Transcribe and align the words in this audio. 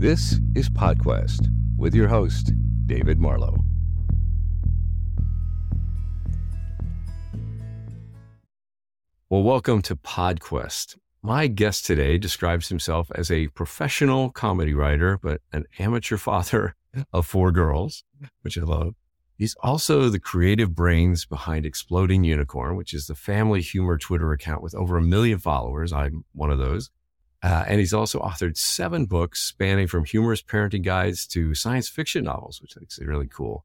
This 0.00 0.38
is 0.54 0.70
PodQuest 0.70 1.48
with 1.76 1.92
your 1.92 2.06
host, 2.06 2.52
David 2.86 3.18
Marlowe. 3.18 3.64
Well, 9.28 9.42
welcome 9.42 9.82
to 9.82 9.96
PodQuest. 9.96 10.98
My 11.20 11.48
guest 11.48 11.84
today 11.84 12.16
describes 12.16 12.68
himself 12.68 13.10
as 13.16 13.32
a 13.32 13.48
professional 13.48 14.30
comedy 14.30 14.72
writer, 14.72 15.18
but 15.20 15.40
an 15.52 15.64
amateur 15.80 16.16
father 16.16 16.76
of 17.12 17.26
four 17.26 17.50
girls, 17.50 18.04
which 18.42 18.56
I 18.56 18.62
love. 18.62 18.94
He's 19.36 19.56
also 19.64 20.10
the 20.10 20.20
creative 20.20 20.76
brains 20.76 21.26
behind 21.26 21.66
Exploding 21.66 22.22
Unicorn, 22.22 22.76
which 22.76 22.94
is 22.94 23.08
the 23.08 23.16
family 23.16 23.62
humor 23.62 23.98
Twitter 23.98 24.30
account 24.30 24.62
with 24.62 24.76
over 24.76 24.96
a 24.96 25.02
million 25.02 25.40
followers. 25.40 25.92
I'm 25.92 26.24
one 26.34 26.52
of 26.52 26.58
those. 26.58 26.88
Uh, 27.42 27.64
and 27.68 27.78
he's 27.78 27.94
also 27.94 28.18
authored 28.20 28.56
seven 28.56 29.04
books 29.04 29.42
spanning 29.42 29.86
from 29.86 30.04
humorous 30.04 30.42
parenting 30.42 30.82
guides 30.82 31.26
to 31.26 31.54
science 31.54 31.88
fiction 31.88 32.24
novels, 32.24 32.60
which 32.60 32.76
I 32.76 32.80
think 32.80 32.90
is 32.90 32.98
really 32.98 33.28
cool. 33.28 33.64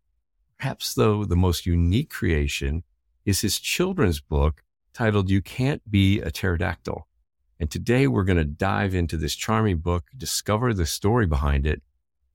Perhaps, 0.60 0.94
though, 0.94 1.26
the 1.26 1.36
most 1.36 1.66
unique 1.66 2.10
creation 2.10 2.84
is 3.26 3.42
his 3.42 3.60
children's 3.60 4.22
book 4.22 4.64
titled 4.94 5.30
You 5.30 5.42
Can't 5.42 5.82
Be 5.90 6.22
a 6.22 6.30
Pterodactyl. 6.30 7.08
And 7.60 7.72
today 7.72 8.08
we're 8.08 8.24
going 8.24 8.38
to 8.38 8.44
dive 8.44 8.94
into 8.94 9.18
this 9.18 9.36
charming 9.36 9.78
book, 9.78 10.06
discover 10.16 10.74
the 10.74 10.86
story 10.86 11.26
behind 11.26 11.66
it, 11.66 11.82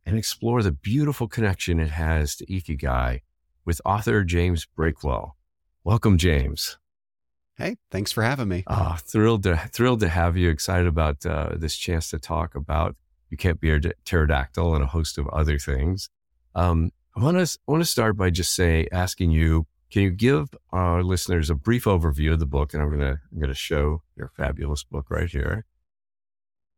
and 0.04 0.16
explore 0.16 0.62
the 0.62 0.72
beautiful 0.72 1.28
connection 1.28 1.78
it 1.78 1.90
has 1.90 2.34
to 2.36 2.46
Ikigai 2.46 3.20
with 3.64 3.80
author 3.84 4.24
James 4.24 4.66
Breakwell. 4.76 5.32
Welcome, 5.84 6.18
James. 6.18 6.78
Hey, 7.58 7.76
thanks 7.90 8.12
for 8.12 8.22
having 8.22 8.46
me. 8.46 8.62
Uh, 8.68 8.96
thrilled 8.96 9.42
to 9.42 9.56
thrilled 9.56 9.98
to 10.00 10.08
have 10.08 10.36
you. 10.36 10.48
Excited 10.48 10.86
about 10.86 11.26
uh, 11.26 11.50
this 11.56 11.76
chance 11.76 12.08
to 12.10 12.18
talk 12.18 12.54
about 12.54 12.94
you 13.30 13.36
can't 13.36 13.60
be 13.60 13.72
a 13.72 13.80
pterodactyl 14.04 14.74
and 14.76 14.84
a 14.84 14.86
host 14.86 15.18
of 15.18 15.26
other 15.28 15.58
things. 15.58 16.08
Um, 16.54 16.92
I 17.16 17.22
want 17.22 17.36
to 17.36 17.58
I 17.66 17.70
want 17.72 17.82
to 17.82 17.90
start 17.90 18.16
by 18.16 18.30
just 18.30 18.54
say 18.54 18.86
asking 18.92 19.32
you, 19.32 19.66
can 19.90 20.02
you 20.02 20.10
give 20.10 20.50
our 20.70 21.02
listeners 21.02 21.50
a 21.50 21.56
brief 21.56 21.84
overview 21.84 22.32
of 22.32 22.38
the 22.38 22.46
book? 22.46 22.74
And 22.74 22.82
I'm 22.82 22.90
gonna 22.90 23.20
I'm 23.32 23.40
gonna 23.40 23.54
show 23.54 24.02
your 24.16 24.30
fabulous 24.36 24.84
book 24.84 25.06
right 25.10 25.28
here. 25.28 25.64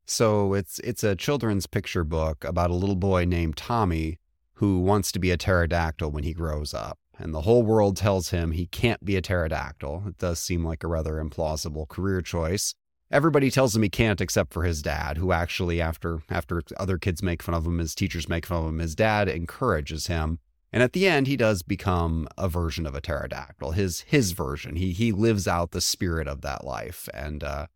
So 0.06 0.54
it's 0.54 0.78
it's 0.78 1.04
a 1.04 1.14
children's 1.14 1.66
picture 1.66 2.04
book 2.04 2.42
about 2.42 2.70
a 2.70 2.74
little 2.74 2.96
boy 2.96 3.26
named 3.26 3.58
Tommy 3.58 4.18
who 4.54 4.80
wants 4.80 5.12
to 5.12 5.18
be 5.18 5.30
a 5.30 5.36
pterodactyl 5.36 6.10
when 6.10 6.24
he 6.24 6.32
grows 6.32 6.72
up 6.72 6.98
and 7.20 7.34
the 7.34 7.42
whole 7.42 7.62
world 7.62 7.96
tells 7.96 8.30
him 8.30 8.52
he 8.52 8.66
can't 8.66 9.04
be 9.04 9.16
a 9.16 9.20
pterodactyl. 9.20 10.04
It 10.06 10.18
does 10.18 10.40
seem 10.40 10.64
like 10.64 10.82
a 10.82 10.88
rather 10.88 11.22
implausible 11.22 11.86
career 11.86 12.22
choice. 12.22 12.74
Everybody 13.10 13.50
tells 13.50 13.74
him 13.74 13.82
he 13.82 13.88
can't 13.88 14.20
except 14.20 14.52
for 14.52 14.62
his 14.62 14.82
dad, 14.82 15.18
who 15.18 15.32
actually 15.32 15.80
after 15.80 16.22
after 16.30 16.62
other 16.76 16.96
kids 16.96 17.22
make 17.22 17.42
fun 17.42 17.54
of 17.54 17.66
him, 17.66 17.78
his 17.78 17.94
teachers 17.94 18.28
make 18.28 18.46
fun 18.46 18.62
of 18.62 18.68
him, 18.68 18.78
his 18.78 18.94
dad 18.94 19.28
encourages 19.28 20.06
him. 20.06 20.38
And 20.72 20.82
at 20.82 20.92
the 20.92 21.08
end 21.08 21.26
he 21.26 21.36
does 21.36 21.62
become 21.62 22.28
a 22.38 22.48
version 22.48 22.86
of 22.86 22.94
a 22.94 23.00
pterodactyl, 23.00 23.72
his 23.72 24.00
his 24.02 24.32
version. 24.32 24.76
He 24.76 24.92
he 24.92 25.12
lives 25.12 25.48
out 25.48 25.72
the 25.72 25.80
spirit 25.80 26.28
of 26.28 26.40
that 26.42 26.64
life 26.64 27.08
and 27.12 27.44
uh 27.44 27.66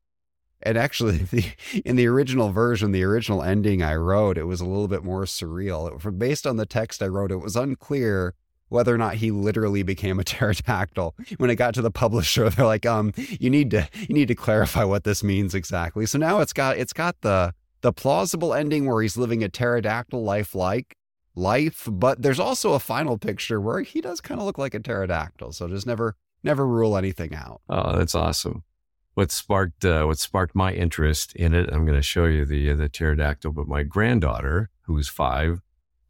and 0.62 0.78
actually 0.78 1.18
the, 1.30 1.44
in 1.84 1.96
the 1.96 2.06
original 2.06 2.50
version 2.50 2.92
the 2.92 3.04
original 3.04 3.42
ending 3.42 3.82
i 3.82 3.94
wrote 3.94 4.38
it 4.38 4.44
was 4.44 4.60
a 4.60 4.64
little 4.64 4.88
bit 4.88 5.04
more 5.04 5.24
surreal 5.24 6.06
it, 6.06 6.18
based 6.18 6.46
on 6.46 6.56
the 6.56 6.64
text 6.64 7.02
i 7.02 7.06
wrote 7.06 7.30
it 7.30 7.36
was 7.36 7.54
unclear 7.54 8.34
whether 8.68 8.94
or 8.94 8.98
not 8.98 9.14
he 9.14 9.30
literally 9.30 9.82
became 9.82 10.18
a 10.18 10.24
pterodactyl. 10.24 11.14
When 11.36 11.50
it 11.50 11.56
got 11.56 11.74
to 11.74 11.82
the 11.82 11.90
publisher, 11.90 12.48
they're 12.50 12.66
like, 12.66 12.86
um, 12.86 13.12
you 13.16 13.50
need 13.50 13.70
to 13.72 13.88
you 13.98 14.14
need 14.14 14.28
to 14.28 14.34
clarify 14.34 14.84
what 14.84 15.04
this 15.04 15.22
means 15.22 15.54
exactly. 15.54 16.06
So 16.06 16.18
now 16.18 16.40
it's 16.40 16.52
got 16.52 16.78
it's 16.78 16.92
got 16.92 17.20
the 17.20 17.54
the 17.80 17.92
plausible 17.92 18.54
ending 18.54 18.86
where 18.86 19.02
he's 19.02 19.16
living 19.16 19.44
a 19.44 19.48
pterodactyl 19.48 20.22
life 20.22 20.54
like 20.54 20.96
life, 21.34 21.88
but 21.90 22.22
there's 22.22 22.40
also 22.40 22.72
a 22.72 22.78
final 22.78 23.18
picture 23.18 23.60
where 23.60 23.80
he 23.80 24.00
does 24.00 24.20
kind 24.20 24.40
of 24.40 24.46
look 24.46 24.58
like 24.58 24.74
a 24.74 24.80
pterodactyl. 24.80 25.52
So 25.52 25.68
just 25.68 25.86
never 25.86 26.16
never 26.42 26.66
rule 26.66 26.96
anything 26.96 27.34
out. 27.34 27.60
Oh, 27.68 27.96
that's 27.96 28.14
awesome. 28.14 28.64
What 29.14 29.30
sparked 29.30 29.84
uh, 29.84 30.04
what 30.04 30.18
sparked 30.18 30.54
my 30.54 30.72
interest 30.72 31.34
in 31.36 31.54
it? 31.54 31.70
I'm 31.72 31.84
going 31.84 31.98
to 31.98 32.02
show 32.02 32.24
you 32.24 32.44
the 32.44 32.70
uh, 32.70 32.76
the 32.76 32.88
pterodactyl. 32.88 33.52
But 33.52 33.68
my 33.68 33.82
granddaughter, 33.82 34.70
who 34.82 34.98
is 34.98 35.08
five, 35.08 35.60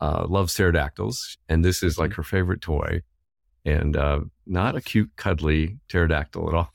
uh, 0.04 0.26
loves 0.28 0.54
pterodactyls, 0.54 1.38
and 1.48 1.64
this 1.64 1.82
is 1.82 1.96
like 1.96 2.10
mm-hmm. 2.10 2.16
her 2.16 2.22
favorite 2.24 2.60
toy. 2.60 3.00
And 3.64 3.96
uh, 3.96 4.20
not 4.46 4.76
a 4.76 4.82
cute, 4.82 5.12
cuddly 5.16 5.78
pterodactyl 5.88 6.46
at 6.46 6.54
all, 6.54 6.74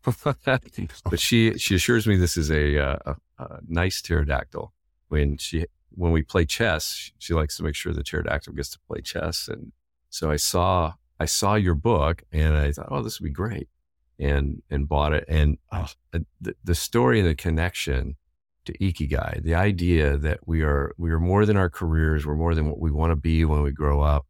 but 1.05 1.19
she 1.19 1.55
she 1.59 1.75
assures 1.75 2.07
me 2.07 2.15
this 2.15 2.35
is 2.35 2.49
a, 2.49 2.83
uh, 2.83 2.97
a, 3.05 3.15
a, 3.43 3.59
nice 3.67 4.01
pterodactyl. 4.01 4.73
When 5.09 5.37
she 5.37 5.67
when 5.91 6.11
we 6.11 6.23
play 6.23 6.45
chess, 6.45 7.11
she 7.19 7.35
likes 7.35 7.57
to 7.57 7.63
make 7.63 7.75
sure 7.75 7.93
the 7.93 8.01
pterodactyl 8.01 8.53
gets 8.53 8.71
to 8.71 8.79
play 8.87 9.01
chess. 9.01 9.47
And 9.47 9.73
so 10.09 10.31
I 10.31 10.37
saw 10.37 10.93
I 11.19 11.25
saw 11.25 11.53
your 11.53 11.75
book, 11.75 12.23
and 12.31 12.57
I 12.57 12.71
thought, 12.71 12.87
oh, 12.89 13.03
this 13.03 13.19
would 13.19 13.27
be 13.27 13.31
great, 13.31 13.69
and 14.17 14.63
and 14.71 14.89
bought 14.89 15.13
it. 15.13 15.25
And 15.27 15.59
oh, 15.71 15.89
the, 16.11 16.55
the 16.63 16.73
story 16.73 17.19
and 17.19 17.29
the 17.29 17.35
connection 17.35 18.15
to 18.65 18.77
ikigai, 18.77 19.43
the 19.43 19.55
idea 19.55 20.17
that 20.17 20.39
we 20.45 20.61
are 20.61 20.93
we 20.97 21.11
are 21.11 21.19
more 21.19 21.45
than 21.45 21.57
our 21.57 21.69
careers, 21.69 22.25
we're 22.25 22.35
more 22.35 22.55
than 22.55 22.69
what 22.69 22.79
we 22.79 22.91
want 22.91 23.11
to 23.11 23.15
be 23.15 23.45
when 23.45 23.61
we 23.61 23.71
grow 23.71 24.01
up. 24.01 24.25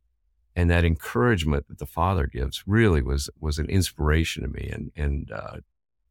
And 0.56 0.70
that 0.70 0.84
encouragement 0.84 1.68
that 1.70 1.78
the 1.78 1.86
father 1.86 2.28
gives 2.28 2.64
really 2.68 3.02
was 3.02 3.30
was 3.40 3.60
an 3.60 3.70
inspiration 3.70 4.44
to 4.44 4.50
me 4.50 4.70
and 4.72 4.92
and 4.96 5.32
uh, 5.32 5.58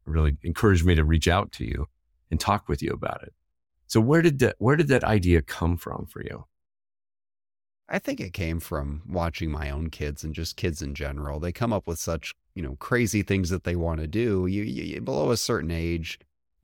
really 0.05 0.37
encouraged 0.43 0.85
me 0.85 0.95
to 0.95 1.03
reach 1.03 1.27
out 1.27 1.51
to 1.53 1.65
you 1.65 1.87
and 2.31 2.39
talk 2.39 2.67
with 2.67 2.81
you 2.81 2.91
about 2.91 3.23
it. 3.23 3.33
So 3.87 3.99
where 3.99 4.21
did 4.21 4.39
that 4.39 4.55
where 4.59 4.75
did 4.75 4.87
that 4.89 5.03
idea 5.03 5.41
come 5.41 5.77
from 5.77 6.05
for 6.05 6.21
you? 6.21 6.45
I 7.91 7.97
think 7.97 8.19
it 8.19 8.33
came 8.33 8.59
from 8.59 9.01
watching 9.09 9.49
my 9.49 9.71
own 9.71 9.89
kids 9.89 10.23
and 10.23 10.33
just 10.33 10.55
kids 10.55 10.81
in 10.83 10.93
general. 10.93 11.39
They 11.39 11.51
come 11.51 11.73
up 11.73 11.87
with 11.87 11.97
such, 11.97 12.35
you 12.53 12.61
know, 12.61 12.75
crazy 12.75 13.23
things 13.23 13.49
that 13.49 13.63
they 13.63 13.75
want 13.75 13.99
to 13.99 14.07
do. 14.07 14.45
You, 14.45 14.61
you 14.61 15.01
below 15.01 15.31
a 15.31 15.37
certain 15.37 15.71
age, 15.71 16.19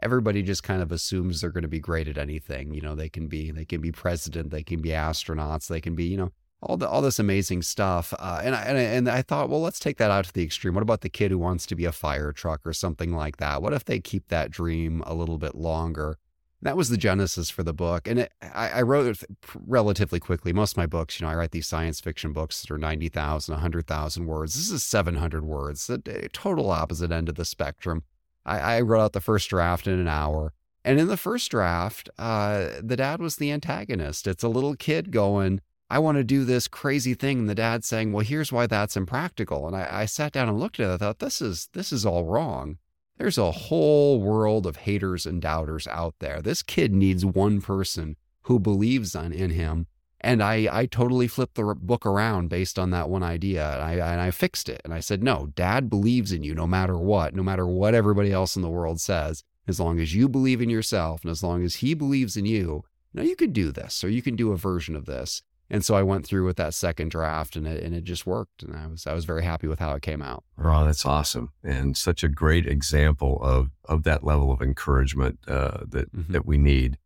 everybody 0.05 0.43
just 0.43 0.61
kind 0.61 0.83
of 0.83 0.91
assumes 0.91 1.41
they're 1.41 1.49
going 1.49 1.63
to 1.63 1.67
be 1.67 1.79
great 1.79 2.07
at 2.07 2.17
anything. 2.17 2.73
You 2.75 2.81
know, 2.81 2.93
they 2.93 3.09
can 3.09 3.27
be 3.27 3.49
they 3.51 3.65
can 3.65 3.81
be 3.81 3.91
president, 3.91 4.51
they 4.51 4.63
can 4.63 4.79
be 4.79 4.89
astronauts, 4.89 5.67
they 5.67 5.81
can 5.81 5.95
be 5.95 6.05
you 6.05 6.17
know 6.17 6.31
all 6.61 6.77
the 6.77 6.87
all 6.87 7.01
this 7.01 7.17
amazing 7.17 7.63
stuff. 7.63 8.13
Uh, 8.19 8.41
and 8.43 8.55
I, 8.55 8.61
and 8.61 8.77
I, 8.77 8.81
and 8.81 9.09
I 9.09 9.21
thought, 9.23 9.49
well, 9.49 9.61
let's 9.61 9.79
take 9.79 9.97
that 9.97 10.11
out 10.11 10.25
to 10.25 10.33
the 10.33 10.43
extreme. 10.43 10.75
What 10.75 10.83
about 10.83 11.01
the 11.01 11.09
kid 11.09 11.31
who 11.31 11.39
wants 11.39 11.65
to 11.65 11.75
be 11.75 11.85
a 11.85 11.91
fire 11.91 12.31
truck 12.31 12.61
or 12.65 12.71
something 12.71 13.13
like 13.13 13.37
that? 13.37 13.63
What 13.63 13.73
if 13.73 13.85
they 13.85 13.99
keep 13.99 14.27
that 14.27 14.51
dream 14.51 15.01
a 15.07 15.15
little 15.15 15.39
bit 15.39 15.55
longer? 15.55 16.17
That 16.61 16.77
was 16.77 16.89
the 16.89 16.97
genesis 16.97 17.49
for 17.49 17.63
the 17.63 17.73
book, 17.73 18.07
and 18.07 18.21
it, 18.21 18.31
I, 18.41 18.69
I, 18.69 18.81
wrote 18.81 19.05
it 19.05 19.23
relatively 19.67 20.19
quickly. 20.19 20.51
Most 20.51 20.71
of 20.73 20.77
my 20.77 20.87
books, 20.87 21.19
you 21.19 21.25
know, 21.25 21.31
I 21.31 21.35
write 21.35 21.51
these 21.51 21.67
science 21.67 21.99
fiction 21.99 22.33
books 22.33 22.61
that 22.61 22.71
are 22.71 22.77
90,000, 22.79 23.53
100,000 23.53 24.25
words. 24.25 24.55
This 24.55 24.71
is 24.71 24.83
700 24.83 25.43
words, 25.43 25.85
the 25.85 26.29
total 26.33 26.71
opposite 26.71 27.11
end 27.11 27.29
of 27.29 27.35
the 27.35 27.45
spectrum. 27.45 28.03
I, 28.45 28.59
I 28.59 28.81
wrote 28.81 29.01
out 29.01 29.13
the 29.13 29.21
first 29.21 29.49
draft 29.49 29.87
in 29.87 29.99
an 29.99 30.07
hour. 30.07 30.53
And 30.83 30.99
in 30.99 31.07
the 31.07 31.17
first 31.17 31.49
draft, 31.49 32.09
uh, 32.19 32.69
the 32.81 32.95
dad 32.95 33.19
was 33.19 33.37
the 33.37 33.51
antagonist. 33.51 34.27
It's 34.27 34.43
a 34.43 34.47
little 34.49 34.75
kid 34.75 35.11
going, 35.11 35.61
I 35.89 35.99
want 35.99 36.17
to 36.17 36.23
do 36.23 36.45
this 36.45 36.67
crazy 36.67 37.15
thing. 37.15 37.39
And 37.39 37.49
the 37.49 37.55
dad 37.55 37.83
saying, 37.83 38.11
Well, 38.11 38.25
here's 38.25 38.51
why 38.51 38.67
that's 38.67 38.95
impractical. 38.95 39.67
And 39.67 39.75
I, 39.75 39.87
I 39.91 40.05
sat 40.05 40.31
down 40.33 40.47
and 40.47 40.59
looked 40.59 40.79
at 40.79 40.89
it. 40.89 40.93
I 40.93 40.97
thought, 40.97 41.19
this 41.19 41.41
is 41.41 41.69
this 41.73 41.91
is 41.91 42.05
all 42.05 42.25
wrong. 42.25 42.77
There's 43.17 43.37
a 43.37 43.51
whole 43.51 44.21
world 44.21 44.67
of 44.67 44.77
haters 44.77 45.25
and 45.25 45.41
doubters 45.41 45.87
out 45.87 46.15
there. 46.19 46.41
This 46.41 46.61
kid 46.61 46.93
needs 46.93 47.25
one 47.25 47.61
person 47.61 48.17
who 48.43 48.59
believes 48.59 49.15
in 49.15 49.31
him 49.31 49.87
and 50.25 50.41
I, 50.41 50.67
I 50.71 50.85
totally 50.87 51.27
flipped 51.27 51.53
the 51.53 51.75
book 51.75 52.03
around 52.03 52.49
based 52.49 52.79
on 52.79 52.89
that 52.89 53.09
one 53.09 53.21
idea. 53.21 53.73
And 53.73 53.81
I, 53.83 53.93
and 53.93 54.19
I 54.19 54.31
fixed 54.31 54.69
it. 54.69 54.81
And 54.83 54.91
I 54.91 54.99
said, 54.99 55.21
no, 55.21 55.51
dad 55.53 55.87
believes 55.87 56.31
in 56.31 56.43
you 56.43 56.55
no 56.55 56.65
matter 56.65 56.97
what, 56.97 57.35
no 57.35 57.43
matter 57.43 57.67
what 57.67 57.93
everybody 57.93 58.31
else 58.31 58.55
in 58.55 58.63
the 58.63 58.69
world 58.69 58.99
says. 58.99 59.43
As 59.67 59.79
long 59.79 59.99
as 59.99 60.15
you 60.15 60.27
believe 60.27 60.61
in 60.61 60.69
yourself 60.69 61.21
and 61.21 61.29
as 61.29 61.43
long 61.43 61.63
as 61.63 61.75
he 61.75 61.93
believes 61.93 62.35
in 62.35 62.45
you, 62.45 62.83
now 63.13 63.21
you 63.21 63.35
can 63.35 63.51
do 63.51 63.71
this 63.71 64.03
or 64.03 64.09
you 64.09 64.23
can 64.23 64.35
do 64.35 64.51
a 64.51 64.57
version 64.57 64.95
of 64.95 65.05
this. 65.05 65.43
And 65.69 65.85
so 65.85 65.93
I 65.95 66.01
went 66.01 66.25
through 66.25 66.45
with 66.45 66.57
that 66.57 66.73
second 66.73 67.09
draft 67.09 67.55
and 67.55 67.67
it, 67.67 67.83
and 67.83 67.93
it 67.93 68.03
just 68.03 68.25
worked. 68.25 68.63
And 68.63 68.75
I 68.75 68.87
was, 68.87 69.05
I 69.05 69.13
was 69.13 69.25
very 69.25 69.43
happy 69.43 69.67
with 69.67 69.77
how 69.77 69.93
it 69.93 70.01
came 70.01 70.23
out. 70.23 70.43
Oh, 70.57 70.85
that's 70.85 71.05
awesome. 71.05 71.51
And 71.63 71.95
such 71.95 72.23
a 72.23 72.29
great 72.29 72.65
example 72.65 73.39
of, 73.43 73.69
of 73.85 74.03
that 74.03 74.23
level 74.23 74.51
of 74.51 74.63
encouragement 74.63 75.37
uh, 75.47 75.83
that, 75.87 76.11
mm-hmm. 76.11 76.33
that 76.33 76.47
we 76.47 76.57
need. 76.57 76.97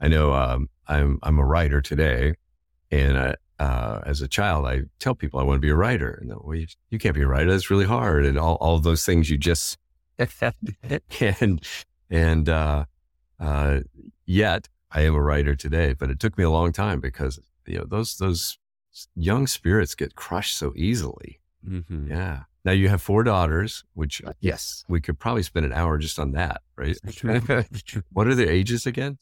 I 0.00 0.06
know 0.06 0.32
um, 0.32 0.68
I'm, 0.86 1.18
I'm 1.24 1.40
a 1.40 1.44
writer 1.44 1.80
today 1.80 2.34
and 2.90 3.18
I, 3.18 3.34
uh, 3.58 4.00
as 4.06 4.22
a 4.22 4.28
child, 4.28 4.66
I 4.66 4.82
tell 4.98 5.14
people 5.14 5.40
I 5.40 5.42
want 5.42 5.56
to 5.56 5.60
be 5.60 5.70
a 5.70 5.74
writer. 5.74 6.18
And 6.20 6.32
well, 6.40 6.54
you, 6.54 6.66
you 6.90 6.98
can't 6.98 7.14
be 7.14 7.22
a 7.22 7.26
writer. 7.26 7.50
That's 7.50 7.70
really 7.70 7.86
hard. 7.86 8.24
And 8.24 8.38
all, 8.38 8.54
all 8.56 8.78
those 8.78 9.04
things 9.04 9.28
you 9.30 9.36
just, 9.36 9.78
and, 11.20 11.64
and, 12.10 12.48
uh, 12.48 12.84
uh, 13.40 13.80
yet 14.26 14.68
I 14.90 15.02
am 15.02 15.14
a 15.14 15.22
writer 15.22 15.54
today, 15.54 15.92
but 15.92 16.10
it 16.10 16.20
took 16.20 16.38
me 16.38 16.44
a 16.44 16.50
long 16.50 16.72
time 16.72 17.00
because, 17.00 17.38
you 17.66 17.78
know, 17.78 17.84
those, 17.84 18.16
those 18.16 18.58
young 19.14 19.46
spirits 19.46 19.94
get 19.94 20.14
crushed 20.14 20.56
so 20.56 20.72
easily. 20.76 21.40
Mm-hmm. 21.66 22.10
Yeah. 22.10 22.42
Now 22.64 22.72
you 22.72 22.88
have 22.88 23.00
four 23.00 23.22
daughters, 23.22 23.84
which 23.94 24.22
uh, 24.24 24.32
yes, 24.40 24.84
we 24.88 25.00
could 25.00 25.18
probably 25.18 25.42
spend 25.42 25.66
an 25.66 25.72
hour 25.72 25.96
just 25.98 26.18
on 26.18 26.32
that, 26.32 26.62
right? 26.76 26.98
what 28.12 28.26
are 28.26 28.34
their 28.34 28.50
ages 28.50 28.86
again? 28.86 29.18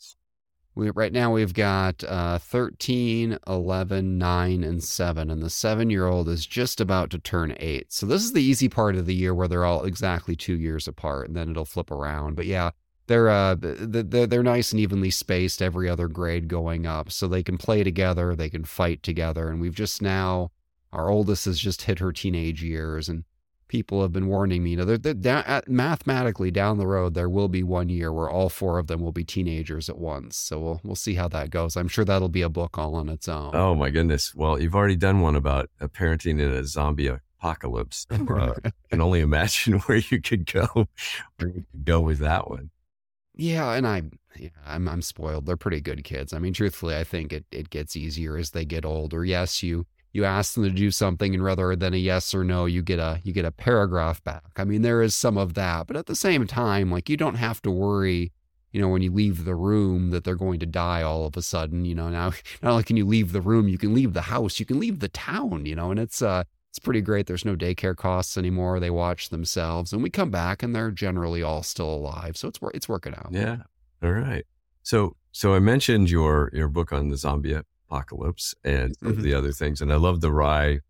We, 0.76 0.90
right 0.90 1.12
now 1.12 1.32
we've 1.32 1.54
got 1.54 2.04
uh, 2.04 2.38
13, 2.38 3.38
11, 3.46 4.18
9, 4.18 4.64
and 4.64 4.84
7. 4.84 5.30
And 5.30 5.42
the 5.42 5.48
seven 5.48 5.88
year 5.88 6.06
old 6.06 6.28
is 6.28 6.46
just 6.46 6.82
about 6.82 7.08
to 7.10 7.18
turn 7.18 7.56
eight. 7.58 7.92
So 7.92 8.04
this 8.04 8.22
is 8.22 8.34
the 8.34 8.42
easy 8.42 8.68
part 8.68 8.94
of 8.94 9.06
the 9.06 9.14
year 9.14 9.34
where 9.34 9.48
they're 9.48 9.64
all 9.64 9.84
exactly 9.84 10.36
two 10.36 10.58
years 10.58 10.86
apart. 10.86 11.28
And 11.28 11.36
then 11.36 11.50
it'll 11.50 11.64
flip 11.64 11.90
around. 11.90 12.36
But 12.36 12.44
yeah, 12.44 12.72
they're, 13.06 13.30
uh, 13.30 13.56
they're, 13.58 14.26
they're 14.26 14.42
nice 14.42 14.70
and 14.72 14.80
evenly 14.80 15.10
spaced 15.10 15.62
every 15.62 15.88
other 15.88 16.08
grade 16.08 16.46
going 16.46 16.84
up. 16.84 17.10
So 17.10 17.26
they 17.26 17.42
can 17.42 17.56
play 17.56 17.82
together, 17.82 18.36
they 18.36 18.50
can 18.50 18.64
fight 18.64 19.02
together. 19.02 19.48
And 19.48 19.62
we've 19.62 19.74
just 19.74 20.02
now, 20.02 20.50
our 20.92 21.08
oldest 21.08 21.46
has 21.46 21.58
just 21.58 21.82
hit 21.82 22.00
her 22.00 22.12
teenage 22.12 22.62
years. 22.62 23.08
And 23.08 23.24
people 23.68 24.02
have 24.02 24.12
been 24.12 24.28
warning 24.28 24.62
me. 24.62 24.70
You 24.70 24.76
know, 24.78 24.84
they're, 24.84 24.98
they're 24.98 25.14
down, 25.14 25.62
mathematically 25.66 26.50
down 26.50 26.78
the 26.78 26.86
road, 26.86 27.14
there 27.14 27.28
will 27.28 27.48
be 27.48 27.62
one 27.62 27.88
year 27.88 28.12
where 28.12 28.30
all 28.30 28.48
four 28.48 28.78
of 28.78 28.86
them 28.86 29.00
will 29.00 29.12
be 29.12 29.24
teenagers 29.24 29.88
at 29.88 29.98
once. 29.98 30.36
So 30.36 30.58
we'll 30.58 30.80
we'll 30.84 30.94
see 30.96 31.14
how 31.14 31.28
that 31.28 31.50
goes. 31.50 31.76
I'm 31.76 31.88
sure 31.88 32.04
that'll 32.04 32.28
be 32.28 32.42
a 32.42 32.48
book 32.48 32.78
all 32.78 32.94
on 32.94 33.08
its 33.08 33.28
own. 33.28 33.54
Oh 33.54 33.74
my 33.74 33.90
goodness! 33.90 34.34
Well, 34.34 34.60
you've 34.60 34.74
already 34.74 34.96
done 34.96 35.20
one 35.20 35.36
about 35.36 35.70
parenting 35.80 36.40
in 36.40 36.50
a 36.50 36.64
zombie 36.64 37.10
apocalypse. 37.38 38.06
Uh, 38.36 38.54
I 38.64 38.70
can 38.90 39.00
only 39.00 39.20
imagine 39.20 39.78
where 39.86 39.98
you 39.98 40.20
could 40.20 40.50
go, 40.52 40.66
where 41.38 41.48
you 41.48 41.64
could 41.72 41.84
go 41.84 42.00
with 42.00 42.18
that 42.18 42.50
one. 42.50 42.70
Yeah, 43.34 43.72
and 43.72 43.86
I, 43.86 44.02
yeah, 44.36 44.48
I'm 44.66 44.88
I'm 44.88 45.00
spoiled. 45.00 45.46
They're 45.46 45.56
pretty 45.56 45.80
good 45.80 46.04
kids. 46.04 46.32
I 46.32 46.38
mean, 46.38 46.52
truthfully, 46.52 46.96
I 46.96 47.04
think 47.04 47.32
it 47.32 47.44
it 47.50 47.70
gets 47.70 47.96
easier 47.96 48.36
as 48.36 48.50
they 48.50 48.64
get 48.64 48.84
older. 48.84 49.24
Yes, 49.24 49.62
you 49.62 49.86
you 50.16 50.24
ask 50.24 50.54
them 50.54 50.64
to 50.64 50.70
do 50.70 50.90
something 50.90 51.34
and 51.34 51.44
rather 51.44 51.76
than 51.76 51.94
a 51.94 51.98
yes 51.98 52.34
or 52.34 52.42
no 52.42 52.64
you 52.64 52.82
get 52.82 52.98
a 52.98 53.20
you 53.22 53.32
get 53.32 53.44
a 53.44 53.52
paragraph 53.52 54.22
back. 54.24 54.42
I 54.56 54.64
mean 54.64 54.82
there 54.82 55.02
is 55.02 55.14
some 55.14 55.36
of 55.36 55.54
that 55.54 55.86
but 55.86 55.96
at 55.96 56.06
the 56.06 56.16
same 56.16 56.46
time 56.46 56.90
like 56.90 57.08
you 57.08 57.16
don't 57.16 57.36
have 57.36 57.62
to 57.62 57.70
worry 57.70 58.32
you 58.72 58.80
know 58.80 58.88
when 58.88 59.02
you 59.02 59.12
leave 59.12 59.44
the 59.44 59.54
room 59.54 60.10
that 60.10 60.24
they're 60.24 60.34
going 60.34 60.60
to 60.60 60.66
die 60.66 61.02
all 61.02 61.26
of 61.26 61.36
a 61.36 61.42
sudden 61.42 61.84
you 61.84 61.94
know 61.94 62.08
now 62.08 62.32
not 62.62 62.72
only 62.72 62.84
can 62.84 62.96
you 62.96 63.06
leave 63.06 63.32
the 63.32 63.40
room 63.40 63.68
you 63.68 63.78
can 63.78 63.94
leave 63.94 64.12
the 64.14 64.22
house 64.22 64.58
you 64.58 64.66
can 64.66 64.80
leave 64.80 65.00
the 65.00 65.08
town 65.08 65.66
you 65.66 65.76
know 65.76 65.90
and 65.90 66.00
it's 66.00 66.22
uh 66.22 66.42
it's 66.76 66.84
pretty 66.84 67.00
great. 67.00 67.26
There's 67.26 67.46
no 67.46 67.56
daycare 67.56 67.96
costs 67.96 68.36
anymore. 68.36 68.80
They 68.80 68.90
watch 68.90 69.30
themselves 69.30 69.94
and 69.94 70.02
we 70.02 70.10
come 70.10 70.30
back 70.30 70.62
and 70.62 70.76
they're 70.76 70.90
generally 70.90 71.42
all 71.42 71.62
still 71.62 71.88
alive. 71.88 72.36
So 72.36 72.48
it's 72.48 72.58
it's 72.74 72.86
working 72.86 73.14
out. 73.14 73.30
Yeah. 73.30 73.62
All 74.02 74.12
right. 74.12 74.44
So 74.82 75.16
so 75.32 75.54
i 75.54 75.58
mentioned 75.58 76.10
your 76.10 76.50
your 76.52 76.68
book 76.68 76.92
on 76.92 77.08
the 77.08 77.16
zombie 77.16 77.58
apocalypse 77.88 78.54
and 78.64 78.96
mm-hmm. 78.98 79.22
the 79.22 79.34
other 79.34 79.52
things. 79.52 79.80
And 79.80 79.92
I 79.92 79.96
love 79.96 80.20
the 80.20 80.32
wry 80.32 80.80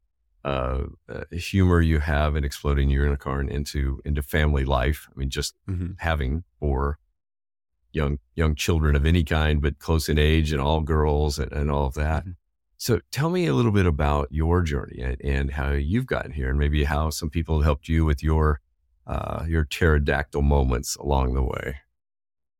uh, 0.44 0.84
uh, 1.08 1.24
humor 1.32 1.80
you 1.80 1.98
have 1.98 2.36
in 2.36 2.44
exploding 2.44 2.88
your 2.88 3.04
unicorn 3.04 3.48
into 3.48 4.00
into 4.04 4.22
family 4.22 4.64
life. 4.64 5.08
I 5.10 5.18
mean, 5.18 5.30
just 5.30 5.56
mm-hmm. 5.68 5.92
having 5.98 6.44
four 6.60 6.98
young 7.92 8.18
young 8.36 8.54
children 8.54 8.94
of 8.94 9.04
any 9.04 9.24
kind, 9.24 9.60
but 9.60 9.78
close 9.80 10.08
in 10.08 10.18
age, 10.18 10.52
and 10.52 10.60
all 10.60 10.82
girls, 10.82 11.38
and, 11.38 11.50
and 11.52 11.70
all 11.70 11.86
of 11.86 11.94
that. 11.94 12.22
Mm-hmm. 12.22 12.32
So, 12.78 13.00
tell 13.10 13.30
me 13.30 13.46
a 13.46 13.54
little 13.54 13.72
bit 13.72 13.86
about 13.86 14.28
your 14.30 14.62
journey 14.62 15.00
and, 15.00 15.16
and, 15.24 15.50
how 15.52 15.70
you've 15.70 16.06
gotten 16.06 16.32
here, 16.32 16.50
and 16.50 16.58
maybe 16.58 16.84
how 16.84 17.08
some 17.10 17.30
people 17.30 17.62
helped 17.62 17.88
you 17.88 18.04
with 18.04 18.22
your 18.22 18.60
uh, 19.06 19.44
your 19.48 19.64
pterodactyl 19.64 20.42
moments 20.42 20.94
along 20.96 21.34
the 21.34 21.42
way. 21.42 21.76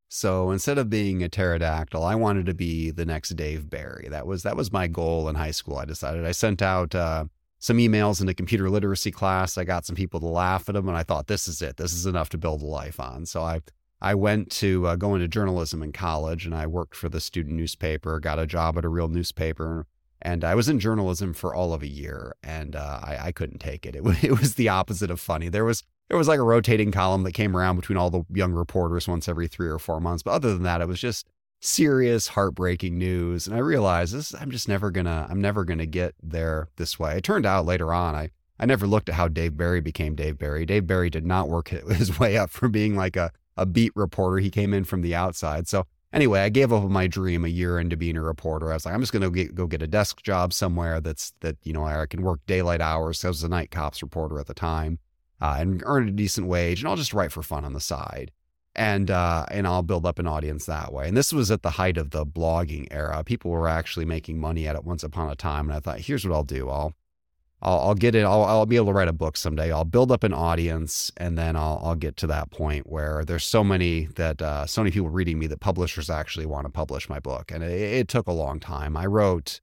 So 0.09 0.51
instead 0.51 0.79
of 0.79 0.89
being 0.89 1.23
a 1.23 1.29
pterodactyl, 1.29 2.03
I 2.03 2.15
wanted 2.15 2.47
to 2.47 2.55
be 2.55 2.91
the 2.91 3.05
next 3.05 3.31
Dave 3.31 3.69
Barry. 3.69 4.09
That 4.11 4.27
was 4.27 4.45
that 4.45 4.57
was 4.57 4.73
my 4.73 4.87
goal 4.87 5.29
in 5.29 5.35
high 5.35 5.51
school. 5.51 5.77
I 5.77 5.85
decided 5.85 6.25
I 6.25 6.33
sent 6.33 6.63
out 6.63 6.95
uh, 6.95 7.25
some 7.59 7.79
emails 7.79 8.21
in 8.21 8.29
a 8.29 8.35
computer 8.35 8.71
literacy 8.71 9.11
class. 9.11 9.59
I 9.59 9.65
got 9.65 9.85
some 9.85 9.97
people 9.97 10.21
to 10.21 10.27
laugh 10.27 10.69
at 10.69 10.75
them, 10.75 10.89
and 10.89 10.97
I 10.97 11.03
thought 11.03 11.27
this 11.27 11.49
is 11.49 11.61
it. 11.61 11.77
This 11.77 11.93
is 11.93 12.07
enough 12.07 12.29
to 12.31 12.39
build 12.39 12.63
a 12.63 12.67
life 12.67 13.01
on. 13.01 13.27
So 13.27 13.43
I 13.43 13.61
I 14.01 14.15
went 14.15 14.51
to 14.53 14.87
uh, 14.87 14.97
go 14.97 15.15
into 15.15 15.27
journalism 15.27 15.83
in 15.83 15.93
college, 15.93 16.47
and 16.47 16.55
I 16.55 16.67
worked 16.67 16.95
for 16.95 17.09
the 17.09 17.21
student 17.21 17.57
newspaper. 17.57 18.21
Got 18.21 18.39
a 18.39 18.47
job 18.47 18.79
at 18.79 18.85
a 18.85 18.89
real 18.89 19.09
newspaper, 19.09 19.87
and 20.23 20.45
I 20.45 20.55
was 20.55 20.69
in 20.69 20.79
journalism 20.79 21.33
for 21.35 21.55
all 21.55 21.73
of 21.73 21.83
a 21.83 21.89
year, 21.89 22.37
and 22.43 22.77
uh, 22.77 23.01
I, 23.03 23.19
I 23.25 23.33
couldn't 23.33 23.59
take 23.59 23.85
it. 23.87 23.97
It, 23.97 24.05
it 24.25 24.39
was 24.39 24.55
the 24.55 24.69
opposite 24.69 25.11
of 25.11 25.19
funny. 25.19 25.49
There 25.49 25.65
was 25.65 25.83
there 26.09 26.19
was 26.19 26.29
like 26.29 26.39
a 26.39 26.45
rotating 26.45 26.93
column 26.93 27.23
that 27.25 27.33
came 27.33 27.57
around 27.57 27.77
between 27.77 27.99
all 27.99 28.11
the 28.11 28.25
young 28.33 28.53
reporters 28.53 29.09
once 29.09 29.29
every 29.29 29.49
three 29.49 29.69
or 29.69 29.79
four 29.79 30.01
months. 30.01 30.23
But 30.23 30.33
other 30.33 30.53
than 30.53 30.63
that, 30.63 30.81
it 30.81 30.89
was 30.89 31.01
just 31.01 31.27
serious, 31.61 32.29
heartbreaking 32.29 32.97
news. 32.97 33.47
And 33.47 33.57
I 33.57 33.61
realized 33.61 34.15
this, 34.15 34.35
I'm 34.35 34.51
just 34.51 34.69
never 34.69 34.91
gonna, 34.91 35.27
I'm 35.29 35.41
never 35.41 35.65
gonna 35.65 35.87
get 35.87 36.15
there 36.23 36.69
this 36.77 36.99
way. 36.99 37.17
It 37.17 37.25
turned 37.25 37.47
out 37.47 37.67
later 37.67 37.93
on, 37.93 38.15
I, 38.15 38.31
I 38.59 38.67
never 38.67 38.87
looked 38.87 39.09
at 39.09 39.17
how 39.17 39.29
Dave 39.29 39.57
Barry 39.57 39.81
became 39.81 40.15
Dave 40.15 40.39
Barry. 40.39 40.65
Dave 40.65 40.87
Barry 40.87 41.11
did 41.11 41.27
not 41.27 41.49
work 41.49 41.69
his 41.91 42.19
way 42.19 42.37
up 42.37 42.51
from 42.51 42.73
being 42.73 42.95
like 42.95 43.17
a, 43.17 43.33
a 43.57 43.67
beat 43.67 43.93
reporter. 43.97 44.39
He 44.39 44.51
came 44.51 44.73
in 44.73 44.85
from 44.85 45.03
the 45.03 45.15
outside. 45.15 45.67
So 45.67 45.87
anyway, 46.13 46.41
I 46.41 46.49
gave 46.49 46.73
up 46.73 46.85
my 46.85 47.07
dream 47.07 47.45
a 47.45 47.49
year 47.49 47.79
into 47.79 47.97
being 47.97 48.17
a 48.17 48.23
reporter. 48.23 48.71
I 48.71 48.75
was 48.75 48.87
like, 48.87 48.95
I'm 48.95 49.01
just 49.01 49.13
to 49.13 49.31
get, 49.31 49.55
go 49.55 49.67
get 49.67 49.83
a 49.83 49.87
desk 49.87 50.23
job 50.23 50.53
somewhere 50.53 51.01
that's 51.01 51.33
that 51.41 51.57
you 51.63 51.73
know 51.73 51.85
I 51.85 52.07
can 52.07 52.23
work 52.23 52.41
daylight 52.47 52.81
hours. 52.81 53.25
I 53.25 53.29
was 53.29 53.43
a 53.43 53.49
night 53.49 53.71
cops 53.71 54.03
reporter 54.03 54.39
at 54.39 54.47
the 54.47 54.55
time, 54.55 54.99
uh, 55.41 55.57
and 55.59 55.83
earn 55.87 56.09
a 56.09 56.13
decent 56.13 56.47
wage, 56.47 56.81
and 56.81 56.89
I'll 56.89 56.97
just 56.97 57.15
write 57.15 57.33
for 57.33 57.43
fun 57.43 57.65
on 57.65 57.73
the 57.73 57.81
side, 57.81 58.31
and 58.75 59.11
uh, 59.11 59.47
and 59.51 59.67
I'll 59.67 59.83
build 59.83 60.07
up 60.07 60.19
an 60.19 60.27
audience 60.27 60.67
that 60.67 60.93
way. 60.93 61.09
And 61.09 61.17
this 61.17 61.33
was 61.33 61.51
at 61.51 61.63
the 61.63 61.71
height 61.71 61.97
of 61.99 62.11
the 62.11 62.25
blogging 62.25 62.87
era. 62.91 63.23
People 63.25 63.51
were 63.51 63.69
actually 63.69 64.05
making 64.05 64.39
money 64.39 64.67
at 64.67 64.77
it 64.77 64.85
once 64.85 65.03
upon 65.03 65.31
a 65.31 65.37
time, 65.37 65.69
and 65.69 65.77
I 65.77 65.81
thought, 65.81 66.01
here's 66.01 66.27
what 66.27 66.35
I'll 66.35 66.45
do: 66.45 66.69
I'll 66.69 66.95
I'll, 67.63 67.81
I'll 67.81 67.95
get 67.95 68.15
it. 68.15 68.25
I'll, 68.25 68.45
I'll 68.45 68.67
be 68.67 68.77
able 68.77 68.87
to 68.87 68.93
write 68.93 69.09
a 69.09 69.15
book 69.15 69.37
someday. 69.37 69.73
I'll 69.73 69.85
build 69.85 70.13
up 70.13 70.25
an 70.25 70.35
audience, 70.35 71.11
and 71.17 71.39
then 71.39 71.57
I'll 71.57 71.81
I'll 71.83 71.95
get 71.97 72.17
to 72.19 72.27
that 72.29 72.51
point 72.51 72.87
where 72.87 73.25
there's 73.25 73.45
so 73.45 73.65
many 73.65 74.07
that 74.17 74.43
uh, 74.43 74.67
so 74.67 74.83
many 74.83 74.91
people 74.91 75.09
reading 75.09 75.39
me 75.39 75.47
that 75.49 75.61
publishers 75.61 76.11
actually 76.11 76.47
want 76.47 76.67
to 76.67 76.71
publish 76.71 77.09
my 77.09 77.19
book. 77.19 77.51
And 77.51 77.65
it, 77.65 77.71
it 77.71 78.09
took 78.09 78.27
a 78.27 78.33
long 78.33 78.61
time. 78.61 78.97
I 78.97 79.07
wrote 79.07 79.61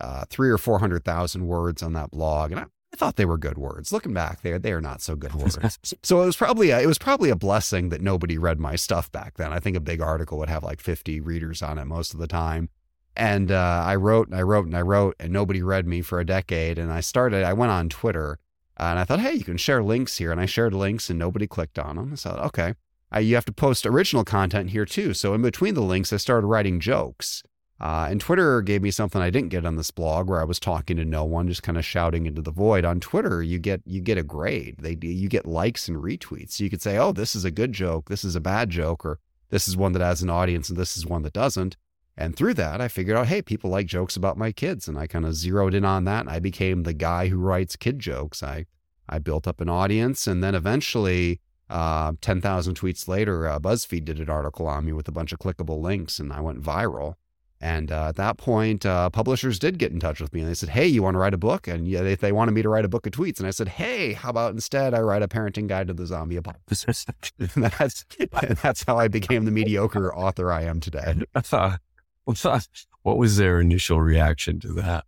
uh, 0.00 0.24
three 0.30 0.50
or 0.50 0.58
four 0.58 0.78
hundred 0.78 1.04
thousand 1.04 1.46
words 1.46 1.82
on 1.82 1.94
that 1.94 2.10
blog, 2.10 2.52
and 2.52 2.60
I, 2.60 2.64
I 2.92 2.96
thought 2.96 3.16
they 3.16 3.24
were 3.24 3.38
good 3.38 3.58
words. 3.58 3.92
Looking 3.92 4.14
back, 4.14 4.42
they 4.42 4.56
they 4.58 4.72
are 4.72 4.80
not 4.80 5.02
so 5.02 5.16
good 5.16 5.34
words. 5.34 5.78
so 6.02 6.22
it 6.22 6.26
was 6.26 6.36
probably 6.36 6.70
a, 6.70 6.80
it 6.80 6.86
was 6.86 6.98
probably 6.98 7.30
a 7.30 7.36
blessing 7.36 7.90
that 7.90 8.00
nobody 8.00 8.38
read 8.38 8.58
my 8.58 8.76
stuff 8.76 9.10
back 9.12 9.34
then. 9.36 9.52
I 9.52 9.60
think 9.60 9.76
a 9.76 9.80
big 9.80 10.00
article 10.00 10.38
would 10.38 10.48
have 10.48 10.62
like 10.62 10.80
50 10.80 11.20
readers 11.20 11.62
on 11.62 11.78
it 11.78 11.84
most 11.84 12.14
of 12.14 12.20
the 12.20 12.26
time. 12.26 12.68
And 13.16 13.50
uh, 13.50 13.82
I 13.84 13.96
wrote 13.96 14.28
and 14.28 14.36
I 14.36 14.42
wrote 14.42 14.66
and 14.66 14.76
I 14.76 14.82
wrote, 14.82 15.16
and 15.18 15.32
nobody 15.32 15.62
read 15.62 15.86
me 15.86 16.02
for 16.02 16.20
a 16.20 16.26
decade. 16.26 16.78
And 16.78 16.92
I 16.92 17.00
started. 17.00 17.44
I 17.44 17.54
went 17.54 17.72
on 17.72 17.88
Twitter, 17.88 18.38
and 18.76 18.98
I 18.98 19.04
thought, 19.04 19.20
hey, 19.20 19.32
you 19.32 19.44
can 19.44 19.56
share 19.56 19.82
links 19.82 20.18
here. 20.18 20.32
And 20.32 20.40
I 20.40 20.46
shared 20.46 20.74
links, 20.74 21.08
and 21.08 21.18
nobody 21.18 21.46
clicked 21.46 21.78
on 21.78 21.96
them. 21.96 22.12
I 22.12 22.16
thought, 22.16 22.38
okay, 22.46 22.74
I, 23.10 23.20
you 23.20 23.34
have 23.34 23.46
to 23.46 23.52
post 23.52 23.86
original 23.86 24.24
content 24.24 24.70
here 24.70 24.84
too. 24.84 25.14
So 25.14 25.32
in 25.34 25.42
between 25.42 25.74
the 25.74 25.80
links, 25.82 26.12
I 26.12 26.18
started 26.18 26.46
writing 26.46 26.80
jokes. 26.80 27.42
Uh, 27.78 28.08
and 28.10 28.20
Twitter 28.20 28.62
gave 28.62 28.80
me 28.80 28.90
something 28.90 29.20
I 29.20 29.28
didn't 29.28 29.50
get 29.50 29.66
on 29.66 29.76
this 29.76 29.90
blog, 29.90 30.28
where 30.28 30.40
I 30.40 30.44
was 30.44 30.58
talking 30.58 30.96
to 30.96 31.04
no 31.04 31.24
one, 31.24 31.46
just 31.46 31.62
kind 31.62 31.76
of 31.76 31.84
shouting 31.84 32.24
into 32.24 32.40
the 32.40 32.50
void. 32.50 32.86
On 32.86 33.00
Twitter, 33.00 33.42
you 33.42 33.58
get 33.58 33.82
you 33.84 34.00
get 34.00 34.16
a 34.16 34.22
grade. 34.22 34.76
They 34.78 34.96
you 35.02 35.28
get 35.28 35.46
likes 35.46 35.86
and 35.88 35.98
retweets. 35.98 36.58
You 36.58 36.70
could 36.70 36.80
say, 36.80 36.96
"Oh, 36.96 37.12
this 37.12 37.34
is 37.36 37.44
a 37.44 37.50
good 37.50 37.72
joke. 37.72 38.08
This 38.08 38.24
is 38.24 38.34
a 38.34 38.40
bad 38.40 38.70
joke," 38.70 39.04
or 39.04 39.18
"This 39.50 39.68
is 39.68 39.76
one 39.76 39.92
that 39.92 40.02
has 40.02 40.22
an 40.22 40.30
audience, 40.30 40.70
and 40.70 40.78
this 40.78 40.96
is 40.96 41.04
one 41.04 41.22
that 41.22 41.34
doesn't." 41.34 41.76
And 42.16 42.34
through 42.34 42.54
that, 42.54 42.80
I 42.80 42.88
figured 42.88 43.16
out, 43.16 43.26
hey, 43.26 43.42
people 43.42 43.68
like 43.68 43.86
jokes 43.86 44.16
about 44.16 44.38
my 44.38 44.50
kids, 44.50 44.88
and 44.88 44.98
I 44.98 45.06
kind 45.06 45.26
of 45.26 45.34
zeroed 45.34 45.74
in 45.74 45.84
on 45.84 46.04
that. 46.04 46.20
And 46.20 46.30
I 46.30 46.38
became 46.38 46.82
the 46.82 46.94
guy 46.94 47.28
who 47.28 47.36
writes 47.36 47.76
kid 47.76 47.98
jokes. 47.98 48.42
I 48.42 48.64
I 49.08 49.18
built 49.18 49.46
up 49.46 49.60
an 49.60 49.68
audience, 49.68 50.26
and 50.26 50.42
then 50.42 50.54
eventually, 50.54 51.40
uh, 51.68 52.14
ten 52.22 52.40
thousand 52.40 52.80
tweets 52.80 53.06
later, 53.06 53.46
uh, 53.46 53.60
BuzzFeed 53.60 54.06
did 54.06 54.18
an 54.18 54.30
article 54.30 54.66
on 54.66 54.86
me 54.86 54.92
with 54.92 55.08
a 55.08 55.12
bunch 55.12 55.32
of 55.32 55.38
clickable 55.38 55.80
links, 55.80 56.18
and 56.18 56.32
I 56.32 56.40
went 56.40 56.62
viral. 56.62 57.16
And 57.60 57.90
uh, 57.90 58.08
at 58.08 58.16
that 58.16 58.36
point, 58.36 58.84
uh, 58.84 59.08
publishers 59.08 59.58
did 59.58 59.78
get 59.78 59.90
in 59.90 59.98
touch 59.98 60.20
with 60.20 60.34
me 60.34 60.40
and 60.40 60.48
they 60.48 60.54
said, 60.54 60.68
Hey, 60.68 60.86
you 60.86 61.02
want 61.02 61.14
to 61.14 61.18
write 61.18 61.32
a 61.32 61.38
book? 61.38 61.66
And 61.66 61.88
yeah, 61.88 62.02
they, 62.02 62.14
they 62.14 62.32
wanted 62.32 62.52
me 62.52 62.62
to 62.62 62.68
write 62.68 62.84
a 62.84 62.88
book 62.88 63.06
of 63.06 63.12
tweets. 63.12 63.38
And 63.38 63.46
I 63.46 63.50
said, 63.50 63.68
Hey, 63.68 64.12
how 64.12 64.28
about 64.28 64.52
instead 64.52 64.92
I 64.92 65.00
write 65.00 65.22
a 65.22 65.28
parenting 65.28 65.66
guide 65.66 65.86
to 65.88 65.94
the 65.94 66.06
zombie 66.06 66.36
apocalypse? 66.36 67.06
and 67.38 67.64
that's, 67.64 68.04
and 68.20 68.56
that's 68.58 68.84
how 68.84 68.98
I 68.98 69.08
became 69.08 69.46
the 69.46 69.50
mediocre 69.50 70.14
author 70.14 70.52
I 70.52 70.64
am 70.64 70.80
today. 70.80 71.14
what 73.02 73.16
was 73.16 73.36
their 73.38 73.60
initial 73.60 74.02
reaction 74.02 74.60
to 74.60 74.72
that? 74.74 75.04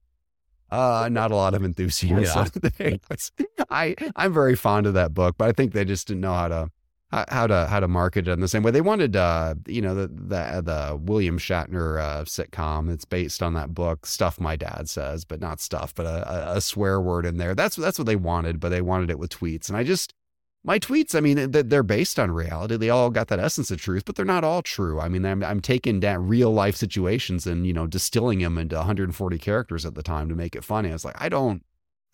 Uh, 0.70 1.08
not 1.10 1.30
a 1.30 1.36
lot 1.36 1.54
of 1.54 1.64
enthusiasm. 1.64 2.50
Yeah. 2.78 2.96
I, 3.70 3.94
I'm 4.16 4.32
very 4.32 4.54
fond 4.54 4.86
of 4.86 4.94
that 4.94 5.14
book, 5.14 5.36
but 5.38 5.48
I 5.48 5.52
think 5.52 5.72
they 5.72 5.84
just 5.84 6.08
didn't 6.08 6.20
know 6.20 6.34
how 6.34 6.48
to 6.48 6.70
how 7.10 7.46
to 7.46 7.66
how 7.66 7.80
to 7.80 7.88
market 7.88 8.28
it 8.28 8.32
in 8.32 8.40
the 8.40 8.48
same 8.48 8.62
way. 8.62 8.70
They 8.70 8.82
wanted, 8.82 9.16
uh, 9.16 9.54
you 9.66 9.80
know, 9.80 9.94
the 9.94 10.08
the, 10.08 10.62
the 10.62 10.98
William 11.00 11.38
Shatner 11.38 12.00
uh, 12.00 12.24
sitcom. 12.24 12.92
It's 12.92 13.04
based 13.06 13.42
on 13.42 13.54
that 13.54 13.74
book, 13.74 14.04
stuff 14.04 14.40
my 14.40 14.56
dad 14.56 14.88
says, 14.88 15.24
but 15.24 15.40
not 15.40 15.60
stuff, 15.60 15.94
but 15.94 16.06
a, 16.06 16.56
a, 16.56 16.60
swear 16.60 17.00
word 17.00 17.24
in 17.24 17.38
there. 17.38 17.54
That's 17.54 17.76
that's 17.76 17.98
what 17.98 18.06
they 18.06 18.16
wanted, 18.16 18.60
but 18.60 18.68
they 18.68 18.82
wanted 18.82 19.10
it 19.10 19.18
with 19.18 19.30
tweets. 19.30 19.68
And 19.68 19.76
I 19.76 19.84
just 19.84 20.12
my 20.64 20.78
tweets, 20.78 21.14
I 21.14 21.20
mean, 21.20 21.52
they're 21.52 21.82
based 21.82 22.18
on 22.18 22.30
reality. 22.30 22.76
They 22.76 22.90
all 22.90 23.10
got 23.10 23.28
that 23.28 23.38
essence 23.38 23.70
of 23.70 23.80
truth, 23.80 24.04
but 24.04 24.16
they're 24.16 24.24
not 24.24 24.44
all 24.44 24.60
true. 24.60 25.00
I 25.00 25.08
mean, 25.08 25.24
I'm, 25.24 25.42
I'm 25.42 25.60
taking 25.60 26.00
down 26.00 26.26
real 26.26 26.52
life 26.52 26.76
situations 26.76 27.46
and, 27.46 27.66
you 27.66 27.72
know, 27.72 27.86
distilling 27.86 28.40
them 28.40 28.58
into 28.58 28.76
140 28.76 29.38
characters 29.38 29.86
at 29.86 29.94
the 29.94 30.02
time 30.02 30.28
to 30.28 30.34
make 30.34 30.56
it 30.56 30.64
funny. 30.64 30.90
I 30.90 30.92
was 30.92 31.04
like, 31.04 31.20
I 31.20 31.28
don't, 31.28 31.62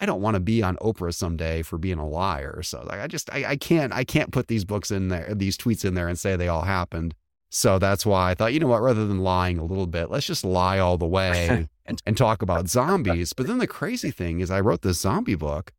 I 0.05 0.07
don't 0.07 0.21
want 0.21 0.35
to 0.35 0.41
be 0.41 0.63
on 0.63 0.77
Oprah 0.83 1.15
someday 1.15 1.63
for 1.63 1.79
being 1.79 1.97
a 1.97 2.07
liar. 2.07 2.61
So 2.63 2.85
like, 2.87 3.01
I 3.01 3.07
just 3.07 3.33
I, 3.33 3.53
I 3.53 3.57
can't 3.57 3.91
I 3.91 4.05
can't 4.05 4.33
put 4.33 4.49
these 4.49 4.67
books 4.67 4.91
in 4.91 5.09
there, 5.09 5.33
these 5.35 5.57
tweets 5.57 5.83
in 5.83 5.95
there, 5.95 6.09
and 6.09 6.19
say 6.19 6.37
they 6.37 6.47
all 6.47 6.61
happened. 6.61 7.15
So 7.49 7.79
that's 7.79 8.05
why 8.05 8.31
I 8.31 8.35
thought, 8.35 8.53
you 8.53 8.61
know 8.61 8.67
what, 8.67 8.83
rather 8.83 9.07
than 9.07 9.21
lying 9.21 9.57
a 9.57 9.65
little 9.65 9.87
bit, 9.87 10.11
let's 10.11 10.27
just 10.27 10.45
lie 10.45 10.79
all 10.79 10.99
the 10.99 11.07
way 11.07 11.67
and, 11.87 12.03
and 12.05 12.17
talk 12.19 12.43
about 12.43 12.69
zombies. 12.69 13.33
But 13.33 13.47
then 13.47 13.57
the 13.57 13.67
crazy 13.67 14.11
thing 14.11 14.41
is, 14.41 14.51
I 14.51 14.61
wrote 14.61 14.83
this 14.83 15.01
zombie 15.01 15.37
book 15.37 15.73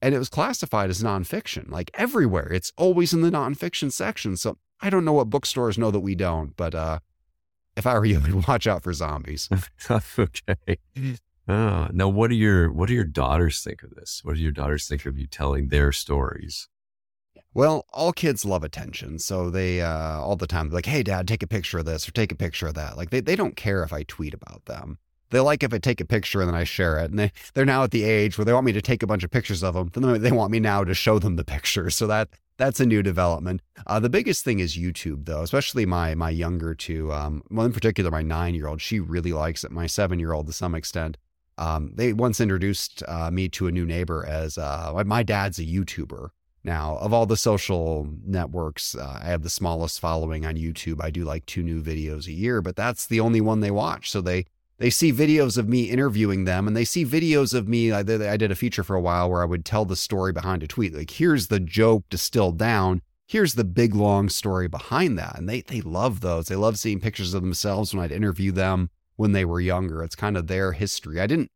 and 0.00 0.14
it 0.14 0.18
was 0.18 0.30
classified 0.30 0.88
as 0.88 1.02
nonfiction, 1.02 1.70
like 1.70 1.90
everywhere. 1.92 2.50
It's 2.50 2.72
always 2.78 3.12
in 3.12 3.20
the 3.20 3.30
nonfiction 3.30 3.92
section. 3.92 4.38
So 4.38 4.56
I 4.80 4.88
don't 4.88 5.04
know 5.04 5.12
what 5.12 5.28
bookstores 5.28 5.76
know 5.76 5.90
that 5.90 6.00
we 6.00 6.14
don't, 6.14 6.56
but 6.56 6.74
uh, 6.74 7.00
if 7.76 7.86
I 7.86 7.92
were 7.98 8.06
you, 8.06 8.22
I'd 8.24 8.48
watch 8.48 8.66
out 8.66 8.82
for 8.82 8.94
zombies. 8.94 9.50
okay. 9.90 10.78
Oh, 11.48 11.88
now, 11.92 12.08
what 12.08 12.30
do 12.30 12.36
your 12.36 12.72
what 12.72 12.88
do 12.88 12.94
your 12.94 13.04
daughters 13.04 13.62
think 13.62 13.82
of 13.82 13.94
this? 13.94 14.20
What 14.24 14.34
do 14.34 14.40
your 14.40 14.52
daughters 14.52 14.88
think 14.88 15.06
of 15.06 15.18
you 15.18 15.26
telling 15.26 15.68
their 15.68 15.92
stories? 15.92 16.68
Well, 17.54 17.86
all 17.92 18.12
kids 18.12 18.44
love 18.44 18.64
attention, 18.64 19.18
so 19.18 19.48
they 19.48 19.80
uh, 19.80 20.20
all 20.20 20.36
the 20.36 20.46
time 20.46 20.70
like, 20.70 20.86
"Hey, 20.86 21.02
Dad, 21.02 21.28
take 21.28 21.42
a 21.42 21.46
picture 21.46 21.78
of 21.78 21.86
this 21.86 22.08
or 22.08 22.12
take 22.12 22.32
a 22.32 22.36
picture 22.36 22.66
of 22.66 22.74
that." 22.74 22.96
Like 22.96 23.10
they 23.10 23.20
they 23.20 23.36
don't 23.36 23.56
care 23.56 23.84
if 23.84 23.92
I 23.92 24.02
tweet 24.02 24.34
about 24.34 24.64
them. 24.64 24.98
They 25.30 25.40
like 25.40 25.62
if 25.62 25.72
I 25.72 25.78
take 25.78 26.00
a 26.00 26.04
picture 26.04 26.40
and 26.40 26.48
then 26.48 26.54
I 26.54 26.64
share 26.64 26.98
it. 26.98 27.10
And 27.10 27.18
they 27.18 27.32
they're 27.54 27.64
now 27.64 27.84
at 27.84 27.92
the 27.92 28.04
age 28.04 28.36
where 28.36 28.44
they 28.44 28.52
want 28.52 28.66
me 28.66 28.72
to 28.72 28.82
take 28.82 29.02
a 29.02 29.06
bunch 29.06 29.24
of 29.24 29.30
pictures 29.30 29.62
of 29.62 29.74
them. 29.74 29.90
Then 29.92 30.20
they 30.20 30.32
want 30.32 30.52
me 30.52 30.60
now 30.60 30.84
to 30.84 30.94
show 30.94 31.18
them 31.18 31.36
the 31.36 31.44
pictures. 31.44 31.94
So 31.94 32.06
that 32.08 32.28
that's 32.58 32.80
a 32.80 32.86
new 32.86 33.02
development. 33.02 33.62
Uh, 33.86 34.00
the 34.00 34.08
biggest 34.08 34.44
thing 34.44 34.58
is 34.58 34.76
YouTube, 34.76 35.26
though, 35.26 35.42
especially 35.42 35.86
my 35.86 36.14
my 36.14 36.30
younger 36.30 36.74
two. 36.74 37.12
Um, 37.12 37.42
well, 37.50 37.66
in 37.66 37.72
particular, 37.72 38.10
my 38.10 38.22
nine 38.22 38.54
year 38.54 38.66
old, 38.66 38.80
she 38.80 39.00
really 39.00 39.32
likes 39.32 39.64
it. 39.64 39.70
My 39.70 39.86
seven 39.86 40.18
year 40.18 40.32
old, 40.32 40.46
to 40.46 40.52
some 40.52 40.74
extent. 40.74 41.16
Um, 41.58 41.92
they 41.94 42.12
once 42.12 42.40
introduced 42.40 43.02
uh, 43.08 43.30
me 43.30 43.48
to 43.50 43.66
a 43.66 43.72
new 43.72 43.86
neighbor 43.86 44.24
as 44.26 44.58
uh, 44.58 45.02
my 45.06 45.22
dad's 45.22 45.58
a 45.58 45.64
YouTuber. 45.64 46.28
Now, 46.64 46.96
of 46.96 47.12
all 47.12 47.26
the 47.26 47.36
social 47.36 48.08
networks, 48.24 48.96
uh, 48.96 49.20
I 49.22 49.26
have 49.26 49.42
the 49.42 49.48
smallest 49.50 50.00
following 50.00 50.44
on 50.44 50.56
YouTube. 50.56 51.00
I 51.00 51.10
do 51.10 51.24
like 51.24 51.46
two 51.46 51.62
new 51.62 51.80
videos 51.80 52.26
a 52.26 52.32
year, 52.32 52.60
but 52.60 52.74
that's 52.74 53.06
the 53.06 53.20
only 53.20 53.40
one 53.40 53.60
they 53.60 53.70
watch. 53.70 54.10
So 54.10 54.20
they 54.20 54.46
they 54.78 54.90
see 54.90 55.12
videos 55.12 55.56
of 55.56 55.68
me 55.68 55.84
interviewing 55.84 56.44
them, 56.44 56.66
and 56.66 56.76
they 56.76 56.84
see 56.84 57.06
videos 57.06 57.54
of 57.54 57.68
me. 57.68 57.92
I, 57.92 58.00
I 58.00 58.36
did 58.36 58.50
a 58.50 58.56
feature 58.56 58.82
for 58.82 58.96
a 58.96 59.00
while 59.00 59.30
where 59.30 59.42
I 59.42 59.46
would 59.46 59.64
tell 59.64 59.84
the 59.84 59.96
story 59.96 60.32
behind 60.32 60.62
a 60.62 60.66
tweet. 60.66 60.94
Like, 60.94 61.10
here's 61.12 61.46
the 61.46 61.60
joke 61.60 62.04
distilled 62.10 62.58
down. 62.58 63.00
Here's 63.26 63.54
the 63.54 63.64
big 63.64 63.94
long 63.94 64.28
story 64.28 64.68
behind 64.68 65.18
that, 65.18 65.38
and 65.38 65.48
they 65.48 65.60
they 65.62 65.80
love 65.80 66.20
those. 66.20 66.46
They 66.46 66.56
love 66.56 66.78
seeing 66.78 67.00
pictures 67.00 67.32
of 67.32 67.42
themselves 67.42 67.94
when 67.94 68.04
I'd 68.04 68.12
interview 68.12 68.52
them 68.52 68.90
when 69.16 69.32
they 69.32 69.44
were 69.44 69.60
younger. 69.60 70.02
It's 70.02 70.14
kind 70.16 70.36
of 70.36 70.46
their 70.46 70.72
history. 70.72 71.20
I 71.20 71.26
didn't 71.26 71.50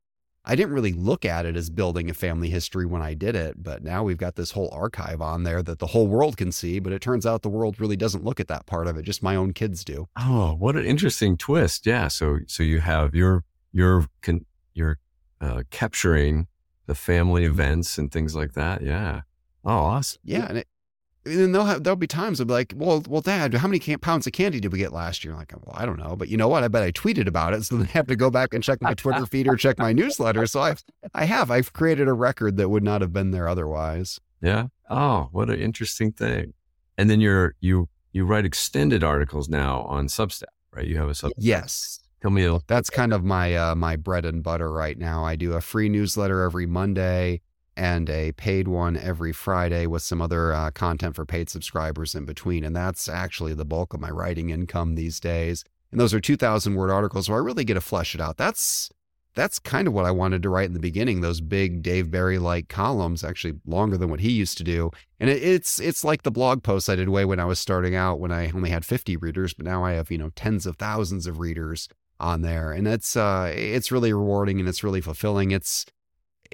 I 0.44 0.56
didn't 0.56 0.72
really 0.72 0.94
look 0.94 1.24
at 1.26 1.44
it 1.44 1.54
as 1.54 1.68
building 1.68 2.08
a 2.08 2.14
family 2.14 2.48
history 2.48 2.86
when 2.86 3.02
I 3.02 3.12
did 3.12 3.36
it, 3.36 3.62
but 3.62 3.82
now 3.82 4.02
we've 4.02 4.16
got 4.16 4.36
this 4.36 4.52
whole 4.52 4.70
archive 4.72 5.20
on 5.20 5.42
there 5.42 5.62
that 5.62 5.78
the 5.80 5.88
whole 5.88 6.06
world 6.06 6.38
can 6.38 6.50
see. 6.50 6.78
But 6.78 6.94
it 6.94 7.02
turns 7.02 7.26
out 7.26 7.42
the 7.42 7.50
world 7.50 7.78
really 7.78 7.96
doesn't 7.96 8.24
look 8.24 8.40
at 8.40 8.48
that 8.48 8.66
part 8.66 8.86
of 8.86 8.96
it; 8.96 9.02
just 9.02 9.22
my 9.22 9.36
own 9.36 9.52
kids 9.52 9.84
do. 9.84 10.08
Oh, 10.18 10.54
what 10.54 10.76
an 10.76 10.86
interesting 10.86 11.36
twist! 11.36 11.86
Yeah, 11.86 12.08
so 12.08 12.38
so 12.46 12.62
you 12.62 12.80
have 12.80 13.14
your 13.14 13.44
your 13.72 14.06
you're 14.72 14.98
uh, 15.40 15.62
capturing 15.70 16.46
the 16.86 16.94
family 16.94 17.44
events 17.44 17.98
and 17.98 18.10
things 18.10 18.34
like 18.34 18.54
that. 18.54 18.82
Yeah. 18.82 19.22
Oh, 19.62 19.70
awesome. 19.70 20.20
Yeah, 20.24 20.46
and 20.48 20.58
it, 20.58 20.68
and 21.24 21.38
then 21.38 21.52
they'll 21.52 21.64
have 21.64 21.84
there'll 21.84 21.96
be 21.96 22.06
times 22.06 22.38
they'll 22.38 22.46
be 22.46 22.52
like, 22.54 22.72
well, 22.76 23.02
well, 23.08 23.20
Dad, 23.20 23.52
how 23.54 23.68
many 23.68 23.78
pounds 23.98 24.26
of 24.26 24.32
candy 24.32 24.60
did 24.60 24.72
we 24.72 24.78
get 24.78 24.92
last 24.92 25.24
year? 25.24 25.32
I'm 25.34 25.38
like, 25.38 25.52
well, 25.66 25.76
I 25.76 25.84
don't 25.86 25.98
know, 25.98 26.16
but 26.16 26.28
you 26.28 26.36
know 26.36 26.48
what? 26.48 26.64
I 26.64 26.68
bet 26.68 26.82
I 26.82 26.92
tweeted 26.92 27.26
about 27.26 27.52
it, 27.54 27.64
so 27.64 27.76
they 27.76 27.86
have 27.86 28.06
to 28.06 28.16
go 28.16 28.30
back 28.30 28.54
and 28.54 28.62
check 28.64 28.80
my 28.80 28.94
Twitter 28.94 29.26
feed 29.26 29.46
or 29.48 29.56
check 29.56 29.78
my 29.78 29.92
newsletter. 29.92 30.46
So 30.46 30.60
I, 30.60 30.76
I 31.14 31.24
have, 31.26 31.50
I've 31.50 31.72
created 31.72 32.08
a 32.08 32.12
record 32.12 32.56
that 32.56 32.68
would 32.68 32.82
not 32.82 33.00
have 33.00 33.12
been 33.12 33.30
there 33.32 33.48
otherwise. 33.48 34.18
Yeah. 34.42 34.68
Oh, 34.88 35.28
what 35.32 35.50
an 35.50 35.60
interesting 35.60 36.12
thing. 36.12 36.54
And 36.96 37.08
then 37.10 37.20
you're 37.20 37.54
you 37.60 37.88
you 38.12 38.24
write 38.24 38.44
extended 38.44 39.04
articles 39.04 39.48
now 39.48 39.82
on 39.82 40.08
Substack, 40.08 40.44
right? 40.74 40.86
You 40.86 40.96
have 40.98 41.08
a 41.08 41.12
Substack. 41.12 41.32
Yes. 41.38 42.00
Tell 42.22 42.30
me. 42.30 42.44
A- 42.44 42.58
That's 42.66 42.90
kind 42.90 43.12
of 43.12 43.24
my 43.24 43.54
uh, 43.54 43.74
my 43.74 43.96
bread 43.96 44.24
and 44.24 44.42
butter 44.42 44.70
right 44.72 44.98
now. 44.98 45.24
I 45.24 45.36
do 45.36 45.52
a 45.52 45.60
free 45.60 45.88
newsletter 45.88 46.42
every 46.42 46.66
Monday 46.66 47.40
and 47.76 48.10
a 48.10 48.32
paid 48.32 48.68
one 48.68 48.96
every 48.96 49.32
Friday 49.32 49.86
with 49.86 50.02
some 50.02 50.20
other 50.20 50.52
uh, 50.52 50.70
content 50.70 51.16
for 51.16 51.24
paid 51.24 51.48
subscribers 51.48 52.14
in 52.14 52.24
between. 52.24 52.64
And 52.64 52.74
that's 52.74 53.08
actually 53.08 53.54
the 53.54 53.64
bulk 53.64 53.94
of 53.94 54.00
my 54.00 54.10
writing 54.10 54.50
income 54.50 54.94
these 54.94 55.20
days. 55.20 55.64
And 55.90 56.00
those 56.00 56.14
are 56.14 56.20
2,000 56.20 56.74
word 56.74 56.90
articles 56.90 57.28
where 57.28 57.38
I 57.38 57.42
really 57.42 57.64
get 57.64 57.74
to 57.74 57.80
flesh 57.80 58.14
it 58.14 58.20
out. 58.20 58.36
That's 58.36 58.90
that's 59.34 59.58
kind 59.58 59.86
of 59.86 59.94
what 59.94 60.06
I 60.06 60.10
wanted 60.10 60.42
to 60.42 60.48
write 60.48 60.66
in 60.66 60.74
the 60.74 60.80
beginning. 60.80 61.20
Those 61.20 61.40
big 61.40 61.82
Dave 61.82 62.10
Barry 62.10 62.38
like 62.38 62.68
columns, 62.68 63.22
actually 63.22 63.54
longer 63.64 63.96
than 63.96 64.10
what 64.10 64.20
he 64.20 64.30
used 64.32 64.58
to 64.58 64.64
do. 64.64 64.90
And 65.18 65.30
it, 65.30 65.42
it's 65.42 65.78
it's 65.80 66.04
like 66.04 66.22
the 66.22 66.30
blog 66.30 66.62
posts 66.62 66.88
I 66.88 66.96
did 66.96 67.08
way 67.08 67.24
when 67.24 67.40
I 67.40 67.44
was 67.44 67.58
starting 67.58 67.94
out, 67.94 68.20
when 68.20 68.32
I 68.32 68.50
only 68.50 68.70
had 68.70 68.84
50 68.84 69.16
readers, 69.16 69.54
but 69.54 69.66
now 69.66 69.84
I 69.84 69.92
have 69.92 70.10
you 70.10 70.18
know 70.18 70.30
tens 70.34 70.66
of 70.66 70.76
thousands 70.76 71.26
of 71.26 71.38
readers 71.38 71.88
on 72.18 72.42
there, 72.42 72.72
and 72.72 72.86
it's 72.88 73.16
uh 73.16 73.52
it's 73.54 73.92
really 73.92 74.12
rewarding 74.12 74.58
and 74.58 74.68
it's 74.68 74.84
really 74.84 75.00
fulfilling. 75.00 75.52
It's 75.52 75.86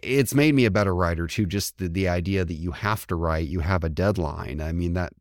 it's 0.02 0.34
made 0.34 0.54
me 0.54 0.64
a 0.64 0.70
better 0.70 0.94
writer 0.94 1.26
too. 1.26 1.46
Just 1.46 1.78
the, 1.78 1.88
the 1.88 2.08
idea 2.08 2.44
that 2.44 2.54
you 2.54 2.72
have 2.72 3.06
to 3.08 3.14
write, 3.14 3.48
you 3.48 3.60
have 3.60 3.84
a 3.84 3.88
deadline. 3.88 4.60
I 4.60 4.72
mean, 4.72 4.94
that 4.94 5.12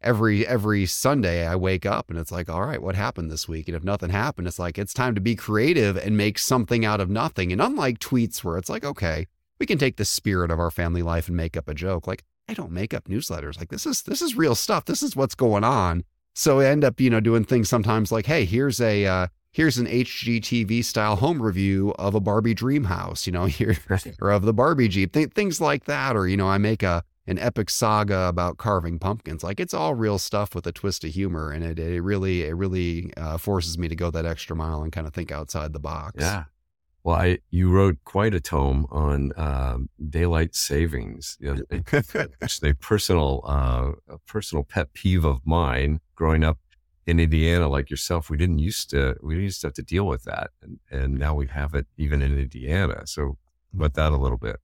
every 0.00 0.46
every 0.46 0.86
Sunday 0.86 1.46
I 1.46 1.56
wake 1.56 1.84
up 1.84 2.10
and 2.10 2.18
it's 2.18 2.32
like, 2.32 2.48
all 2.48 2.64
right, 2.64 2.80
what 2.80 2.94
happened 2.94 3.30
this 3.30 3.48
week? 3.48 3.68
And 3.68 3.76
if 3.76 3.84
nothing 3.84 4.10
happened, 4.10 4.46
it's 4.46 4.58
like 4.58 4.78
it's 4.78 4.94
time 4.94 5.14
to 5.14 5.20
be 5.20 5.34
creative 5.34 5.96
and 5.96 6.16
make 6.16 6.38
something 6.38 6.84
out 6.84 7.00
of 7.00 7.10
nothing. 7.10 7.52
And 7.52 7.60
unlike 7.60 7.98
tweets 7.98 8.44
where 8.44 8.58
it's 8.58 8.70
like, 8.70 8.84
okay, 8.84 9.26
we 9.58 9.66
can 9.66 9.78
take 9.78 9.96
the 9.96 10.04
spirit 10.04 10.50
of 10.50 10.60
our 10.60 10.70
family 10.70 11.02
life 11.02 11.28
and 11.28 11.36
make 11.36 11.56
up 11.56 11.68
a 11.68 11.74
joke. 11.74 12.06
Like 12.06 12.24
I 12.48 12.54
don't 12.54 12.72
make 12.72 12.94
up 12.94 13.04
newsletters. 13.04 13.58
Like 13.58 13.70
this 13.70 13.86
is 13.86 14.02
this 14.02 14.22
is 14.22 14.36
real 14.36 14.54
stuff. 14.54 14.84
This 14.84 15.02
is 15.02 15.16
what's 15.16 15.34
going 15.34 15.64
on. 15.64 16.04
So 16.34 16.60
I 16.60 16.66
end 16.66 16.84
up, 16.84 17.00
you 17.00 17.08
know, 17.08 17.20
doing 17.20 17.44
things 17.44 17.68
sometimes 17.68 18.12
like, 18.12 18.26
hey, 18.26 18.44
here's 18.44 18.80
a 18.80 19.06
uh, 19.06 19.26
here's 19.52 19.78
an 19.78 19.86
HGTV 19.86 20.84
style 20.84 21.16
home 21.16 21.42
review 21.42 21.94
of 21.98 22.14
a 22.14 22.20
Barbie 22.20 22.54
dream 22.54 22.84
house, 22.84 23.26
you 23.26 23.32
know, 23.32 23.44
here 23.46 23.76
or 24.20 24.30
of 24.30 24.42
the 24.42 24.52
Barbie 24.52 24.88
Jeep, 24.88 25.12
th- 25.12 25.32
things 25.32 25.60
like 25.60 25.84
that. 25.86 26.16
Or, 26.16 26.28
you 26.28 26.36
know, 26.36 26.48
I 26.48 26.58
make 26.58 26.82
a, 26.82 27.02
an 27.26 27.38
epic 27.38 27.70
saga 27.70 28.28
about 28.28 28.58
carving 28.58 28.98
pumpkins. 28.98 29.42
Like 29.42 29.58
it's 29.58 29.74
all 29.74 29.94
real 29.94 30.18
stuff 30.18 30.54
with 30.54 30.66
a 30.66 30.72
twist 30.72 31.04
of 31.04 31.10
humor. 31.10 31.50
And 31.50 31.64
it, 31.64 31.78
it 31.78 32.02
really, 32.02 32.44
it 32.44 32.54
really 32.54 33.12
uh, 33.16 33.38
forces 33.38 33.78
me 33.78 33.88
to 33.88 33.96
go 33.96 34.10
that 34.10 34.26
extra 34.26 34.54
mile 34.54 34.82
and 34.82 34.92
kind 34.92 35.06
of 35.06 35.14
think 35.14 35.32
outside 35.32 35.72
the 35.72 35.80
box. 35.80 36.16
Yeah. 36.20 36.44
Well, 37.02 37.16
I, 37.16 37.38
you 37.50 37.70
wrote 37.70 37.98
quite 38.04 38.34
a 38.34 38.40
tome 38.40 38.84
on 38.90 39.32
um, 39.36 39.88
daylight 40.10 40.56
savings. 40.56 41.38
Know, 41.40 41.56
it's 41.70 42.62
a 42.64 42.74
personal, 42.74 43.42
uh, 43.46 43.92
a 44.08 44.18
personal 44.26 44.64
pet 44.64 44.92
peeve 44.92 45.24
of 45.24 45.46
mine 45.46 46.00
growing 46.16 46.42
up 46.42 46.58
in 47.06 47.20
Indiana, 47.20 47.68
like 47.68 47.88
yourself, 47.88 48.28
we 48.28 48.36
didn't 48.36 48.58
used 48.58 48.90
to 48.90 49.16
we 49.22 49.34
didn't 49.34 49.44
used 49.44 49.60
to 49.60 49.68
have 49.68 49.74
to 49.74 49.82
deal 49.82 50.06
with 50.06 50.24
that, 50.24 50.50
and 50.62 50.78
and 50.90 51.14
now 51.14 51.34
we 51.34 51.46
have 51.46 51.74
it 51.74 51.86
even 51.96 52.22
in 52.22 52.38
Indiana. 52.38 53.06
So 53.06 53.38
about 53.74 53.94
that 53.94 54.12
a 54.12 54.16
little 54.16 54.38
bit. 54.38 54.56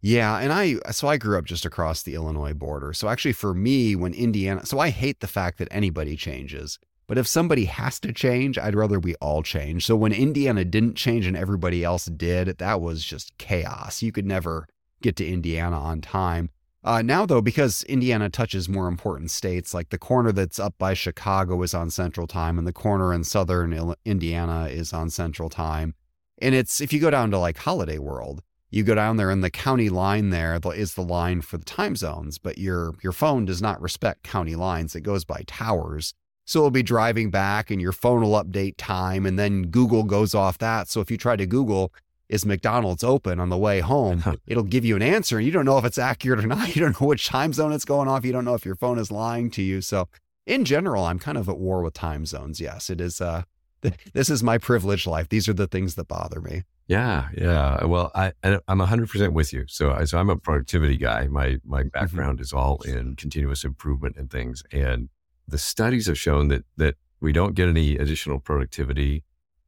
Yeah, 0.00 0.38
and 0.38 0.52
I 0.52 0.76
so 0.90 1.08
I 1.08 1.16
grew 1.16 1.38
up 1.38 1.46
just 1.46 1.64
across 1.64 2.02
the 2.02 2.14
Illinois 2.14 2.52
border. 2.52 2.92
So 2.92 3.08
actually, 3.08 3.32
for 3.32 3.54
me, 3.54 3.96
when 3.96 4.12
Indiana, 4.12 4.66
so 4.66 4.78
I 4.78 4.90
hate 4.90 5.20
the 5.20 5.26
fact 5.26 5.58
that 5.58 5.68
anybody 5.70 6.16
changes. 6.16 6.78
But 7.06 7.18
if 7.18 7.26
somebody 7.26 7.66
has 7.66 8.00
to 8.00 8.12
change, 8.12 8.58
I'd 8.58 8.74
rather 8.74 8.98
we 8.98 9.14
all 9.16 9.42
change. 9.42 9.84
So 9.84 9.94
when 9.94 10.12
Indiana 10.12 10.64
didn't 10.64 10.94
change 10.94 11.26
and 11.26 11.36
everybody 11.36 11.84
else 11.84 12.06
did, 12.06 12.58
that 12.58 12.80
was 12.80 13.04
just 13.04 13.36
chaos. 13.36 14.02
You 14.02 14.10
could 14.10 14.24
never 14.24 14.66
get 15.02 15.16
to 15.16 15.26
Indiana 15.26 15.78
on 15.78 16.00
time. 16.00 16.48
Uh, 16.84 17.00
now, 17.00 17.24
though, 17.24 17.40
because 17.40 17.82
Indiana 17.84 18.28
touches 18.28 18.68
more 18.68 18.88
important 18.88 19.30
states, 19.30 19.72
like 19.72 19.88
the 19.88 19.96
corner 19.96 20.32
that's 20.32 20.58
up 20.58 20.74
by 20.76 20.92
Chicago 20.92 21.62
is 21.62 21.72
on 21.72 21.88
Central 21.88 22.26
Time, 22.26 22.58
and 22.58 22.66
the 22.66 22.74
corner 22.74 23.14
in 23.14 23.24
southern 23.24 23.94
Indiana 24.04 24.66
is 24.66 24.92
on 24.92 25.08
Central 25.08 25.48
Time. 25.48 25.94
And 26.42 26.54
it's 26.54 26.82
if 26.82 26.92
you 26.92 27.00
go 27.00 27.10
down 27.10 27.30
to 27.30 27.38
like 27.38 27.56
Holiday 27.56 27.98
World, 27.98 28.42
you 28.70 28.82
go 28.82 28.94
down 28.94 29.16
there, 29.16 29.30
and 29.30 29.42
the 29.42 29.50
county 29.50 29.88
line 29.88 30.28
there 30.28 30.60
is 30.74 30.94
the 30.94 31.02
line 31.02 31.40
for 31.40 31.56
the 31.56 31.64
time 31.64 31.96
zones, 31.96 32.36
but 32.36 32.58
your 32.58 32.92
your 33.02 33.12
phone 33.12 33.46
does 33.46 33.62
not 33.62 33.80
respect 33.80 34.22
county 34.22 34.54
lines; 34.54 34.94
it 34.94 35.00
goes 35.00 35.24
by 35.24 35.42
towers. 35.46 36.12
So 36.44 36.58
it'll 36.58 36.70
be 36.70 36.82
driving 36.82 37.30
back, 37.30 37.70
and 37.70 37.80
your 37.80 37.92
phone 37.92 38.20
will 38.20 38.42
update 38.42 38.74
time, 38.76 39.24
and 39.24 39.38
then 39.38 39.68
Google 39.68 40.04
goes 40.04 40.34
off 40.34 40.58
that. 40.58 40.88
So 40.88 41.00
if 41.00 41.10
you 41.10 41.16
try 41.16 41.36
to 41.36 41.46
Google 41.46 41.94
is 42.28 42.46
McDonald's 42.46 43.04
open 43.04 43.38
on 43.38 43.50
the 43.50 43.58
way 43.58 43.80
home? 43.80 44.24
It'll 44.46 44.62
give 44.62 44.84
you 44.84 44.96
an 44.96 45.02
answer 45.02 45.38
and 45.38 45.46
you 45.46 45.52
don't 45.52 45.64
know 45.64 45.78
if 45.78 45.84
it's 45.84 45.98
accurate 45.98 46.44
or 46.44 46.46
not. 46.46 46.64
You 46.74 46.82
don't 46.82 47.00
know 47.00 47.06
which 47.06 47.26
time 47.28 47.52
zone 47.52 47.72
it's 47.72 47.84
going 47.84 48.08
off. 48.08 48.24
You 48.24 48.32
don't 48.32 48.44
know 48.44 48.54
if 48.54 48.64
your 48.64 48.74
phone 48.74 48.98
is 48.98 49.10
lying 49.10 49.50
to 49.50 49.62
you. 49.62 49.80
So, 49.80 50.08
in 50.46 50.64
general, 50.64 51.04
I'm 51.04 51.18
kind 51.18 51.38
of 51.38 51.48
at 51.48 51.58
war 51.58 51.82
with 51.82 51.94
time 51.94 52.26
zones. 52.26 52.60
Yes, 52.60 52.90
it 52.90 53.00
is. 53.00 53.20
Uh, 53.20 53.42
this 54.12 54.28
is 54.28 54.42
my 54.42 54.58
privileged 54.58 55.06
life. 55.06 55.28
These 55.28 55.48
are 55.48 55.52
the 55.52 55.66
things 55.66 55.94
that 55.94 56.08
bother 56.08 56.40
me. 56.40 56.62
Yeah, 56.86 57.28
yeah. 57.36 57.84
Well, 57.84 58.10
I 58.14 58.32
I'm 58.42 58.78
100% 58.78 59.32
with 59.32 59.52
you. 59.52 59.64
So, 59.68 60.04
so 60.04 60.18
I'm 60.18 60.30
a 60.30 60.36
productivity 60.36 60.96
guy. 60.96 61.28
My 61.28 61.58
my 61.64 61.82
mm-hmm. 61.82 61.88
background 61.88 62.40
is 62.40 62.52
all 62.52 62.80
in 62.82 63.16
continuous 63.16 63.64
improvement 63.64 64.16
and 64.16 64.30
things. 64.30 64.62
And 64.72 65.08
the 65.46 65.58
studies 65.58 66.06
have 66.06 66.18
shown 66.18 66.48
that 66.48 66.64
that 66.76 66.96
we 67.20 67.32
don't 67.32 67.54
get 67.54 67.68
any 67.68 67.96
additional 67.96 68.38
productivity 68.38 69.24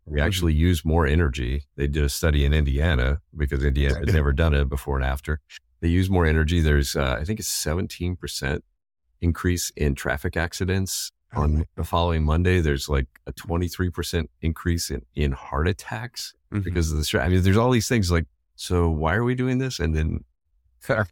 we 0.06 0.18
mm-hmm. 0.18 0.26
actually 0.26 0.54
use 0.54 0.84
more 0.84 1.06
energy. 1.06 1.64
They 1.76 1.86
did 1.86 2.04
a 2.04 2.08
study 2.08 2.44
in 2.44 2.52
Indiana 2.52 3.20
because 3.36 3.64
Indiana 3.64 3.98
had 3.98 4.12
never 4.12 4.32
done 4.32 4.54
it 4.54 4.68
before 4.68 4.96
and 4.96 5.04
after. 5.04 5.40
They 5.80 5.88
use 5.88 6.08
more 6.08 6.24
energy. 6.24 6.60
There's, 6.60 6.96
uh, 6.96 7.18
I 7.20 7.24
think 7.24 7.40
it's 7.40 7.64
17% 7.64 8.60
increase 9.20 9.72
in 9.76 9.94
traffic 9.94 10.36
accidents 10.36 11.12
on 11.34 11.66
the 11.76 11.84
following 11.84 12.24
Monday, 12.24 12.60
there's 12.60 12.88
like 12.88 13.06
a 13.26 13.32
23% 13.32 14.26
increase 14.40 14.90
in, 14.90 15.02
in 15.14 15.32
heart 15.32 15.68
attacks 15.68 16.34
Mhm. 16.52 16.64
because 16.64 16.90
of 16.90 16.98
the 16.98 17.04
stress. 17.04 17.24
I 17.24 17.28
mean, 17.28 17.42
there's 17.42 17.56
all 17.56 17.70
these 17.70 17.88
things 17.88 18.10
like, 18.10 18.26
so 18.54 18.88
why 18.88 19.14
are 19.14 19.24
we 19.24 19.34
doing 19.34 19.58
this? 19.58 19.78
And 19.78 19.94
then, 19.94 20.24
I, 20.88 21.04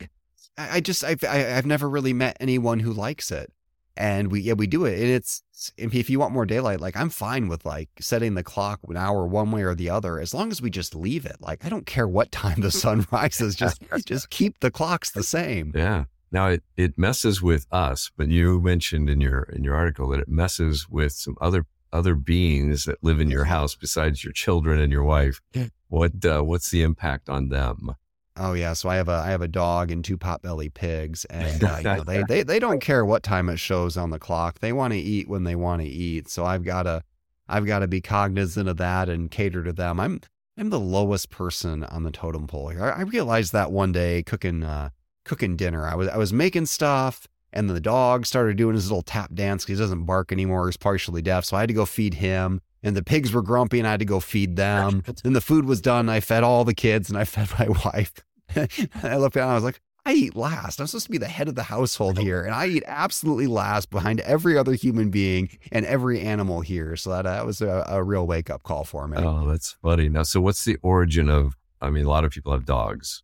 I 0.56 0.80
just 0.80 1.02
I've 1.02 1.24
I've 1.24 1.66
never 1.66 1.88
really 1.90 2.12
met 2.12 2.36
anyone 2.38 2.78
who 2.78 2.92
likes 2.92 3.32
it, 3.32 3.52
and 3.96 4.30
we 4.30 4.40
yeah 4.40 4.52
we 4.52 4.68
do 4.68 4.84
it, 4.84 5.00
and 5.00 5.10
it's 5.10 5.42
if 5.76 6.10
you 6.10 6.18
want 6.18 6.32
more 6.32 6.46
daylight, 6.46 6.80
like 6.80 6.96
I'm 6.96 7.10
fine 7.10 7.48
with 7.48 7.64
like 7.64 7.88
setting 8.00 8.34
the 8.34 8.42
clock 8.42 8.80
an 8.88 8.96
hour 8.96 9.26
one 9.26 9.50
way 9.50 9.62
or 9.62 9.74
the 9.74 9.90
other, 9.90 10.18
as 10.18 10.34
long 10.34 10.50
as 10.50 10.60
we 10.60 10.70
just 10.70 10.94
leave 10.94 11.24
it. 11.26 11.36
Like 11.40 11.64
I 11.64 11.68
don't 11.68 11.86
care 11.86 12.08
what 12.08 12.32
time 12.32 12.60
the 12.60 12.70
sun 12.70 13.06
rises, 13.12 13.54
just 13.56 13.82
just 14.04 14.30
keep 14.30 14.60
the 14.60 14.70
clocks 14.70 15.10
the 15.10 15.22
same. 15.22 15.72
yeah. 15.74 16.04
Now 16.34 16.48
it, 16.48 16.64
it 16.76 16.98
messes 16.98 17.40
with 17.40 17.64
us, 17.70 18.10
but 18.16 18.28
you 18.28 18.60
mentioned 18.60 19.08
in 19.08 19.20
your, 19.20 19.44
in 19.44 19.62
your 19.62 19.76
article 19.76 20.08
that 20.08 20.18
it 20.18 20.28
messes 20.28 20.88
with 20.90 21.12
some 21.12 21.36
other, 21.40 21.64
other 21.92 22.16
beings 22.16 22.86
that 22.86 22.98
live 23.04 23.20
in 23.20 23.30
your 23.30 23.44
house 23.44 23.76
besides 23.76 24.24
your 24.24 24.32
children 24.32 24.80
and 24.80 24.90
your 24.90 25.04
wife. 25.04 25.40
What, 25.86 26.24
uh, 26.24 26.42
what's 26.42 26.72
the 26.72 26.82
impact 26.82 27.28
on 27.28 27.50
them? 27.50 27.94
Oh 28.36 28.52
yeah, 28.52 28.72
so 28.72 28.88
I 28.88 28.96
have 28.96 29.08
a 29.08 29.22
I 29.24 29.30
have 29.30 29.42
a 29.42 29.48
dog 29.48 29.90
and 29.90 30.04
two 30.04 30.18
potbelly 30.18 30.72
pigs, 30.72 31.24
and 31.30 31.62
uh, 31.62 31.76
you 31.78 31.84
know, 31.84 32.04
they 32.04 32.24
they 32.28 32.42
they 32.42 32.58
don't 32.58 32.80
care 32.80 33.04
what 33.04 33.22
time 33.22 33.48
it 33.48 33.58
shows 33.58 33.96
on 33.96 34.10
the 34.10 34.18
clock. 34.18 34.58
They 34.58 34.72
want 34.72 34.92
to 34.92 34.98
eat 34.98 35.28
when 35.28 35.44
they 35.44 35.54
want 35.54 35.82
to 35.82 35.88
eat. 35.88 36.28
So 36.28 36.44
I've 36.44 36.64
got 36.64 36.84
to 36.84 37.02
I've 37.48 37.66
got 37.66 37.80
to 37.80 37.88
be 37.88 38.00
cognizant 38.00 38.68
of 38.68 38.76
that 38.78 39.08
and 39.08 39.30
cater 39.30 39.62
to 39.62 39.72
them. 39.72 40.00
I'm 40.00 40.20
I'm 40.56 40.70
the 40.70 40.80
lowest 40.80 41.30
person 41.30 41.84
on 41.84 42.04
the 42.04 42.10
totem 42.10 42.46
pole 42.46 42.68
here. 42.68 42.84
I, 42.84 43.00
I 43.00 43.02
realized 43.02 43.52
that 43.52 43.72
one 43.72 43.92
day 43.92 44.22
cooking 44.22 44.62
uh, 44.62 44.90
cooking 45.24 45.56
dinner. 45.56 45.86
I 45.86 45.94
was 45.94 46.08
I 46.08 46.16
was 46.16 46.32
making 46.32 46.66
stuff, 46.66 47.28
and 47.52 47.68
then 47.68 47.74
the 47.74 47.80
dog 47.80 48.26
started 48.26 48.56
doing 48.56 48.74
his 48.74 48.90
little 48.90 49.02
tap 49.02 49.34
dance 49.34 49.64
because 49.64 49.78
he 49.78 49.82
doesn't 49.82 50.04
bark 50.04 50.32
anymore. 50.32 50.66
He's 50.66 50.76
partially 50.76 51.22
deaf, 51.22 51.44
so 51.44 51.56
I 51.56 51.60
had 51.60 51.68
to 51.68 51.74
go 51.74 51.86
feed 51.86 52.14
him. 52.14 52.60
And 52.84 52.94
the 52.96 53.02
pigs 53.02 53.32
were 53.32 53.42
grumpy, 53.42 53.78
and 53.80 53.88
I 53.88 53.92
had 53.92 54.00
to 54.00 54.04
go 54.06 54.20
feed 54.20 54.54
them. 54.56 55.02
then 55.24 55.32
the 55.32 55.40
food 55.40 55.64
was 55.64 55.80
done. 55.80 56.08
I 56.08 56.20
fed 56.20 56.44
all 56.44 56.64
the 56.64 56.74
kids, 56.74 57.08
and 57.08 57.18
I 57.18 57.24
fed 57.34 57.48
my 57.58 57.68
wife. 57.84 58.12
I 59.02 59.16
looked 59.16 59.34
down, 59.34 59.50
I 59.50 59.54
was 59.54 59.64
like, 59.64 59.80
I 60.06 60.12
eat 60.12 60.36
last. 60.36 60.80
I'm 60.80 60.86
supposed 60.86 61.06
to 61.06 61.10
be 61.10 61.16
the 61.16 61.26
head 61.26 61.48
of 61.48 61.54
the 61.54 61.62
household 61.62 62.18
here, 62.18 62.42
and 62.42 62.54
I 62.54 62.66
eat 62.66 62.82
absolutely 62.86 63.46
last 63.46 63.88
behind 63.88 64.20
every 64.20 64.58
other 64.58 64.74
human 64.74 65.08
being 65.08 65.48
and 65.72 65.86
every 65.86 66.20
animal 66.20 66.60
here. 66.60 66.94
So 66.94 67.08
that, 67.08 67.22
that 67.22 67.46
was 67.46 67.62
a, 67.62 67.84
a 67.88 68.04
real 68.04 68.26
wake 68.26 68.50
up 68.50 68.62
call 68.64 68.84
for 68.84 69.08
me. 69.08 69.16
Oh, 69.18 69.48
that's 69.48 69.72
funny. 69.82 70.10
Now, 70.10 70.22
so 70.22 70.42
what's 70.42 70.62
the 70.66 70.76
origin 70.82 71.30
of, 71.30 71.56
I 71.80 71.88
mean, 71.88 72.04
a 72.04 72.08
lot 72.10 72.24
of 72.24 72.32
people 72.32 72.52
have 72.52 72.66
dogs. 72.66 73.22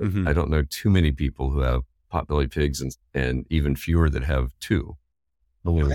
Mhm. 0.00 0.28
I 0.28 0.32
don't 0.32 0.50
know 0.50 0.62
too 0.62 0.88
many 0.88 1.10
people 1.10 1.50
who 1.50 1.60
have 1.60 1.82
potbelly 2.12 2.48
pigs 2.50 2.80
and, 2.80 2.96
and 3.12 3.44
even 3.50 3.74
fewer 3.74 4.08
that 4.08 4.22
have 4.22 4.52
two. 4.60 4.96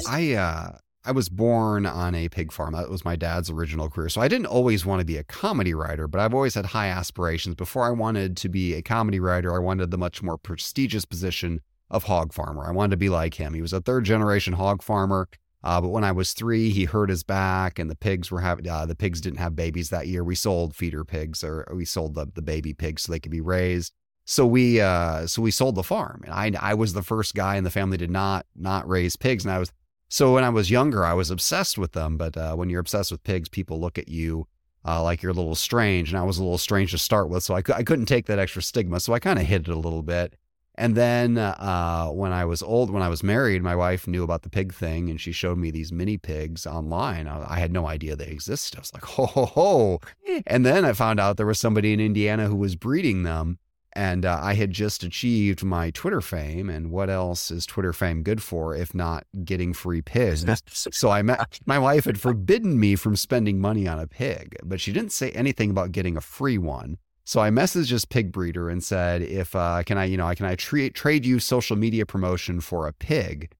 I 0.08 0.34
uh 0.34 0.78
I 1.06 1.12
was 1.12 1.30
born 1.30 1.86
on 1.86 2.16
a 2.16 2.30
pig 2.30 2.52
farm. 2.52 2.74
That 2.74 2.90
was 2.90 3.06
my 3.06 3.16
dad's 3.16 3.52
original 3.52 3.90
career. 3.90 4.10
So 4.10 4.22
I 4.22 4.28
didn't 4.28 4.48
always 4.48 4.86
want 4.86 5.02
to 5.02 5.06
be 5.06 5.18
a 5.18 5.24
comedy 5.24 5.74
writer, 5.74 6.08
but 6.08 6.20
I've 6.20 6.34
always 6.34 6.56
had 6.56 6.66
high 6.66 6.88
aspirations. 6.88 7.56
Before 7.56 7.86
I 7.86 7.92
wanted 7.92 8.36
to 8.38 8.50
be 8.50 8.74
a 8.74 8.82
comedy 8.82 9.20
writer, 9.20 9.56
I 9.56 9.60
wanted 9.60 9.92
the 9.92 10.00
much 10.00 10.24
more 10.24 10.38
prestigious 10.38 11.06
position 11.06 11.62
of 11.92 12.06
hog 12.06 12.34
farmer. 12.34 12.66
I 12.66 12.72
wanted 12.72 12.92
to 12.92 12.98
be 12.98 13.10
like 13.10 13.36
him. 13.36 13.54
He 13.54 13.62
was 13.62 13.74
a 13.74 13.82
third 13.82 14.04
generation 14.04 14.54
hog 14.54 14.82
farmer. 14.82 15.30
Uh, 15.64 15.82
but 15.82 15.90
when 15.90 16.04
I 16.04 16.12
was 16.12 16.34
three, 16.34 16.70
he 16.70 16.86
hurt 16.86 17.10
his 17.10 17.24
back, 17.24 17.80
and 17.80 17.90
the 17.90 17.96
pigs 17.96 18.30
were 18.30 18.42
having 18.42 18.68
uh, 18.68 18.86
the 18.86 18.96
pigs 18.96 19.20
didn't 19.20 19.40
have 19.40 19.56
babies 19.56 19.90
that 19.90 20.08
year. 20.08 20.24
We 20.24 20.36
sold 20.36 20.76
feeder 20.76 21.04
pigs, 21.04 21.44
or 21.44 21.68
we 21.74 21.86
sold 21.86 22.14
the 22.14 22.28
the 22.34 22.44
baby 22.44 22.74
pigs 22.74 23.04
so 23.04 23.12
they 23.12 23.20
could 23.20 23.32
be 23.32 23.42
raised. 23.42 23.92
So 24.26 24.46
we 24.46 24.80
uh, 24.80 25.26
so 25.26 25.42
we 25.42 25.50
sold 25.50 25.74
the 25.74 25.84
farm, 25.84 26.22
and 26.24 26.34
I 26.34 26.52
I 26.72 26.76
was 26.76 26.94
the 26.94 27.02
first 27.02 27.34
guy 27.34 27.56
in 27.56 27.64
the 27.64 27.72
family 27.72 27.98
to 27.98 28.08
not 28.08 28.46
not 28.56 28.88
raise 28.88 29.16
pigs, 29.16 29.44
and 29.44 29.52
I 29.52 29.58
was 29.58 29.72
so 30.10 30.34
when 30.34 30.44
I 30.44 30.50
was 30.50 30.72
younger, 30.72 31.04
I 31.04 31.14
was 31.14 31.32
obsessed 31.32 31.78
with 31.78 31.94
them. 31.94 32.18
But 32.18 32.38
uh, 32.38 32.56
when 32.56 32.70
you're 32.70 32.80
obsessed 32.80 33.12
with 33.12 33.24
pigs, 33.24 33.50
people 33.50 33.80
look 33.80 33.98
at 33.98 34.08
you 34.08 34.48
uh, 34.86 35.02
like 35.04 35.24
you're 35.24 35.32
a 35.32 35.36
little 35.36 35.56
strange. 35.56 36.10
And 36.10 36.20
I 36.20 36.24
was 36.24 36.38
a 36.38 36.44
little 36.44 36.58
strange 36.58 36.92
to 36.92 36.98
start 36.98 37.30
with. 37.30 37.44
So 37.44 37.56
I, 37.56 37.62
I 37.74 37.84
couldn't 37.84 38.06
take 38.06 38.28
that 38.28 38.40
extra 38.40 38.62
stigma. 38.62 39.00
So 39.00 39.14
I 39.14 39.20
kind 39.20 39.40
of 39.40 39.46
hid 39.46 39.68
it 39.68 39.74
a 39.74 39.80
little 39.80 40.04
bit. 40.04 40.36
And 40.78 40.96
then 40.96 41.38
uh, 41.38 42.08
when 42.08 42.34
I 42.34 42.44
was 42.44 42.62
old, 42.62 42.92
when 42.92 43.02
I 43.02 43.08
was 43.08 43.24
married, 43.24 43.64
my 43.64 43.76
wife 43.76 44.08
knew 44.08 44.24
about 44.24 44.44
the 44.44 44.50
pig 44.50 44.74
thing 44.74 45.10
and 45.10 45.20
she 45.20 45.32
showed 45.32 45.58
me 45.58 45.72
these 45.72 45.94
mini 45.94 46.18
pigs 46.18 46.68
online. 46.68 47.28
I, 47.28 47.54
I 47.54 47.60
had 47.60 47.72
no 47.72 47.88
idea 47.88 48.16
they 48.16 48.28
existed. 48.28 48.78
I 48.78 48.82
was 48.82 48.94
like, 48.94 49.06
ho, 49.06 49.26
ho, 49.26 49.46
ho. 49.46 50.02
And 50.46 50.66
then 50.66 50.84
I 50.84 50.92
found 50.92 51.20
out 51.20 51.38
there 51.38 51.46
was 51.46 51.60
somebody 51.60 51.94
in 51.94 52.02
Indiana 52.02 52.48
who 52.48 52.58
was 52.58 52.76
breeding 52.76 53.24
them. 53.24 53.58
And 53.96 54.26
uh, 54.26 54.40
I 54.42 54.56
had 54.56 54.72
just 54.72 55.04
achieved 55.04 55.64
my 55.64 55.90
Twitter 55.90 56.20
fame. 56.20 56.70
And 56.70 56.92
what 56.92 57.10
else 57.10 57.50
is 57.50 57.66
Twitter 57.66 57.94
fame 57.94 58.24
good 58.24 58.44
for 58.44 58.76
if 58.76 58.94
not 58.94 59.26
getting 59.44 59.74
free 59.74 60.02
pigs? 60.02 60.46
So 60.92 61.10
I 61.10 61.22
met 61.22 61.60
my 61.66 61.80
wife 61.80 62.06
had 62.06 62.20
forbidden 62.20 62.80
me 62.80 62.96
from 62.96 63.16
spending 63.16 63.60
money 63.60 63.88
on 63.88 64.00
a 64.00 64.08
pig, 64.08 64.56
but 64.64 64.82
she 64.82 64.92
didn't 64.92 65.12
say 65.12 65.32
anything 65.32 65.70
about 65.70 65.92
getting 65.92 66.18
a 66.18 66.22
free 66.22 66.58
one. 66.58 66.98
So 67.24 67.42
I 67.42 67.50
messaged 67.50 67.90
this 67.90 68.06
pig 68.06 68.32
breeder 68.32 68.70
and 68.70 68.84
said, 68.84 69.22
"If 69.22 69.56
uh, 69.56 69.84
can 69.84 69.98
I, 69.98 70.06
you 70.06 70.18
know, 70.18 70.28
I 70.28 70.36
can 70.36 70.46
I 70.46 70.56
tra- 70.56 70.92
trade 70.92 71.26
you 71.26 71.40
social 71.40 71.76
media 71.76 72.06
promotion 72.06 72.62
for 72.62 72.88
a 72.88 72.94
pig?" 72.94 73.52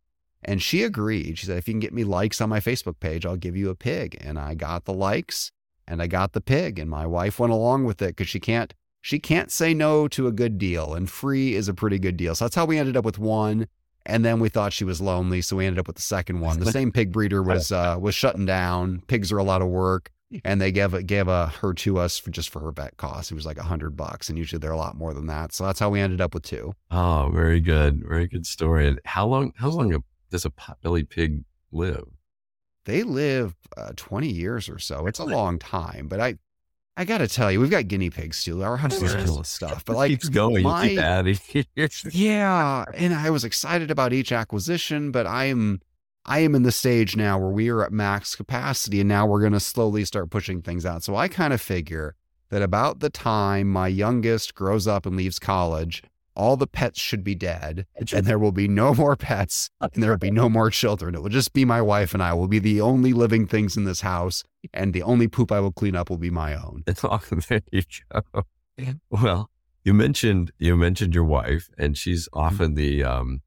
And 0.44 0.62
she 0.62 0.84
agreed. 0.84 1.40
She 1.40 1.48
said, 1.48 1.58
"If 1.58 1.68
you 1.68 1.74
can 1.74 1.80
get 1.80 1.94
me 1.94 2.04
likes 2.04 2.42
on 2.42 2.50
my 2.50 2.60
Facebook 2.60 3.00
page, 3.00 3.26
I'll 3.26 3.38
give 3.38 3.56
you 3.56 3.70
a 3.70 3.76
pig." 3.76 4.18
And 4.22 4.38
I 4.38 4.54
got 4.54 4.86
the 4.86 4.94
likes, 4.94 5.52
and 5.88 6.02
I 6.02 6.08
got 6.08 6.34
the 6.34 6.42
pig, 6.42 6.78
and 6.78 6.90
my 6.90 7.08
wife 7.08 7.40
went 7.40 7.54
along 7.54 7.86
with 7.86 8.02
it 8.02 8.16
because 8.16 8.30
she 8.30 8.40
can't 8.40 8.74
she 9.06 9.20
can't 9.20 9.52
say 9.52 9.72
no 9.76 10.08
to 10.08 10.26
a 10.26 10.32
good 10.32 10.58
deal, 10.58 10.96
and 10.96 11.08
free 11.08 11.54
is 11.54 11.68
a 11.68 11.76
pretty 11.76 12.00
good 12.00 12.18
deal. 12.18 12.34
So 12.34 12.46
that's 12.46 12.56
how 12.56 12.66
we 12.66 12.80
ended 12.80 12.98
up 12.98 13.06
with 13.06 13.20
one. 13.20 13.68
And 14.04 14.26
then 14.26 14.40
we 14.40 14.50
thought 14.50 14.74
she 14.74 14.84
was 14.84 15.00
lonely, 15.00 15.44
so 15.44 15.58
we 15.58 15.68
ended 15.68 15.78
up 15.78 15.86
with 15.86 15.98
the 15.98 16.02
second 16.02 16.40
one. 16.40 16.60
The 16.60 16.72
same 16.72 16.92
pig 16.92 17.12
breeder 17.12 17.44
was 17.44 17.72
uh, 17.72 17.98
was 18.02 18.16
shutting 18.16 18.48
down. 18.48 19.04
Pigs 19.06 19.32
are 19.32 19.38
a 19.38 19.44
lot 19.44 19.62
of 19.62 19.68
work, 19.68 20.10
and 20.44 20.60
they 20.60 20.72
gave 20.72 21.06
gave 21.06 21.28
a, 21.28 21.50
her 21.62 21.72
to 21.76 22.00
us 22.00 22.18
for 22.18 22.32
just 22.32 22.50
for 22.50 22.60
her 22.62 22.72
vet 22.72 22.98
cost. 22.98 23.32
It 23.32 23.36
was 23.36 23.46
like 23.46 23.60
a 23.60 23.64
hundred 23.64 23.96
bucks, 23.96 24.28
and 24.28 24.40
usually 24.40 24.58
they're 24.58 24.72
a 24.72 24.78
lot 24.78 24.98
more 24.98 25.14
than 25.14 25.28
that. 25.28 25.54
So 25.54 25.68
that's 25.68 25.80
how 25.80 25.92
we 25.92 26.00
ended 26.00 26.20
up 26.20 26.34
with 26.34 26.42
two. 26.42 26.74
Oh, 26.90 27.30
very 27.32 27.62
good. 27.62 28.04
Very 28.08 28.28
good 28.28 28.48
story. 28.48 28.88
And 28.88 29.00
how 29.06 29.28
long, 29.28 29.54
how 29.56 29.70
long 29.70 30.04
does 30.32 30.46
a 30.46 30.50
potbelly 30.50 31.08
pig 31.08 31.44
live? 31.72 32.08
They 32.86 33.04
live 33.04 33.54
uh, 33.78 33.92
twenty 33.96 34.30
years 34.30 34.68
or 34.68 34.80
so. 34.80 35.06
It's 35.06 35.20
a 35.20 35.26
long 35.26 35.60
time, 35.60 36.08
but 36.08 36.20
I. 36.20 36.38
I 36.98 37.04
gotta 37.06 37.28
tell 37.28 37.52
you, 37.52 37.60
we've 37.60 37.70
got 37.70 37.88
guinea 37.88 38.10
pigs 38.10 38.44
too. 38.44 38.64
Our 38.64 38.78
house 38.78 39.02
is 39.02 39.14
full 39.26 39.40
of 39.40 39.48
stuff, 39.48 39.84
but 39.86 39.96
like 39.98 40.12
keeps 40.12 40.30
going, 40.30 40.64
my- 40.64 40.90
keep 40.90 41.00
adding. 41.00 41.38
Yeah, 42.12 42.86
and 42.94 43.14
I 43.14 43.30
was 43.32 43.44
excited 43.44 43.92
about 43.92 44.14
each 44.14 44.32
acquisition, 44.32 45.12
but 45.12 45.28
I 45.28 45.46
am 45.46 45.82
I 46.26 46.40
am 46.40 46.56
in 46.56 46.64
the 46.64 46.72
stage 46.72 47.16
now 47.16 47.38
where 47.38 47.50
we 47.50 47.70
are 47.70 47.84
at 47.84 47.92
max 47.92 48.36
capacity 48.36 49.00
and 49.02 49.08
now 49.10 49.28
we're 49.28 49.42
going 49.42 49.54
to 49.54 49.60
slowly 49.60 50.06
start 50.06 50.32
pushing 50.32 50.62
things 50.62 50.84
out. 50.86 51.04
So 51.04 51.16
I 51.16 51.28
kind 51.28 51.54
of 51.54 51.62
figure 51.62 52.16
that 52.50 52.64
about 52.64 53.00
the 53.00 53.12
time 53.12 53.70
my 53.70 53.88
youngest 53.88 54.56
grows 54.56 54.88
up 54.88 55.06
and 55.06 55.16
leaves 55.16 55.38
college, 55.38 56.02
all 56.36 56.58
the 56.58 56.68
pets 56.68 57.00
should 57.00 57.24
be 57.24 57.36
dead 57.36 57.86
and 58.14 58.26
there 58.26 58.40
will 58.40 58.52
be 58.52 58.68
no 58.68 58.94
more 59.02 59.16
pets 59.16 59.70
and 59.82 60.04
there 60.04 60.12
will 60.12 60.18
be 60.18 60.32
no 60.32 60.50
more 60.50 60.70
children. 60.70 61.16
It 61.16 61.22
will 61.22 61.30
just 61.30 61.54
be 61.54 61.66
my 61.66 61.82
wife 61.82 62.14
and 62.14 62.22
I 62.22 62.34
will 62.34 62.48
be 62.48 62.60
the 62.60 62.82
only 62.82 63.14
living 63.14 63.48
things 63.48 63.78
in 63.78 63.86
this 63.86 64.02
house 64.02 64.44
and 64.74 64.94
the 64.94 65.04
only 65.04 65.28
poop 65.28 65.52
I 65.52 65.60
will 65.60 65.72
clean 65.72 65.96
up 65.96 66.10
will 66.10 66.18
be 66.18 66.30
my 66.30 66.56
own. 66.56 66.84
there 67.50 67.62
you 67.72 67.82
go. 68.12 68.22
Well, 69.10 69.50
you 69.84 69.94
mentioned 69.94 70.52
you 70.58 70.76
mentioned 70.76 71.14
your 71.14 71.24
wife, 71.24 71.70
and 71.78 71.96
she's 71.96 72.28
often 72.34 72.74
the 72.74 73.04
um, 73.04 73.42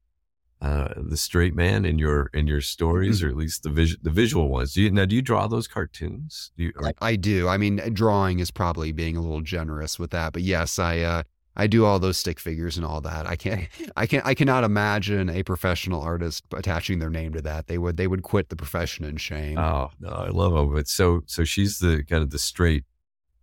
uh, 0.61 0.93
the 0.95 1.17
straight 1.17 1.53
man 1.53 1.85
in 1.85 1.99
your 1.99 2.29
in 2.33 2.47
your 2.47 2.61
stories, 2.61 3.21
or 3.21 3.27
at 3.27 3.35
least 3.35 3.63
the 3.63 3.69
vis- 3.69 3.97
the 4.01 4.09
visual 4.09 4.47
ones. 4.49 4.73
Do 4.73 4.81
you, 4.83 4.91
now, 4.91 5.05
do 5.05 5.15
you 5.15 5.21
draw 5.21 5.47
those 5.47 5.67
cartoons? 5.67 6.51
Do 6.57 6.63
you, 6.63 6.71
or- 6.77 6.93
I 7.01 7.17
do. 7.17 7.49
I 7.49 7.57
mean, 7.57 7.81
drawing 7.93 8.39
is 8.39 8.51
probably 8.51 8.93
being 8.93 9.17
a 9.17 9.21
little 9.21 9.41
generous 9.41 9.99
with 9.99 10.11
that, 10.11 10.31
but 10.31 10.41
yes, 10.41 10.79
I 10.79 10.99
uh, 10.99 11.23
I 11.55 11.67
do 11.67 11.83
all 11.85 11.99
those 11.99 12.17
stick 12.17 12.39
figures 12.39 12.77
and 12.77 12.85
all 12.85 13.01
that. 13.01 13.27
I 13.27 13.35
can't, 13.35 13.67
I 13.97 14.05
can, 14.05 14.21
I 14.23 14.33
cannot 14.33 14.63
imagine 14.63 15.29
a 15.29 15.43
professional 15.43 16.01
artist 16.01 16.43
attaching 16.53 16.99
their 16.99 17.09
name 17.09 17.33
to 17.33 17.41
that. 17.41 17.67
They 17.67 17.77
would, 17.77 17.97
they 17.97 18.07
would 18.07 18.23
quit 18.23 18.49
the 18.49 18.55
profession 18.55 19.03
in 19.05 19.17
shame. 19.17 19.57
oh 19.57 19.89
no, 19.99 20.09
I 20.09 20.29
love 20.29 20.53
them. 20.53 20.73
But 20.73 20.87
so 20.87 21.21
so 21.25 21.43
she's 21.43 21.79
the 21.79 22.03
kind 22.03 22.23
of 22.23 22.29
the 22.29 22.39
straight 22.39 22.85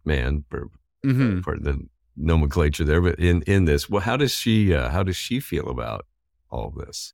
man 0.05 0.45
for, 0.49 0.69
Mhm. 1.05 1.43
for 1.45 1.59
the 1.59 1.87
nomenclature 2.17 2.85
there. 2.85 3.01
But 3.03 3.19
in 3.19 3.43
in 3.43 3.65
this, 3.67 3.91
well, 3.91 4.03
how 4.03 4.17
does 4.17 4.33
she 4.33 4.73
uh, 4.75 4.89
how 4.91 5.03
does 5.03 5.17
she 5.17 5.39
feel 5.41 5.69
about 5.69 6.07
all 6.51 6.71
this? 6.71 7.13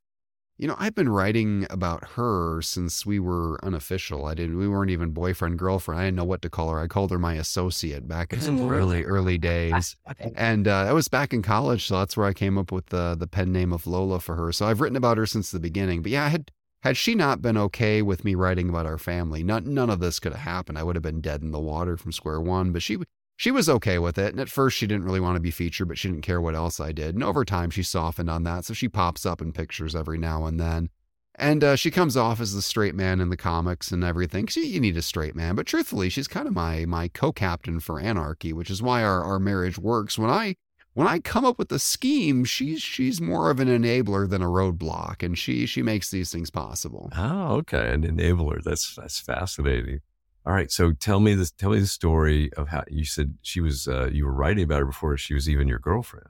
You 0.63 0.69
know, 0.69 0.77
I've 0.79 0.95
been 0.95 1.09
writing 1.09 1.67
about 1.71 2.11
her 2.11 2.63
since 2.63 3.05
we 3.05 3.19
were 3.19 3.59
unofficial. 3.65 4.27
I 4.27 4.35
didn't, 4.35 4.59
we 4.59 4.69
weren't 4.69 4.93
even 4.93 5.11
boyfriend 5.11 5.59
girlfriend. 5.59 6.01
I 6.01 6.05
didn't 6.05 6.19
know 6.19 6.25
what 6.25 6.41
to 6.43 6.49
call 6.49 6.71
her. 6.71 6.79
I 6.79 6.87
called 6.87 7.11
her 7.11 7.19
my 7.19 7.35
associate 7.35 8.07
back 8.07 8.33
in 8.33 8.41
some 8.41 8.71
early, 8.71 9.03
early 9.03 9.39
days. 9.39 9.97
And 10.37 10.69
uh, 10.69 10.85
that 10.85 10.95
was 10.95 11.09
back 11.09 11.35
in 11.35 11.43
college, 11.43 11.89
so 11.89 11.99
that's 11.99 12.17
where 12.17 12.29
I 12.29 12.33
came 12.33 12.57
up 12.59 12.71
with 12.71 12.87
the 12.87 13.17
the 13.19 13.27
pen 13.27 13.51
name 13.51 13.73
of 13.73 13.89
Lola 13.89 14.21
for 14.21 14.37
her. 14.37 14.53
So 14.53 14.69
I've 14.69 14.81
written 14.81 14.95
about 14.95 15.19
her 15.19 15.27
since 15.27 15.51
the 15.51 15.59
beginning. 15.59 16.01
But 16.01 16.13
yeah, 16.13 16.27
I 16.27 16.29
had 16.29 16.53
had 16.83 16.97
she 16.97 17.17
not 17.17 17.43
been 17.43 17.59
okay 17.59 18.01
with 18.01 18.25
me 18.25 18.37
writing 18.37 18.69
about 18.69 18.87
our 18.87 18.99
family, 18.99 19.43
none 19.43 19.75
none 19.75 19.91
of 19.91 19.99
this 19.99 20.21
could 20.21 20.31
have 20.31 20.43
happened. 20.43 20.79
I 20.79 20.85
would 20.85 20.95
have 20.95 21.03
been 21.03 21.21
dead 21.21 21.43
in 21.43 21.51
the 21.51 21.59
water 21.59 21.97
from 21.97 22.13
square 22.13 22.41
one. 22.41 22.71
But 22.71 22.83
she 22.83 22.99
she 23.37 23.51
was 23.51 23.69
okay 23.69 23.99
with 23.99 24.19
it. 24.19 24.33
And 24.33 24.41
at 24.41 24.49
first, 24.49 24.77
she 24.77 24.87
didn't 24.87 25.05
really 25.05 25.21
want 25.21 25.37
to 25.37 25.41
be 25.41 25.51
featured, 25.51 25.89
but 25.89 25.99
she 25.99 26.09
didn't 26.09 26.23
care 26.23 26.41
what 26.41 26.55
else 26.55 26.81
I 26.81 26.93
did. 26.93 27.15
And 27.15 27.25
over 27.25 27.45
time, 27.45 27.71
she 27.71 27.83
softened 27.83 28.31
on 28.31 28.45
that, 28.45 28.65
so 28.65 28.75
she 28.75 28.89
pops 28.89 29.27
up 29.27 29.41
in 29.41 29.53
pictures 29.53 29.97
every 29.97 30.19
now 30.19 30.47
and 30.47 30.61
then. 30.61 30.91
And 31.37 31.65
uh, 31.65 31.77
she 31.77 31.91
comes 31.91 32.17
off 32.17 32.41
as 32.41 32.55
the 32.55 32.61
straight 32.61 32.95
man 32.95 33.21
in 33.21 33.31
the 33.31 33.37
comics 33.39 33.91
and 33.91 34.05
everything. 34.05 34.47
She, 34.47 34.67
you 34.67 34.81
need 34.81 34.99
a 34.99 35.03
straight 35.03 35.35
man, 35.35 35.55
but 35.55 35.67
truthfully, 35.67 36.11
she's 36.11 36.29
kind 36.29 36.47
of 36.47 36.55
my 36.55 36.85
my 36.85 37.09
co-captain 37.09 37.81
for 37.81 37.99
Anarchy, 37.99 38.53
which 38.53 38.71
is 38.71 38.83
why 38.83 39.03
our, 39.03 39.25
our 39.25 39.39
marriage 39.39 39.79
works. 39.79 40.19
When 40.19 40.31
I 40.31 40.57
when 40.93 41.07
I 41.07 41.21
come 41.21 41.47
up 41.47 41.59
with 41.59 41.71
the 41.71 41.79
scheme, 41.79 42.45
she's 42.45 42.83
she's 42.83 43.21
more 43.21 43.51
of 43.51 43.61
an 43.61 43.69
enabler 43.69 44.29
than 44.29 44.43
a 44.43 44.47
roadblock, 44.47 45.23
and 45.23 45.39
she 45.39 45.65
she 45.65 45.83
makes 45.83 46.11
these 46.11 46.31
things 46.31 46.51
possible. 46.51 47.09
Oh, 47.17 47.57
okay, 47.57 47.93
an 47.93 48.03
enabler. 48.03 48.63
That's 48.63 48.95
that's 48.95 49.19
fascinating. 49.19 50.01
All 50.45 50.53
right, 50.53 50.73
so 50.73 50.93
tell 50.93 51.21
me 51.21 51.35
this. 51.35 51.53
Tell 51.53 51.71
me 51.71 51.79
the 51.79 51.87
story 51.87 52.53
of 52.55 52.69
how 52.69 52.85
you 52.89 53.05
said 53.05 53.39
she 53.43 53.61
was. 53.61 53.87
Uh, 53.87 54.09
you 54.13 54.25
were 54.27 54.33
writing 54.33 54.65
about 54.65 54.81
her 54.81 54.87
before 54.87 55.17
she 55.17 55.35
was 55.35 55.49
even 55.49 55.69
your 55.69 55.79
girlfriend. 55.79 56.29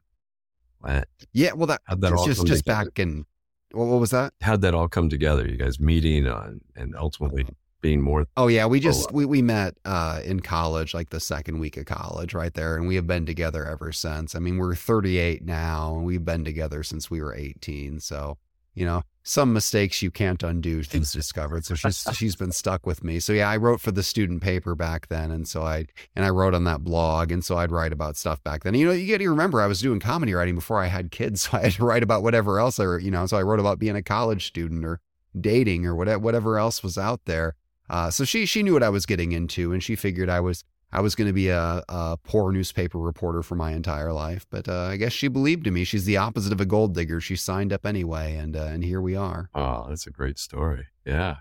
What? 0.81 1.09
Yeah, 1.33 1.53
well, 1.53 1.67
that, 1.69 1.81
How'd 1.85 2.01
that 2.03 2.13
all 2.13 2.27
just 2.27 2.47
just 2.47 2.65
together? 2.65 2.85
back 2.87 2.99
in 2.99 3.25
what, 3.73 3.87
what 3.87 4.01
was 4.01 4.11
that? 4.11 4.35
How'd 4.41 4.61
that 4.63 4.75
all 4.75 4.89
come 4.89 5.09
together? 5.09 5.47
You 5.49 5.57
guys 5.57 5.81
meeting 5.81 6.27
on 6.27 6.61
and 6.77 6.95
ultimately 6.97 7.47
being 7.81 8.01
more. 8.01 8.27
Oh 8.37 8.49
yeah, 8.49 8.67
we 8.67 8.81
just 8.81 9.09
uh, 9.09 9.13
we, 9.13 9.25
we 9.25 9.43
met 9.43 9.77
uh, 9.85 10.21
in 10.25 10.41
college, 10.41 10.95
like 10.95 11.11
the 11.11 11.21
second 11.21 11.59
week 11.59 11.77
of 11.77 11.87
college, 11.87 12.35
right 12.35 12.53
there, 12.53 12.77
and 12.77 12.87
we 12.87 12.95
have 12.97 13.07
been 13.07 13.27
together 13.27 13.65
ever 13.67 13.93
since. 13.93 14.35
I 14.35 14.39
mean, 14.39 14.59
we're 14.59 14.75
38 14.75 15.45
now, 15.45 15.95
and 15.95 16.05
we've 16.05 16.25
been 16.25 16.45
together 16.45 16.83
since 16.83 17.11
we 17.11 17.21
were 17.21 17.35
18. 17.35 18.01
So 18.01 18.39
you 18.75 18.87
know, 18.87 19.03
some 19.23 19.53
mistakes 19.53 20.03
you 20.03 20.11
can't 20.11 20.43
undo. 20.43 20.83
Things 20.83 21.13
discovered. 21.13 21.65
So 21.65 21.75
she's 21.75 22.07
she's 22.15 22.37
been 22.37 22.53
stuck 22.53 22.87
with 22.87 23.05
me. 23.05 23.21
So 23.21 23.33
yeah, 23.33 23.49
I 23.49 23.57
wrote 23.57 23.81
for 23.81 23.93
the 23.93 24.03
student 24.03 24.43
paper 24.43 24.75
back 24.75 25.09
then, 25.09 25.31
and 25.31 25.47
so 25.47 25.63
I 25.63 25.87
and 26.17 26.25
I 26.25 26.31
wrote 26.31 26.55
on 26.55 26.65
that 26.65 26.83
blog, 26.83 27.31
and 27.31 27.45
so 27.45 27.57
I'd 27.57 27.71
write 27.71 27.93
about 27.93 28.17
stuff 28.17 28.43
back 28.43 28.65
then. 28.65 28.75
You 28.75 28.87
know, 28.87 28.93
you 28.93 29.13
got 29.13 29.19
to 29.19 29.29
remember 29.29 29.61
I 29.61 29.67
was 29.67 29.81
doing 29.81 30.01
comedy 30.01 30.35
writing 30.35 30.55
before 30.55 30.83
I 30.83 30.87
had 30.87 31.11
kids, 31.11 31.43
so 31.51 31.57
I 31.57 31.63
had 31.63 31.73
to 31.73 31.85
write 31.85 32.03
about 32.03 32.23
whatever 32.23 32.59
else 32.59 32.81
I, 32.81 32.99
you 32.99 33.11
know. 33.11 33.27
So 33.27 33.37
I 33.37 33.43
wrote 33.43 33.61
about 33.61 33.79
being 33.79 33.97
a 33.97 34.03
college 34.03 34.47
student 34.47 34.85
or 34.85 35.01
dating 35.39 35.87
or 35.87 35.95
whatever 35.95 36.19
whatever 36.19 36.59
else 36.59 36.83
was 36.83 36.99
out 36.99 37.25
there. 37.25 37.55
Uh, 37.89 38.11
so 38.11 38.25
she 38.25 38.47
she 38.47 38.63
knew 38.63 38.73
what 38.73 38.83
I 38.83 38.89
was 38.89 39.07
getting 39.07 39.33
into, 39.33 39.73
and 39.73 39.83
she 39.83 39.97
figured 39.97 40.29
I 40.29 40.41
was 40.41 40.65
I 40.93 41.01
was 41.01 41.15
going 41.15 41.27
to 41.29 41.33
be 41.33 41.49
a, 41.49 41.83
a 41.89 42.17
poor 42.23 42.53
newspaper 42.53 42.99
reporter 42.99 43.43
for 43.43 43.55
my 43.55 43.73
entire 43.73 44.13
life. 44.13 44.45
But 44.51 44.69
uh, 44.69 44.83
I 44.83 44.97
guess 44.97 45.13
she 45.13 45.29
believed 45.29 45.67
in 45.67 45.75
me. 45.75 45.85
She's 45.85 46.05
the 46.05 46.19
opposite 46.19 46.53
of 46.53 46.61
a 46.61 46.67
gold 46.67 46.95
digger. 46.95 47.21
She 47.21 47.37
signed 47.37 47.73
up 47.73 47.87
anyway, 47.87 48.37
and 48.37 48.57
uh, 48.57 48.65
and 48.65 48.85
here 48.85 49.01
we 49.01 49.17
are. 49.17 49.49
Oh, 49.55 49.87
that's 49.89 50.07
a 50.07 50.11
great 50.11 50.39
story. 50.39 50.87
Yeah. 51.07 51.37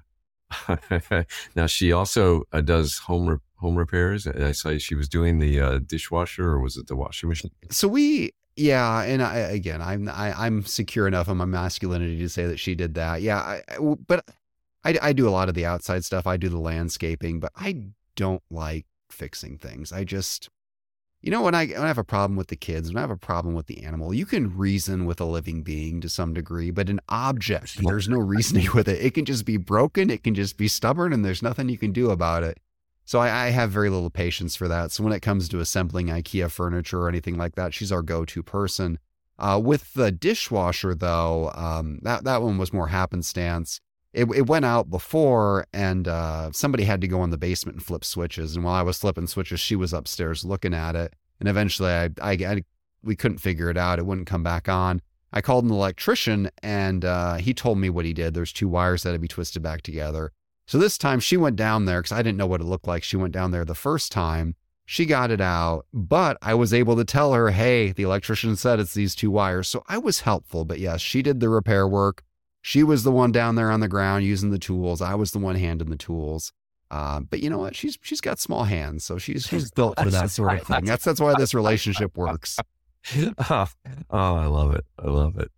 now 1.56 1.66
she 1.66 1.92
also 1.92 2.44
uh, 2.52 2.62
does 2.62 2.98
home 3.00 3.28
re- 3.30 3.38
home 3.56 3.76
repairs. 3.78 4.28
I 4.28 4.52
saw 4.52 4.78
she 4.78 4.96
was 4.96 5.08
doing 5.08 5.40
the 5.40 5.60
uh, 5.60 5.80
dishwasher, 5.86 6.46
or 6.50 6.60
was 6.60 6.78
it 6.78 6.88
the 6.88 6.96
washing 6.96 7.30
machine? 7.30 7.52
So 7.70 7.88
we. 7.88 8.32
Yeah, 8.58 9.04
and 9.04 9.24
I, 9.24 9.36
again, 9.38 9.82
I'm 9.82 10.10
I, 10.10 10.34
I'm 10.46 10.64
secure 10.66 11.08
enough 11.08 11.30
in 11.30 11.38
my 11.38 11.46
masculinity 11.46 12.18
to 12.20 12.28
say 12.30 12.46
that 12.48 12.60
she 12.60 12.76
did 12.76 12.96
that. 12.96 13.22
Yeah, 13.22 13.38
I, 13.38 13.62
I- 13.70 13.96
but 14.06 14.26
I, 14.84 14.98
I 15.02 15.14
do 15.14 15.28
a 15.28 15.32
lot 15.32 15.48
of 15.48 15.56
the 15.56 15.66
outside 15.66 16.04
stuff. 16.04 16.28
I 16.28 16.36
do 16.38 16.50
the 16.50 16.60
landscaping, 16.60 17.40
but 17.40 17.52
I 17.56 17.86
don't 18.18 18.44
like 18.52 18.86
fixing 19.14 19.58
things. 19.58 19.92
I 19.92 20.04
just, 20.04 20.50
you 21.22 21.32
know, 21.32 21.42
when 21.44 21.56
I, 21.56 21.68
when 21.68 21.84
I 21.84 21.88
have 21.88 21.98
a 21.98 22.04
problem 22.04 22.36
with 22.36 22.48
the 22.48 22.56
kids, 22.56 22.90
when 22.90 22.98
I 22.98 23.02
have 23.02 23.12
a 23.12 23.18
problem 23.18 23.54
with 23.54 23.68
the 23.68 23.84
animal, 23.84 24.14
you 24.14 24.26
can 24.26 24.58
reason 24.58 25.06
with 25.06 25.22
a 25.22 25.26
living 25.26 25.64
being 25.64 26.02
to 26.02 26.10
some 26.10 26.34
degree, 26.34 26.72
but 26.72 26.90
an 26.90 27.00
object, 27.10 27.78
there's 27.84 28.10
no 28.10 28.18
reasoning 28.18 28.70
with 28.74 28.88
it. 28.88 29.04
It 29.04 29.14
can 29.14 29.26
just 29.26 29.46
be 29.46 29.58
broken, 29.58 30.10
it 30.10 30.24
can 30.24 30.36
just 30.36 30.58
be 30.58 30.68
stubborn, 30.68 31.14
and 31.14 31.24
there's 31.24 31.44
nothing 31.44 31.70
you 31.70 31.78
can 31.78 31.92
do 31.92 32.10
about 32.10 32.44
it. 32.44 32.60
So 33.06 33.20
I, 33.20 33.46
I 33.46 33.50
have 33.50 33.72
very 33.72 33.90
little 33.90 34.10
patience 34.10 34.56
for 34.56 34.68
that. 34.68 34.92
So 34.92 35.04
when 35.04 35.14
it 35.14 35.22
comes 35.22 35.50
to 35.50 35.60
assembling 35.60 36.08
IKEA 36.08 36.50
furniture 36.50 37.02
or 37.02 37.10
anything 37.10 37.38
like 37.38 37.56
that, 37.56 37.74
she's 37.74 37.92
our 37.92 38.02
go-to 38.02 38.42
person. 38.42 39.00
Uh, 39.38 39.60
with 39.62 39.94
the 39.96 40.12
dishwasher, 40.12 40.94
though, 40.94 41.52
um, 41.56 42.00
that 42.04 42.24
that 42.24 42.42
one 42.44 42.58
was 42.58 42.72
more 42.72 42.88
happenstance 42.88 43.82
it, 44.14 44.26
it 44.36 44.48
went 44.48 44.66
out 44.66 44.90
before 44.90 45.66
and 45.74 46.08
uh, 46.08 46.52
somebody 46.52 46.84
had 46.84 47.02
to 47.02 47.08
go 47.08 47.24
in 47.24 47.30
the 47.30 47.38
basement 47.38 47.78
and 47.78 47.86
flip 47.86 48.04
switches. 48.04 48.56
And 48.56 48.66
while 48.66 48.76
i 48.76 48.82
was 48.82 49.00
flipping 49.00 49.28
switches 49.28 49.60
she 49.60 49.76
was 49.76 49.94
upstairs 49.94 50.44
looking 50.44 50.74
at 50.74 50.96
it. 50.96 51.14
And 51.40 51.48
eventually 51.48 51.92
I, 51.92 52.10
I, 52.22 52.32
I 52.32 52.64
we 53.04 53.16
couldn't 53.16 53.40
figure 53.40 53.70
it 53.70 53.78
out. 53.78 54.00
It 54.00 54.06
wouldn't 54.06 54.28
come 54.28 54.44
back 54.44 54.70
on. 54.70 55.02
I 55.34 55.42
called 55.42 55.64
an 55.64 55.72
electrician 55.72 56.52
and 56.62 57.06
uh, 57.06 57.36
he 57.36 57.54
told 57.54 57.78
me 57.78 57.90
what 57.90 58.06
he 58.06 58.14
did. 58.14 58.34
There's 58.34 58.54
two 58.54 58.68
wires 58.68 59.04
that 59.04 59.10
had 59.10 59.16
to 59.16 59.20
be 59.20 59.28
twisted 59.28 59.64
back 59.64 59.82
together. 59.82 60.34
So 60.68 60.78
this 60.78 60.98
time 60.98 61.20
she 61.20 61.38
went 61.38 61.56
down 61.56 61.86
there 61.86 62.02
because 62.02 62.12
i 62.12 62.22
didn't 62.22 62.38
know 62.38 62.48
what 62.48 62.62
it 62.62 62.66
looked 62.66 62.88
like. 62.88 63.04
She 63.04 63.18
went 63.18 63.34
down 63.34 63.52
there 63.52 63.66
the 63.66 63.76
first 63.76 64.12
time. 64.12 64.56
She 64.86 65.06
got 65.06 65.32
it 65.32 65.40
out 65.40 65.86
but 65.94 66.38
i 66.42 66.54
was 66.54 66.74
able 66.74 66.98
to 66.98 67.06
tell 67.06 67.32
her 67.32 67.52
hey 67.52 67.94
the 67.94 68.04
electrician 68.04 68.58
said 68.58 68.80
it's 68.82 68.94
these 68.94 69.16
two 69.16 69.32
wires. 69.32 69.70
So 69.70 69.84
i 69.88 69.98
was 69.98 70.22
helpful 70.22 70.66
but 70.66 70.80
yes 70.80 71.00
she 71.00 71.22
did 71.22 71.40
the 71.40 71.48
repair 71.48 71.88
work 71.88 72.26
she 72.62 72.84
was 72.84 73.04
the 73.04 73.12
one 73.12 73.32
down 73.32 73.56
there 73.56 73.72
on 73.72 73.80
the 73.80 73.88
ground 73.88 74.24
using 74.24 74.52
the 74.52 74.60
tools. 74.60 75.02
I 75.02 75.16
was 75.16 75.32
the 75.32 75.40
one 75.40 75.56
handing 75.56 75.90
the 75.90 75.98
tools. 75.98 76.54
Uh, 76.90 77.22
but 77.22 77.42
you 77.42 77.50
know 77.50 77.58
what? 77.60 77.76
She's 77.76 77.98
she's 78.02 78.20
got 78.22 78.40
small 78.40 78.66
hands, 78.66 79.06
so 79.06 79.18
she's 79.18 79.46
she's 79.46 79.72
built 79.72 79.98
for 79.98 80.10
that 80.10 80.30
sort 80.30 80.54
of 80.60 80.68
thing. 80.68 80.86
That's 80.86 81.06
that's 81.06 81.22
why 81.22 81.34
this 81.38 81.54
relationship 81.54 82.18
works. 82.18 82.60
oh, 83.50 83.68
oh, 84.10 84.36
I 84.36 84.46
love 84.46 84.76
it. 84.76 84.86
I 85.00 85.08
love 85.08 85.38
it. 85.38 85.50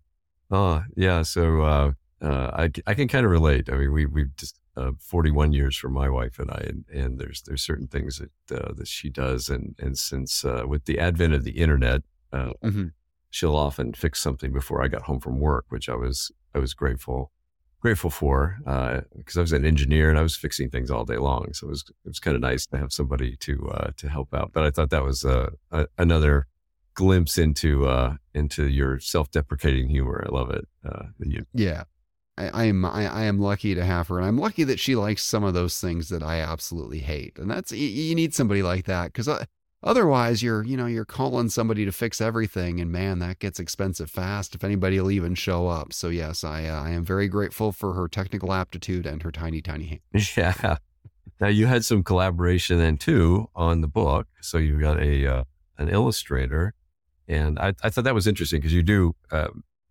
Oh, 0.52 0.84
yeah. 0.96 1.24
So 1.24 1.62
uh, 1.62 1.92
uh, 2.22 2.52
I 2.54 2.72
I 2.86 2.94
can 2.94 3.08
kind 3.08 3.26
of 3.26 3.32
relate. 3.32 3.68
I 3.68 3.78
mean, 3.78 3.92
we 3.92 4.06
we've 4.06 4.36
just 4.38 4.60
uh, 4.78 4.92
41 5.00 5.54
years 5.54 5.76
for 5.76 5.90
my 5.90 6.08
wife 6.10 6.38
and 6.40 6.52
I, 6.52 6.66
and, 6.68 6.86
and 6.94 7.20
there's 7.20 7.42
there's 7.42 7.64
certain 7.64 7.88
things 7.88 8.20
that 8.20 8.56
uh, 8.56 8.74
that 8.74 8.88
she 8.88 9.10
does, 9.10 9.50
and 9.50 9.76
and 9.80 9.98
since 9.98 10.46
uh, 10.46 10.66
with 10.68 10.86
the 10.86 11.00
advent 11.00 11.34
of 11.34 11.44
the 11.44 11.58
internet, 11.58 12.04
uh, 12.32 12.52
Mhm. 12.64 12.92
She'll 13.34 13.56
often 13.56 13.94
fix 13.94 14.22
something 14.22 14.54
before 14.54 14.84
I 14.84 14.88
got 14.88 15.02
home 15.02 15.20
from 15.20 15.40
work, 15.40 15.66
which 15.70 15.90
I 15.90 15.96
was 15.96 16.32
I 16.54 16.60
was 16.60 16.74
grateful 16.74 17.32
grateful 17.80 18.12
for 18.12 18.58
because 19.18 19.38
I 19.38 19.42
was 19.42 19.52
an 19.52 19.66
engineer 19.66 20.10
and 20.10 20.18
I 20.18 20.22
was 20.22 20.38
fixing 20.38 20.70
things 20.70 20.90
all 20.90 21.04
day 21.04 21.18
long, 21.18 21.52
so 21.54 21.68
it 21.68 21.72
was 21.72 21.84
it 22.06 22.10
was 22.10 22.20
kind 22.20 22.36
of 22.36 22.42
nice 22.42 22.68
to 22.68 22.78
have 22.78 22.94
somebody 22.94 23.36
to 23.38 23.70
uh, 23.72 23.92
to 23.98 24.08
help 24.08 24.34
out. 24.34 24.52
But 24.54 24.64
I 24.64 24.70
thought 24.72 24.92
that 24.92 25.04
was 25.04 25.26
uh, 25.26 25.50
a, 25.72 25.88
another 25.98 26.48
glimpse 26.94 27.40
into 27.40 27.88
uh, 27.88 28.16
into 28.36 28.68
your 28.68 29.00
self 29.00 29.32
deprecating 29.32 29.90
humor. 29.90 30.24
I 30.26 30.34
love 30.34 30.52
it. 30.52 30.68
Uh, 30.86 31.08
you, 31.20 31.46
Yeah. 31.54 31.84
I, 32.36 32.48
I 32.50 32.64
am 32.66 32.86
I, 32.86 33.08
I 33.08 33.24
am 33.24 33.40
lucky 33.40 33.76
to 33.76 33.84
have 33.84 34.08
her, 34.08 34.18
and 34.18 34.28
I'm 34.28 34.38
lucky 34.38 34.64
that 34.64 34.80
she 34.80 34.96
likes 34.96 35.24
some 35.24 35.44
of 35.44 35.54
those 35.54 35.80
things 35.80 36.10
that 36.10 36.24
I 36.24 36.40
absolutely 36.40 37.00
hate. 37.00 37.38
And 37.38 37.50
that's 37.50 37.72
you, 37.72 37.88
you 37.88 38.16
need 38.16 38.34
somebody 38.34 38.64
like 38.64 38.86
that 38.86 39.08
because 39.08 39.28
uh, 39.28 39.46
otherwise 39.84 40.42
you're 40.42 40.64
you 40.64 40.78
know 40.78 40.86
you're 40.86 41.06
calling 41.06 41.50
somebody 41.50 41.86
to 41.86 41.92
fix 41.92 42.22
everything, 42.22 42.80
and 42.80 42.92
man, 42.92 43.20
that 43.20 43.40
gets 43.40 43.60
expensive 43.60 44.10
fast 44.10 44.56
if 44.56 44.64
anybody 44.64 45.00
will 45.00 45.12
even 45.12 45.36
show 45.36 45.68
up. 45.68 45.94
So 45.94 46.10
yes, 46.10 46.44
I 46.44 46.66
uh, 46.66 46.82
I 46.82 46.92
am 46.92 47.04
very 47.04 47.28
grateful 47.28 47.72
for 47.72 47.94
her 47.94 48.08
technical 48.08 48.54
aptitude 48.54 49.06
and 49.06 49.22
her 49.24 49.32
tiny 49.32 49.62
tiny 49.62 49.86
hand. 50.14 50.30
yeah. 50.38 50.78
Now 51.40 51.48
you 51.48 51.66
had 51.68 51.84
some 51.84 52.04
collaboration 52.04 52.78
then 52.78 52.98
too 52.98 53.50
on 53.56 53.82
the 53.82 53.88
book, 53.88 54.28
so 54.42 54.58
you 54.58 54.80
got 54.80 55.00
a 55.00 55.26
uh, 55.28 55.44
an 55.78 55.90
illustrator, 55.90 56.74
and 57.28 57.60
I, 57.60 57.74
I 57.84 57.90
thought 57.90 58.04
that 58.06 58.14
was 58.16 58.28
interesting 58.28 58.60
because 58.60 58.74
you 58.74 58.84
do. 58.84 59.16
Uh, 59.32 59.48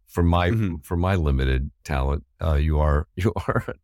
for 0.06 0.22
my 0.22 0.50
Mhm. 0.50 0.84
for 0.84 0.96
my 0.96 1.14
limited 1.14 1.70
talent, 1.84 2.24
uh, 2.42 2.54
you 2.54 2.78
are 2.78 3.06
you 3.16 3.32
are 3.48 3.64
an 3.66 3.74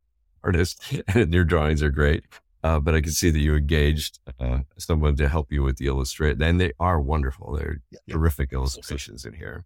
artist, 0.44 0.82
and 1.14 1.32
your 1.32 1.44
drawings 1.44 1.82
are 1.82 1.90
great. 1.90 2.24
Uh, 2.62 2.80
but 2.80 2.94
I 2.94 3.00
can 3.00 3.12
see 3.12 3.30
that 3.30 3.38
you 3.38 3.54
engaged 3.54 4.18
uh, 4.40 4.60
someone 4.78 5.14
to 5.16 5.28
help 5.28 5.52
you 5.52 5.62
with 5.62 5.76
the 5.78 5.86
illustrate, 5.86 6.40
and 6.42 6.60
they 6.60 6.72
are 6.80 7.00
wonderful. 7.00 7.54
They're 7.56 7.78
Yeah. 7.90 7.98
terrific 8.14 8.52
illustrations 8.52 9.24
in 9.24 9.34
here. 9.34 9.64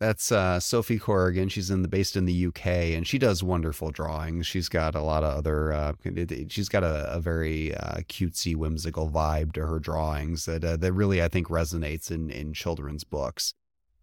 That's 0.00 0.32
uh, 0.32 0.58
Sophie 0.60 0.98
Corrigan. 0.98 1.48
She's 1.48 1.70
in 1.70 1.82
the 1.82 1.88
based 1.88 2.16
in 2.16 2.24
the 2.24 2.46
UK, 2.46 2.66
and 2.94 3.06
she 3.06 3.16
does 3.16 3.42
wonderful 3.42 3.90
drawings. 3.90 4.46
She's 4.46 4.68
got 4.68 4.94
a 4.94 5.00
lot 5.00 5.22
of 5.22 5.36
other. 5.38 5.72
Uh, 5.72 5.92
she's 6.48 6.68
got 6.68 6.82
a, 6.82 7.12
a 7.14 7.20
very 7.20 7.74
uh, 7.74 7.98
cutesy, 8.08 8.56
whimsical 8.56 9.08
vibe 9.08 9.52
to 9.52 9.64
her 9.66 9.78
drawings 9.78 10.44
that 10.46 10.64
uh, 10.64 10.76
that 10.78 10.92
really 10.92 11.22
I 11.22 11.28
think 11.28 11.46
resonates 11.48 12.10
in 12.10 12.28
in 12.30 12.52
children's 12.52 13.04
books. 13.04 13.54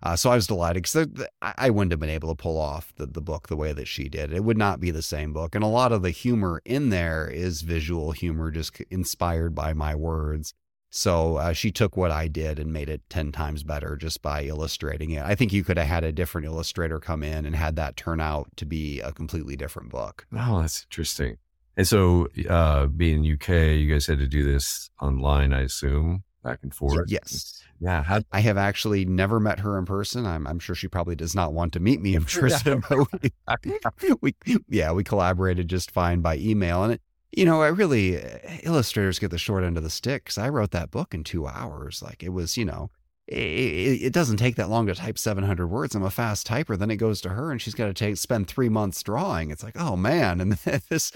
Uh, 0.04 0.16
so 0.16 0.32
I 0.32 0.36
was 0.36 0.48
delighted 0.48 0.84
because 0.84 1.08
I 1.42 1.70
wouldn't 1.70 1.92
have 1.92 2.00
been 2.00 2.10
able 2.10 2.30
to 2.30 2.42
pull 2.42 2.58
off 2.58 2.94
the, 2.96 3.06
the 3.06 3.22
book 3.22 3.48
the 3.48 3.56
way 3.56 3.72
that 3.74 3.88
she 3.88 4.10
did. 4.10 4.34
It 4.34 4.44
would 4.44 4.58
not 4.58 4.80
be 4.80 4.92
the 4.92 5.02
same 5.02 5.32
book, 5.34 5.54
and 5.54 5.64
a 5.64 5.68
lot 5.68 5.92
of 5.92 6.02
the 6.02 6.10
humor 6.10 6.62
in 6.66 6.90
there 6.90 7.28
is 7.28 7.62
visual 7.62 8.12
humor, 8.12 8.52
just 8.52 8.80
inspired 8.90 9.54
by 9.54 9.74
my 9.74 9.94
words. 9.94 10.54
So 10.94 11.38
uh, 11.38 11.54
she 11.54 11.72
took 11.72 11.96
what 11.96 12.12
I 12.12 12.28
did 12.28 12.60
and 12.60 12.74
made 12.74 12.90
it 12.90 13.02
10 13.10 13.32
times 13.32 13.64
better 13.64 13.96
just 13.96 14.22
by 14.22 14.44
illustrating 14.44 15.12
it. 15.12 15.24
I 15.24 15.36
think 15.36 15.54
you 15.54 15.64
could 15.64 15.78
have 15.78 15.88
had 15.88 16.04
a 16.04 16.12
different 16.12 16.46
illustrator 16.46 17.00
come 17.00 17.24
in 17.24 17.46
and 17.46 17.56
had 17.56 17.78
that 17.78 17.96
turn 17.96 18.20
out 18.20 18.50
to 18.58 18.66
be 18.66 19.00
a 19.00 19.14
completely 19.14 19.56
different 19.56 19.90
book. 19.90 20.28
Oh, 20.34 20.60
that's 20.62 20.86
interesting. 20.92 21.38
And 21.78 21.88
so, 21.88 22.28
uh, 22.50 22.88
being 22.88 23.22
UK, 23.22 23.50
you 23.78 23.90
guys 23.90 24.06
had 24.06 24.20
to 24.20 24.28
do 24.28 24.44
this 24.44 24.90
online, 25.02 25.54
I 25.54 25.62
assume, 25.62 26.24
back 26.43 26.60
and 26.63 26.73
forth. 26.73 27.10
Yes. 27.10 27.63
Yeah. 27.80 28.04
How, 28.04 28.21
I 28.32 28.41
have 28.41 28.58
actually 28.58 29.06
never 29.06 29.39
met 29.39 29.60
her 29.60 29.77
in 29.77 29.86
person. 29.86 30.25
I'm, 30.25 30.45
I'm 30.47 30.60
sure 30.60 30.75
she 30.75 30.88
probably 30.88 31.15
does 31.15 31.36
not 31.36 31.54
want 31.54 31.73
to 31.73 31.80
meet 31.80 32.01
me 32.01 32.15
in 32.15 32.25
person. 32.25 32.84
but 32.89 34.21
we, 34.21 34.36
we, 34.45 34.58
yeah, 34.69 34.91
we 34.91 35.04
collaborated 35.04 35.67
just 35.67 35.91
fine 35.91 36.21
by 36.21 36.38
email. 36.38 36.84
And, 36.84 36.93
it, 36.93 37.01
you 37.32 37.45
know, 37.45 37.62
I 37.62 37.67
really, 37.67 38.17
eh, 38.17 38.60
illustrators 38.63 39.19
get 39.19 39.32
the 39.32 39.38
short 39.38 39.63
end 39.63 39.77
of 39.77 39.84
the 39.84 39.89
stick 39.89 40.25
because 40.25 40.38
I 40.38 40.49
wrote 40.49 40.71
that 40.71 40.91
book 40.91 41.13
in 41.13 41.23
two 41.23 41.47
hours. 41.47 42.01
Like 42.01 42.23
it 42.23 42.30
was, 42.30 42.58
you 42.58 42.65
know, 42.65 42.89
it, 43.32 44.02
it, 44.04 44.13
doesn't 44.13 44.38
take 44.38 44.56
that 44.58 44.70
long 44.70 44.88
to 44.88 44.96
type 44.96 45.17
700 45.17 45.67
words. 45.67 45.96
I'm 45.96 46.04
a 46.04 46.12
fast 46.12 46.46
typer. 46.46 46.78
Then 46.78 46.91
it 46.91 46.98
goes 46.98 47.22
to 47.22 47.30
her 47.30 47.52
and 47.52 47.62
she's 47.62 47.74
got 47.74 47.86
to 47.86 47.94
take 47.94 48.17
spend 48.17 48.48
three 48.48 48.70
months 48.70 49.02
drawing. 49.02 49.52
It's 49.52 49.63
like, 49.63 49.80
oh 49.80 49.96
man. 49.96 50.41
And 50.41 50.52
this, 50.89 51.13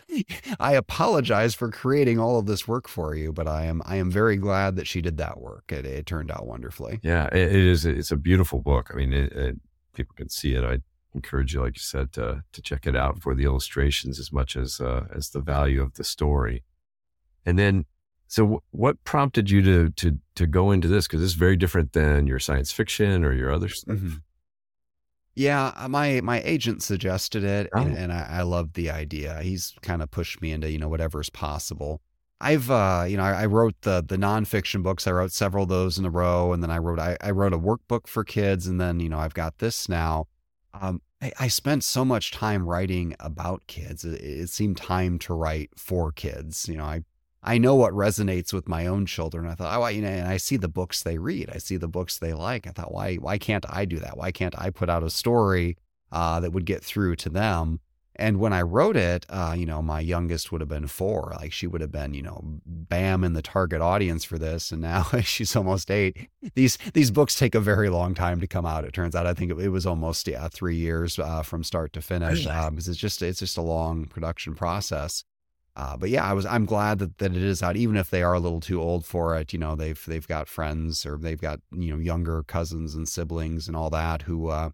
I 0.60 0.73
apologize 0.73 1.54
for 1.56 1.69
creating 1.69 2.19
all 2.19 2.39
of 2.39 2.45
this 2.45 2.67
work 2.67 2.88
for 2.88 3.15
you, 3.15 3.34
but 3.34 3.47
I 3.47 3.65
am, 3.65 3.82
I 3.86 3.97
am 3.97 4.10
very 4.10 4.38
glad 4.38 4.75
that 4.78 4.88
she 4.88 5.01
did 5.01 5.17
that 5.17 5.41
work. 5.41 5.71
It, 5.71 5.86
it 5.86 6.06
turned 6.06 6.32
out 6.32 6.47
wonderfully. 6.47 6.99
Yeah, 7.04 7.28
it, 7.28 7.54
it 7.54 7.65
is. 7.65 7.86
It's 7.86 8.12
a 8.12 8.17
beautiful 8.17 8.60
book. 8.60 8.91
I 8.93 8.97
mean, 8.97 9.13
it, 9.13 9.60
people 9.93 10.15
can 10.15 10.30
see 10.30 10.56
it. 10.56 10.63
I 10.63 10.80
encourage 11.13 11.54
you, 11.54 11.62
like 11.62 11.75
you 11.75 11.82
said, 11.82 12.13
to, 12.13 12.43
to 12.54 12.62
check 12.62 12.88
it 12.88 12.95
out 12.95 13.21
for 13.21 13.36
the 13.36 13.43
illustrations 13.43 14.19
as 14.19 14.32
much 14.32 14.56
as, 14.56 14.80
uh, 14.80 15.08
as 15.13 15.30
the 15.30 15.41
value 15.41 15.82
of 15.82 15.95
the 15.95 16.04
story. 16.04 16.63
And 17.45 17.60
then 17.60 17.86
so, 18.36 18.62
what 18.71 19.02
prompted 19.06 19.50
you 19.50 19.62
to 19.62 19.91
to 19.91 20.19
to 20.36 20.45
go 20.45 20.71
into 20.71 20.89
this? 20.89 21.08
Because 21.08 21.24
it's 21.24 21.36
very 21.36 21.56
different 21.56 21.93
than 21.93 22.28
your 22.28 22.38
science 22.38 22.69
fiction 22.69 23.24
or 23.24 23.32
your 23.32 23.50
other 23.50 23.69
stuff. 23.69 23.95
Mm-hmm. 23.95 24.15
Yeah, 25.36 25.71
uh, 25.74 25.88
my 25.88 26.19
my 26.19 26.41
agent 26.41 26.84
suggested 26.84 27.45
it, 27.45 27.69
oh. 27.74 27.80
and, 27.80 27.98
and 27.98 28.12
I, 28.12 28.28
I 28.30 28.41
loved 28.41 28.74
the 28.74 28.89
idea. 28.89 29.39
He's 29.41 29.74
kind 29.82 30.02
of 30.02 30.12
pushed 30.12 30.41
me 30.41 30.52
into 30.52 30.69
you 30.69 30.78
know 30.78 30.89
whatever's 30.89 31.30
possible. 31.30 32.02
I've 32.41 32.69
uh, 32.69 33.06
you 33.08 33.15
know 33.15 33.24
I, 33.24 33.43
I, 33.43 33.45
wrote 33.45 33.76
the 33.84 34.04
the 34.06 34.17
nonfiction 34.17 34.84
books. 34.84 35.08
I 35.08 35.12
wrote 35.12 35.32
several 35.32 35.63
of 35.63 35.69
those 35.69 35.98
in 35.98 36.04
a 36.04 36.10
row, 36.10 36.52
and 36.52 36.62
then 36.62 36.71
I 36.71 36.80
wrote 36.80 37.00
I, 37.00 37.15
I 37.21 37.32
wrote 37.32 37.54
a 37.54 37.58
workbook 37.58 38.06
for 38.06 38.26
kids, 38.26 38.67
and 38.67 38.82
then 38.82 39.00
you 39.00 39.08
know 39.08 39.19
I've 39.19 39.34
got 39.34 39.60
this 39.60 39.88
now. 39.88 40.28
Um, 40.74 41.02
I, 41.21 41.32
I, 41.39 41.48
spent 41.48 41.86
so 41.86 42.04
much 42.04 42.32
time 42.32 42.67
writing 42.67 43.15
about 43.21 43.65
kids. 43.67 44.04
It, 44.04 44.19
it, 44.19 44.50
seemed 44.50 44.76
time 44.76 45.19
to 45.19 45.34
write 45.34 45.69
for 45.78 46.12
kids. 46.12 46.67
You 46.67 46.76
know, 46.76 46.84
I 46.84 47.04
I 47.45 47.60
know 47.60 47.75
what 47.75 47.93
resonates 47.93 48.51
with 48.51 48.67
my 48.67 48.88
own 48.88 49.05
children. 49.05 49.47
I 49.47 49.53
thought, 49.53 49.79
oh, 49.79 49.88
you 49.88 50.01
know, 50.01 50.08
and 50.08 50.27
I 50.27 50.38
see 50.38 50.58
the 50.58 50.67
books 50.67 51.03
they 51.03 51.19
read. 51.19 51.51
I 51.53 51.60
see 51.60 51.77
the 51.77 51.88
books 51.88 52.17
they 52.17 52.34
like. 52.34 52.65
I 52.65 52.71
thought, 52.71 52.91
why, 52.91 53.15
why 53.15 53.38
can't 53.38 53.65
I 53.69 53.86
do 53.86 53.99
that? 53.99 54.17
Why 54.17 54.31
can't 54.31 54.60
I 54.60 54.71
put 54.71 54.89
out 54.89 55.03
a 55.03 55.12
story 55.12 55.77
uh, 56.12 56.39
that 56.39 56.51
would 56.53 56.65
get 56.65 56.84
through 56.84 57.17
to 57.17 57.29
them? 57.29 57.81
And 58.17 58.39
when 58.39 58.53
I 58.53 58.62
wrote 58.62 58.95
it, 58.95 59.25
uh, 59.29 59.53
you 59.58 59.65
know, 59.65 59.81
my 59.81 59.99
youngest 59.99 60.51
would 60.51 60.62
have 60.62 60.69
been 60.69 60.88
four. 60.88 61.34
Like 61.36 61.51
she 61.51 61.67
would 61.67 61.81
have 61.81 61.91
been, 61.91 62.13
you 62.13 62.21
know, 62.21 62.41
bam 62.65 63.23
in 63.23 63.34
the 63.34 63.41
target 63.41 63.81
audience 63.81 64.23
for 64.23 64.39
this. 64.39 64.71
And 64.71 64.81
now 64.81 65.03
she's 65.21 65.55
almost 65.55 65.91
eight. 65.91 66.29
These 66.55 66.77
these 66.93 67.12
books 67.12 67.38
take 67.38 67.55
a 67.55 67.60
very 67.60 67.89
long 67.89 68.15
time 68.15 68.39
to 68.39 68.47
come 68.47 68.65
out. 68.65 68.86
It 68.86 68.93
turns 68.93 69.15
out. 69.15 69.27
I 69.27 69.34
think 69.34 69.51
it, 69.51 69.60
it 69.60 69.69
was 69.69 69.86
almost 69.86 70.27
yeah 70.27 70.47
three 70.47 70.77
years 70.77 71.19
uh, 71.19 71.43
from 71.43 71.63
start 71.63 71.91
to 71.93 72.01
finish 72.01 72.45
because 72.45 72.67
um, 72.67 72.77
it's 72.77 72.95
just 72.95 73.21
it's 73.21 73.39
just 73.39 73.58
a 73.58 73.62
long 73.62 74.05
production 74.05 74.55
process. 74.55 75.25
Uh, 75.75 75.97
but 75.97 76.09
yeah, 76.09 76.23
I 76.23 76.33
was 76.33 76.45
I'm 76.45 76.65
glad 76.65 76.99
that, 76.99 77.17
that 77.17 77.35
it 77.35 77.43
is 77.43 77.61
out, 77.61 77.75
even 77.75 77.97
if 77.97 78.09
they 78.09 78.23
are 78.23 78.33
a 78.33 78.39
little 78.39 78.61
too 78.61 78.81
old 78.81 79.05
for 79.05 79.38
it. 79.38 79.51
You 79.51 79.59
know, 79.59 79.75
they've 79.75 80.01
they've 80.05 80.27
got 80.27 80.47
friends 80.47 81.05
or 81.05 81.17
they've 81.17 81.39
got 81.39 81.59
you 81.71 81.91
know 81.91 81.99
younger 81.99 82.43
cousins 82.43 82.95
and 82.95 83.07
siblings 83.07 83.67
and 83.67 83.75
all 83.75 83.89
that 83.89 84.21
who 84.21 84.47
uh, 84.47 84.69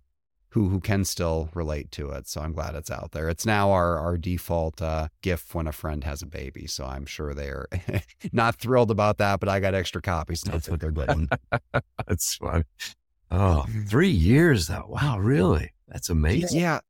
who 0.50 0.70
who 0.70 0.80
can 0.80 1.04
still 1.04 1.50
relate 1.56 1.92
to 1.94 2.12
it. 2.12 2.28
So 2.28 2.42
I'm 2.42 2.54
glad 2.54 2.76
it's 2.76 2.92
out 2.92 3.14
there. 3.14 3.30
It's 3.30 3.48
now 3.48 3.72
our 3.72 3.98
our 3.98 4.16
default 4.16 4.80
uh, 4.80 5.08
gift 5.24 5.56
when 5.56 5.66
a 5.66 5.72
friend 5.72 6.04
has 6.04 6.22
a 6.22 6.28
baby. 6.28 6.68
So 6.68 6.86
I'm 6.86 7.08
sure 7.08 7.34
they're 7.34 7.68
not 8.32 8.58
thrilled 8.58 8.92
about 8.92 9.18
that, 9.18 9.40
but 9.40 9.50
I 9.50 9.60
got 9.60 9.74
extra 9.74 10.04
copies. 10.04 10.42
That's 10.42 10.70
what 10.70 10.80
they're 10.80 10.92
getting. 10.92 11.30
That's 12.08 12.36
fun. 12.36 12.66
Oh, 13.32 13.66
three 13.88 14.10
years 14.10 14.68
though. 14.68 14.86
Wow, 14.88 15.18
really? 15.18 15.72
That's 15.88 16.12
amazing. 16.12 16.60
Yeah 16.60 16.82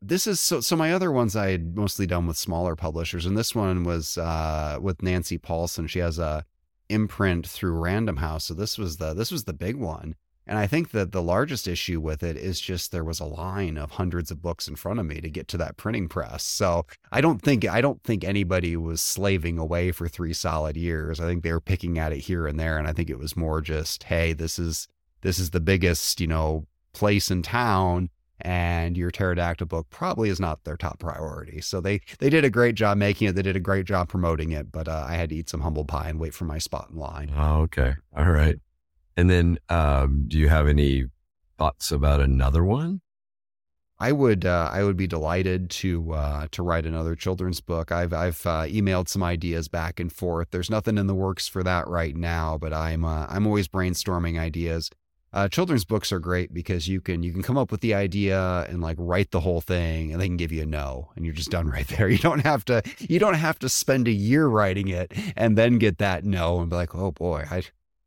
this 0.00 0.26
is 0.26 0.40
so 0.40 0.60
so 0.60 0.76
my 0.76 0.92
other 0.92 1.10
ones 1.10 1.34
i 1.34 1.50
had 1.50 1.76
mostly 1.76 2.06
done 2.06 2.26
with 2.26 2.36
smaller 2.36 2.76
publishers 2.76 3.26
and 3.26 3.36
this 3.36 3.54
one 3.54 3.84
was 3.84 4.16
uh, 4.18 4.78
with 4.80 5.02
Nancy 5.02 5.38
Paulsen. 5.38 5.88
She 5.88 5.98
has 5.98 6.18
a 6.18 6.44
imprint 6.88 7.46
through 7.46 7.78
random 7.78 8.16
house 8.16 8.44
so 8.44 8.54
this 8.54 8.78
was 8.78 8.96
the 8.96 9.12
this 9.14 9.30
was 9.30 9.44
the 9.44 9.52
big 9.52 9.76
one. 9.76 10.14
And 10.46 10.56
i 10.56 10.66
think 10.66 10.92
that 10.92 11.12
the 11.12 11.22
largest 11.22 11.68
issue 11.68 12.00
with 12.00 12.22
it 12.22 12.36
is 12.36 12.60
just 12.60 12.90
there 12.90 13.04
was 13.04 13.20
a 13.20 13.26
line 13.26 13.76
of 13.76 13.92
hundreds 13.92 14.30
of 14.30 14.40
books 14.40 14.68
in 14.68 14.76
front 14.76 15.00
of 15.00 15.04
me 15.04 15.20
to 15.20 15.28
get 15.28 15.48
to 15.48 15.58
that 15.58 15.76
printing 15.76 16.08
press. 16.08 16.42
So 16.44 16.86
i 17.10 17.20
don't 17.20 17.42
think 17.42 17.66
i 17.66 17.80
don't 17.80 18.02
think 18.04 18.22
anybody 18.22 18.76
was 18.76 19.02
slaving 19.02 19.58
away 19.58 19.90
for 19.90 20.08
three 20.08 20.32
solid 20.32 20.76
years. 20.76 21.20
I 21.20 21.26
think 21.26 21.42
they 21.42 21.52
were 21.52 21.60
picking 21.60 21.98
at 21.98 22.12
it 22.12 22.20
here 22.20 22.46
and 22.46 22.58
there 22.58 22.78
and 22.78 22.86
i 22.86 22.92
think 22.92 23.10
it 23.10 23.18
was 23.18 23.36
more 23.36 23.60
just 23.60 24.04
hey 24.04 24.32
this 24.32 24.58
is 24.58 24.86
this 25.22 25.40
is 25.40 25.50
the 25.50 25.60
biggest 25.60 26.20
you 26.20 26.28
know 26.28 26.66
place 26.92 27.30
in 27.30 27.42
town 27.42 28.10
and 28.40 28.96
your 28.96 29.10
pterodactyl 29.10 29.66
book 29.66 29.88
probably 29.90 30.28
is 30.28 30.40
not 30.40 30.64
their 30.64 30.76
top 30.76 30.98
priority. 30.98 31.60
So 31.60 31.80
they 31.80 32.00
they 32.18 32.30
did 32.30 32.44
a 32.44 32.50
great 32.50 32.74
job 32.74 32.98
making 32.98 33.28
it. 33.28 33.34
They 33.34 33.42
did 33.42 33.56
a 33.56 33.60
great 33.60 33.86
job 33.86 34.08
promoting 34.08 34.52
it, 34.52 34.70
but 34.70 34.88
uh, 34.88 35.04
I 35.08 35.14
had 35.14 35.30
to 35.30 35.36
eat 35.36 35.48
some 35.48 35.60
humble 35.60 35.84
pie 35.84 36.08
and 36.08 36.20
wait 36.20 36.34
for 36.34 36.44
my 36.44 36.58
spot 36.58 36.88
in 36.90 36.96
line. 36.96 37.32
Oh, 37.36 37.62
okay, 37.62 37.94
all 38.16 38.30
right. 38.30 38.58
And 39.16 39.28
then, 39.28 39.58
um, 39.68 40.26
do 40.28 40.38
you 40.38 40.48
have 40.48 40.68
any 40.68 41.06
thoughts 41.58 41.90
about 41.90 42.20
another 42.20 42.64
one? 42.64 43.00
I 44.00 44.12
would 44.12 44.44
uh, 44.44 44.70
I 44.72 44.84
would 44.84 44.96
be 44.96 45.08
delighted 45.08 45.70
to 45.70 46.12
uh, 46.12 46.46
to 46.52 46.62
write 46.62 46.86
another 46.86 47.16
children's 47.16 47.60
book. 47.60 47.90
I've 47.90 48.12
I've 48.12 48.46
uh, 48.46 48.66
emailed 48.66 49.08
some 49.08 49.24
ideas 49.24 49.66
back 49.66 49.98
and 49.98 50.12
forth. 50.12 50.48
There's 50.52 50.70
nothing 50.70 50.98
in 50.98 51.08
the 51.08 51.16
works 51.16 51.48
for 51.48 51.64
that 51.64 51.88
right 51.88 52.14
now, 52.14 52.58
but 52.58 52.72
I'm 52.72 53.04
uh, 53.04 53.26
I'm 53.28 53.46
always 53.46 53.66
brainstorming 53.66 54.38
ideas 54.38 54.90
uh, 55.32 55.48
children's 55.48 55.84
books 55.84 56.10
are 56.10 56.18
great 56.18 56.54
because 56.54 56.88
you 56.88 57.00
can 57.00 57.22
you 57.22 57.32
can 57.32 57.42
come 57.42 57.58
up 57.58 57.70
with 57.70 57.80
the 57.80 57.94
idea 57.94 58.66
and 58.68 58.80
like 58.80 58.96
write 58.98 59.30
the 59.30 59.40
whole 59.40 59.60
thing 59.60 60.12
and 60.12 60.20
they 60.20 60.26
can 60.26 60.36
give 60.36 60.52
you 60.52 60.62
a 60.62 60.66
no 60.66 61.10
and 61.16 61.24
you're 61.24 61.34
just 61.34 61.50
done 61.50 61.68
right 61.70 61.88
there 61.88 62.08
you 62.08 62.18
don't 62.18 62.40
have 62.40 62.64
to 62.64 62.82
you 62.98 63.18
don't 63.18 63.34
have 63.34 63.58
to 63.58 63.68
spend 63.68 64.08
a 64.08 64.12
year 64.12 64.46
writing 64.46 64.88
it 64.88 65.12
and 65.36 65.56
then 65.56 65.78
get 65.78 65.98
that 65.98 66.24
no 66.24 66.60
and 66.60 66.70
be 66.70 66.76
like 66.76 66.94
oh 66.94 67.12
boy 67.12 67.44
i 67.50 67.62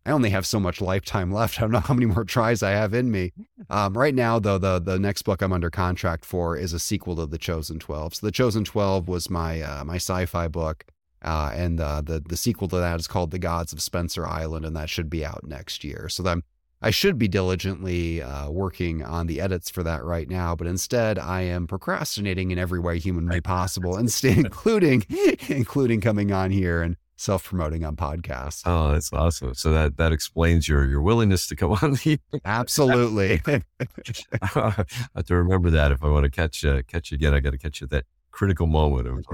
I 0.06 0.12
only 0.12 0.32
have 0.32 0.48
so 0.48 0.60
much 0.60 0.82
lifetime 0.82 1.32
left. 1.32 1.60
I 1.60 1.62
don't 1.62 1.72
know 1.72 1.80
how 1.80 1.94
many 1.94 2.08
more 2.08 2.24
tries 2.24 2.64
I 2.64 2.72
have 2.72 2.94
in 2.94 3.12
me. 3.12 3.34
Um, 3.70 3.96
right 3.96 4.16
now, 4.16 4.40
though, 4.40 4.58
the 4.58 4.80
the 4.80 4.98
next 4.98 5.22
book 5.22 5.42
I'm 5.42 5.54
under 5.54 5.70
contract 5.70 6.26
for 6.26 6.58
is 6.58 6.74
a 6.74 6.80
sequel 6.80 7.16
to 7.18 7.28
The 7.28 7.38
Chosen 7.38 7.78
Twelve. 7.78 8.16
So 8.16 8.26
The 8.26 8.32
Chosen 8.32 8.64
Twelve 8.64 9.08
was 9.08 9.30
my 9.30 9.62
uh, 9.62 9.84
my 9.84 9.98
sci-fi 9.98 10.48
book, 10.48 10.86
uh, 11.22 11.52
and 11.54 11.80
uh, 11.80 12.02
the 12.02 12.20
the 12.20 12.38
sequel 12.38 12.68
to 12.70 12.78
that 12.78 13.00
is 13.00 13.08
called 13.08 13.30
The 13.30 13.40
Gods 13.40 13.74
of 13.74 13.82
Spencer 13.82 14.26
Island, 14.26 14.66
and 14.66 14.76
that 14.76 14.90
should 14.90 15.10
be 15.10 15.24
out 15.24 15.44
next 15.44 15.84
year. 15.84 16.10
So 16.10 16.26
I'm 16.28 16.44
I 16.82 16.90
should 16.90 17.20
be 17.20 17.28
diligently 17.28 18.22
uh, 18.22 18.50
working 18.50 19.04
on 19.04 19.28
the 19.28 19.40
edits 19.40 19.70
for 19.70 19.84
that 19.84 20.04
right 20.04 20.28
now, 20.28 20.56
but 20.56 20.66
instead 20.66 21.20
I 21.20 21.42
am 21.42 21.68
procrastinating 21.68 22.50
in 22.50 22.58
every 22.58 22.80
way 22.80 22.98
humanly 22.98 23.40
possible, 23.40 23.98
instead, 23.98 24.38
including 24.46 25.06
including 25.48 26.02
coming 26.02 26.32
on 26.32 26.50
here 26.50 26.82
and 26.82 26.96
self 27.18 27.44
promoting 27.44 27.86
on 27.86 27.96
podcasts. 27.96 28.64
Oh, 28.66 28.92
that's 28.92 29.14
awesome! 29.14 29.54
So 29.54 29.72
that 29.72 29.98
that 29.98 30.12
explains 30.12 30.68
your 30.68 30.86
your 30.88 31.02
willingness 31.02 31.46
to 31.48 31.56
come 31.56 31.72
on 31.82 31.94
the. 31.94 32.20
Absolutely. 32.44 33.42
I 34.42 34.86
have 35.16 35.26
to 35.26 35.36
remember 35.36 35.70
that 35.70 35.92
if 35.92 36.04
I 36.04 36.08
want 36.10 36.24
to 36.24 36.32
catch 36.32 36.66
uh, 36.66 36.82
catch 36.88 37.12
you 37.12 37.16
again, 37.16 37.34
I 37.34 37.40
got 37.40 37.52
to 37.52 37.60
catch 37.60 37.82
you 37.82 37.86
at 37.86 37.92
that 37.92 38.06
critical 38.32 38.66
moment 38.66 39.08
of 39.08 39.26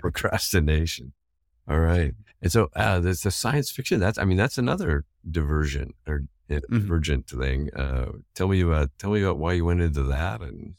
procrastination. 0.00 1.12
All 1.68 1.80
right, 1.80 2.12
and 2.42 2.52
so 2.52 2.68
uh, 2.76 3.00
there's 3.00 3.22
the 3.22 3.30
science 3.30 3.70
fiction. 3.70 4.00
That's 4.00 4.18
I 4.18 4.24
mean 4.24 4.36
that's 4.36 4.58
another 4.58 5.04
diversion 5.30 5.94
or 6.06 6.24
Emergent 6.70 7.26
mm-hmm. 7.26 7.40
thing. 7.40 7.70
Uh, 7.74 8.12
tell 8.34 8.48
me 8.48 8.60
about 8.60 8.90
tell 8.98 9.10
me 9.10 9.22
about 9.22 9.38
why 9.38 9.52
you 9.54 9.64
went 9.64 9.82
into 9.82 10.02
that 10.04 10.40
and. 10.40 10.74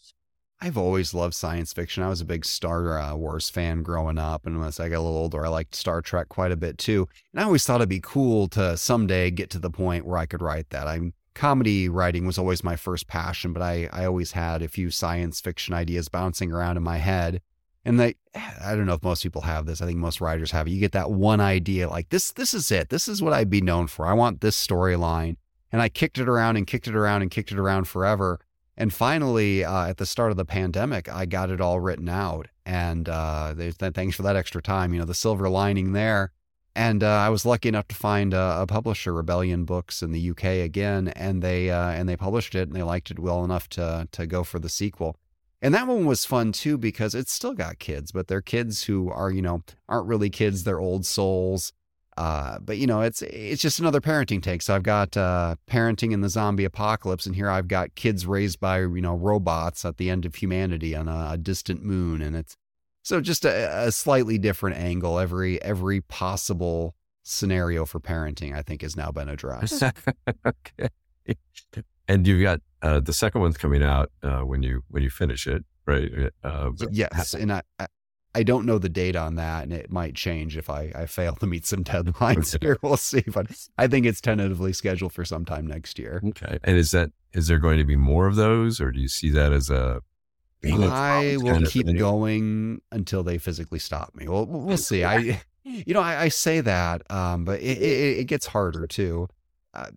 I've 0.64 0.78
always 0.78 1.16
loved 1.16 1.34
science 1.34 1.74
fiction. 1.74 2.04
I 2.04 2.10
was 2.10 2.22
a 2.22 2.26
big 2.26 2.46
Star 2.46 3.00
uh, 3.00 3.16
Wars 3.16 3.50
fan 3.50 3.82
growing 3.82 4.20
up, 4.20 4.46
and 4.46 4.64
as 4.64 4.80
I 4.80 4.90
got 4.90 5.00
a 5.00 5.02
little 5.02 5.18
older, 5.18 5.44
I 5.44 5.50
liked 5.50 5.74
Star 5.74 6.04
Trek 6.04 6.30
quite 6.30 6.52
a 6.52 6.56
bit 6.56 6.78
too. 6.78 7.10
And 7.34 7.42
I 7.42 7.46
always 7.46 7.64
thought 7.64 7.78
it'd 7.78 7.90
be 7.90 8.00
cool 8.00 8.48
to 8.50 8.78
someday 8.78 9.32
get 9.32 9.50
to 9.52 9.60
the 9.60 9.72
point 9.72 10.06
where 10.06 10.20
I 10.20 10.28
could 10.28 10.44
write 10.44 10.70
that. 10.70 10.88
I'm 10.88 11.14
comedy 11.34 11.90
writing 11.90 12.28
was 12.28 12.38
always 12.38 12.64
my 12.64 12.76
first 12.76 13.08
passion, 13.08 13.54
but 13.54 13.64
I 13.64 13.90
I 13.92 14.06
always 14.06 14.34
had 14.34 14.62
a 14.62 14.68
few 14.68 14.92
science 14.92 15.42
fiction 15.42 15.74
ideas 15.74 16.10
bouncing 16.10 16.52
around 16.52 16.78
in 16.78 16.84
my 16.84 16.98
head. 16.98 17.42
And 17.84 18.00
they, 18.00 18.16
I 18.36 18.76
don't 18.76 18.86
know 18.86 18.94
if 18.94 19.04
most 19.04 19.24
people 19.24 19.42
have 19.42 19.66
this. 19.66 19.82
I 19.82 19.88
think 19.88 19.98
most 19.98 20.22
writers 20.22 20.52
have 20.52 20.68
it. 20.68 20.72
You 20.72 20.80
get 20.80 20.92
that 20.92 21.12
one 21.12 21.40
idea, 21.40 21.90
like 21.90 22.10
this. 22.10 22.32
This 22.32 22.54
is 22.54 22.72
it. 22.72 22.90
This 22.90 23.08
is 23.08 23.22
what 23.22 23.34
I'd 23.34 23.50
be 23.50 23.62
known 23.62 23.88
for. 23.88 24.06
I 24.06 24.14
want 24.14 24.42
this 24.42 24.68
storyline. 24.68 25.38
And 25.72 25.82
I 25.82 25.90
kicked 25.90 26.18
it 26.18 26.28
around 26.28 26.58
and 26.58 26.68
kicked 26.68 26.88
it 26.88 26.96
around 26.96 27.22
and 27.22 27.32
kicked 27.32 27.52
it 27.52 27.60
around 27.60 27.88
forever. 27.88 28.40
And 28.78 28.94
finally, 28.94 29.64
uh, 29.64 29.88
at 29.88 29.98
the 29.98 30.06
start 30.06 30.32
of 30.32 30.38
the 30.38 30.46
pandemic, 30.46 31.08
I 31.08 31.26
got 31.26 31.50
it 31.50 31.62
all 31.62 31.80
written 31.80 32.10
out. 32.10 32.48
And 32.66 33.08
uh, 33.08 33.54
thanks 33.54 34.16
for 34.16 34.24
that 34.24 34.36
extra 34.36 34.62
time. 34.62 34.94
You 34.94 35.00
know, 35.00 35.06
the 35.06 35.14
silver 35.14 35.50
lining 35.50 35.94
there. 35.94 36.32
And 36.76 37.04
uh, 37.04 37.10
I 37.10 37.30
was 37.30 37.46
lucky 37.46 37.68
enough 37.70 37.90
to 37.90 37.96
find 37.96 38.34
a, 38.34 38.62
a, 38.62 38.68
publisher, 38.68 39.14
Rebellion 39.14 39.66
Books, 39.66 40.02
in 40.02 40.14
the 40.14 40.30
UK 40.30 40.46
again, 40.46 41.10
and 41.10 41.42
they 41.42 41.70
uh, 41.70 41.90
and 41.90 42.08
they 42.08 42.16
published 42.16 42.56
it, 42.56 42.70
and 42.70 42.76
they 42.76 42.84
liked 42.84 43.12
it 43.12 43.20
well 43.20 43.44
enough 43.44 43.68
to 43.70 44.08
to 44.14 44.26
go 44.26 44.46
for 44.46 44.58
the 44.58 44.70
sequel. 44.70 45.18
And 45.62 45.74
that 45.74 45.86
one 45.86 46.06
was 46.06 46.24
fun 46.24 46.54
too 46.54 46.78
because 46.78 47.14
it's 47.14 47.34
still 47.34 47.54
got 47.54 47.80
kids, 47.80 48.14
but 48.14 48.30
they're 48.30 48.42
kids 48.42 48.86
who 48.86 49.10
are 49.10 49.30
you 49.30 49.42
know 49.42 49.64
aren't 49.90 50.08
really 50.08 50.30
kids; 50.30 50.64
they're 50.64 50.80
old 50.80 51.06
souls 51.06 51.74
uh, 52.18 52.60
but 52.60 52.78
you 52.78 52.88
know, 52.88 53.02
it's 53.02 53.22
it's 53.22 53.62
just 53.62 53.80
another 53.80 54.02
parenting 54.02 54.44
take. 54.44 54.62
So 54.62 54.76
I've 54.76 54.84
got 54.84 55.16
uh, 55.16 55.56
parenting 55.68 56.12
in 56.12 56.22
the 56.22 56.30
zombie 56.30 56.66
apocalypse, 56.66 57.26
and 57.26 57.36
here 57.36 57.50
I've 57.50 57.68
got 57.68 57.96
kids 57.96 58.26
raised 58.26 58.60
by 58.60 58.80
you 58.80 59.02
know 59.02 59.16
robots 59.16 59.86
at 59.86 59.98
the 59.98 60.10
end 60.10 60.26
of 60.26 60.36
humanity 60.36 60.96
on 60.96 61.08
a, 61.08 61.32
a 61.32 61.38
distant 61.38 61.84
moon, 61.84 62.22
and 62.22 62.36
it's 62.36 62.58
so 63.04 63.22
just 63.22 63.46
a, 63.46 63.88
a, 63.88 63.92
slightly 63.92 64.38
different 64.38 64.78
angle. 64.78 65.20
Every 65.20 65.62
every 65.62 66.02
possible 66.02 66.96
scenario 67.24 67.86
for 67.86 68.00
parenting, 68.00 68.54
I 68.54 68.62
think, 68.62 68.82
has 68.82 68.98
now 68.98 69.12
been 69.12 69.30
addressed. 69.30 69.82
okay. 70.46 70.90
and 72.08 72.28
you've 72.28 72.42
got 72.42 72.60
uh, 72.82 73.00
the 73.00 73.14
second 73.14 73.42
one's 73.42 73.58
coming 73.58 73.84
out 73.84 74.12
uh, 74.22 74.42
when 74.42 74.64
you 74.64 74.84
when 74.90 75.02
you 75.02 75.10
finish 75.10 75.48
it, 75.48 75.64
right? 75.86 76.12
Uh, 76.44 76.72
yes, 76.92 77.34
and 77.34 77.54
I, 77.54 77.62
I 77.80 77.88
don't 78.44 78.66
know 78.66 78.78
the 78.78 78.90
date 78.90 79.16
on 79.16 79.36
that, 79.36 79.64
and 79.64 79.74
it 79.74 79.92
might 79.92 80.16
change 80.16 80.56
if 80.56 80.70
I, 80.70 80.92
I 80.96 81.06
fail 81.06 81.36
to 81.36 81.48
meet 81.48 81.66
some 81.66 81.84
deadlines 81.84 82.58
here. 82.60 82.78
We'll 82.82 82.98
see, 82.98 83.24
but 83.28 83.48
I 83.78 83.88
think 83.88 84.06
it's 84.06 84.22
tentatively 84.22 84.74
scheduled 84.74 85.14
for 85.14 85.26
sometime 85.26 85.68
next 85.68 86.00
year. 86.00 86.22
Okay, 86.26 86.60
and 86.64 86.78
is 86.78 86.92
that 86.92 87.12
is 87.34 87.48
there 87.48 87.60
going 87.60 87.78
to 87.78 87.84
be 87.84 87.96
more 87.96 88.28
of 88.28 88.36
those, 88.36 88.80
or 88.80 88.92
do 88.92 89.00
you 89.00 89.08
see 89.08 89.30
that 89.32 89.52
as 89.52 89.70
a 89.70 90.02
I 90.64 91.38
will 91.40 91.66
keep 91.66 91.88
going 91.98 92.82
until 92.92 93.24
they 93.24 93.38
physically 93.38 93.80
stop 93.80 94.14
me. 94.16 94.28
Well, 94.28 94.46
we'll 94.46 94.78
see. 94.78 95.04
I, 95.04 95.42
you 95.64 95.94
know, 95.94 96.02
I, 96.02 96.24
I 96.24 96.28
say 96.30 96.62
that, 96.62 97.10
um, 97.12 97.46
but 97.46 97.60
it, 97.60 97.78
it, 97.78 98.20
it, 98.20 98.24
gets 98.26 98.46
harder 98.46 98.88
too. 98.88 99.28
Uh, 99.74 99.92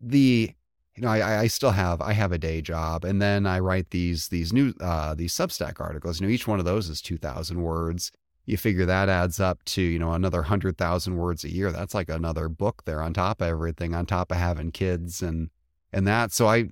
the, 0.00 0.52
you 0.96 1.02
know, 1.02 1.08
I, 1.08 1.40
I 1.40 1.46
still 1.48 1.72
have, 1.72 2.00
I 2.00 2.12
have 2.12 2.30
a 2.30 2.38
day 2.38 2.60
job, 2.60 3.04
and 3.04 3.20
then 3.20 3.46
I 3.46 3.58
write 3.58 3.90
these 3.90 4.28
these 4.28 4.52
new 4.52 4.72
uh, 4.80 5.14
these 5.14 5.34
Substack 5.34 5.80
articles. 5.80 6.20
You 6.20 6.26
know, 6.26 6.32
each 6.32 6.46
one 6.46 6.58
of 6.58 6.64
those 6.64 6.88
is 6.88 7.02
two 7.02 7.18
thousand 7.18 7.62
words. 7.62 8.12
You 8.46 8.56
figure 8.56 8.86
that 8.86 9.08
adds 9.08 9.40
up 9.40 9.64
to 9.64 9.82
you 9.82 9.98
know 9.98 10.12
another 10.12 10.42
hundred 10.42 10.78
thousand 10.78 11.16
words 11.16 11.42
a 11.44 11.52
year. 11.52 11.72
That's 11.72 11.94
like 11.94 12.08
another 12.08 12.48
book 12.48 12.84
there 12.84 13.02
on 13.02 13.12
top 13.12 13.40
of 13.40 13.48
everything, 13.48 13.94
on 13.94 14.06
top 14.06 14.30
of 14.30 14.36
having 14.36 14.70
kids 14.70 15.20
and 15.22 15.50
and 15.92 16.06
that. 16.06 16.32
So 16.32 16.46
I 16.46 16.68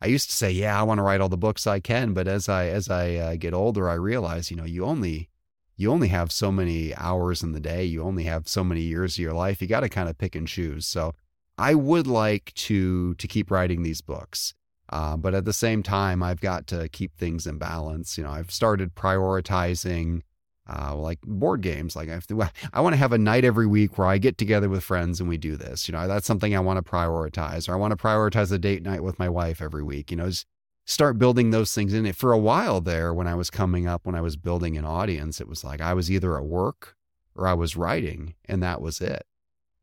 I 0.00 0.06
used 0.06 0.28
to 0.30 0.36
say, 0.36 0.50
yeah, 0.50 0.78
I 0.78 0.82
want 0.82 0.98
to 0.98 1.02
write 1.02 1.20
all 1.20 1.28
the 1.28 1.36
books 1.36 1.64
I 1.64 1.78
can, 1.78 2.12
but 2.14 2.26
as 2.26 2.48
I 2.48 2.66
as 2.66 2.88
I 2.90 3.14
uh, 3.14 3.36
get 3.36 3.54
older, 3.54 3.88
I 3.88 3.94
realize, 3.94 4.50
you 4.50 4.56
know, 4.56 4.64
you 4.64 4.84
only 4.84 5.28
you 5.76 5.92
only 5.92 6.08
have 6.08 6.32
so 6.32 6.50
many 6.50 6.94
hours 6.96 7.44
in 7.44 7.52
the 7.52 7.60
day, 7.60 7.84
you 7.84 8.02
only 8.02 8.24
have 8.24 8.48
so 8.48 8.64
many 8.64 8.80
years 8.80 9.14
of 9.14 9.18
your 9.20 9.34
life. 9.34 9.62
You 9.62 9.68
got 9.68 9.80
to 9.80 9.88
kind 9.88 10.08
of 10.08 10.18
pick 10.18 10.34
and 10.34 10.48
choose. 10.48 10.86
So 10.86 11.14
I 11.58 11.74
would 11.74 12.06
like 12.06 12.52
to 12.54 13.14
to 13.14 13.28
keep 13.28 13.50
writing 13.50 13.82
these 13.82 14.00
books, 14.00 14.54
uh, 14.88 15.16
but 15.16 15.34
at 15.34 15.44
the 15.44 15.52
same 15.52 15.82
time, 15.82 16.22
I've 16.22 16.40
got 16.40 16.66
to 16.68 16.88
keep 16.88 17.16
things 17.16 17.46
in 17.46 17.58
balance. 17.58 18.16
You 18.16 18.24
know, 18.24 18.30
I've 18.30 18.50
started 18.50 18.94
prioritizing 18.94 20.22
uh, 20.68 20.94
like 20.94 21.20
board 21.22 21.60
games. 21.60 21.96
Like 21.96 22.08
I, 22.08 22.18
to, 22.18 22.48
I 22.72 22.80
want 22.80 22.94
to 22.94 22.98
have 22.98 23.12
a 23.12 23.18
night 23.18 23.44
every 23.44 23.66
week 23.66 23.98
where 23.98 24.06
I 24.06 24.18
get 24.18 24.38
together 24.38 24.68
with 24.68 24.84
friends 24.84 25.20
and 25.20 25.28
we 25.28 25.36
do 25.36 25.56
this. 25.56 25.88
You 25.88 25.92
know, 25.92 26.06
that's 26.06 26.26
something 26.26 26.54
I 26.54 26.60
want 26.60 26.84
to 26.84 26.90
prioritize. 26.90 27.68
Or 27.68 27.72
I 27.72 27.76
want 27.76 27.90
to 27.92 27.96
prioritize 27.96 28.52
a 28.52 28.58
date 28.58 28.82
night 28.82 29.02
with 29.02 29.18
my 29.18 29.28
wife 29.28 29.60
every 29.60 29.82
week. 29.82 30.10
You 30.10 30.16
know, 30.16 30.26
just 30.26 30.46
start 30.84 31.18
building 31.18 31.50
those 31.50 31.74
things 31.74 31.92
in 31.92 32.06
it. 32.06 32.16
For 32.16 32.32
a 32.32 32.38
while 32.38 32.80
there, 32.80 33.12
when 33.12 33.26
I 33.26 33.34
was 33.34 33.50
coming 33.50 33.86
up, 33.86 34.06
when 34.06 34.14
I 34.14 34.20
was 34.20 34.36
building 34.36 34.76
an 34.76 34.84
audience, 34.84 35.40
it 35.40 35.48
was 35.48 35.64
like 35.64 35.80
I 35.80 35.94
was 35.94 36.10
either 36.10 36.36
at 36.36 36.44
work 36.44 36.96
or 37.34 37.46
I 37.46 37.54
was 37.54 37.76
writing, 37.76 38.34
and 38.44 38.62
that 38.62 38.80
was 38.80 39.00
it. 39.00 39.24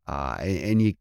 Uh, 0.08 0.38
and, 0.40 0.58
and 0.60 0.82
you, 0.82 0.94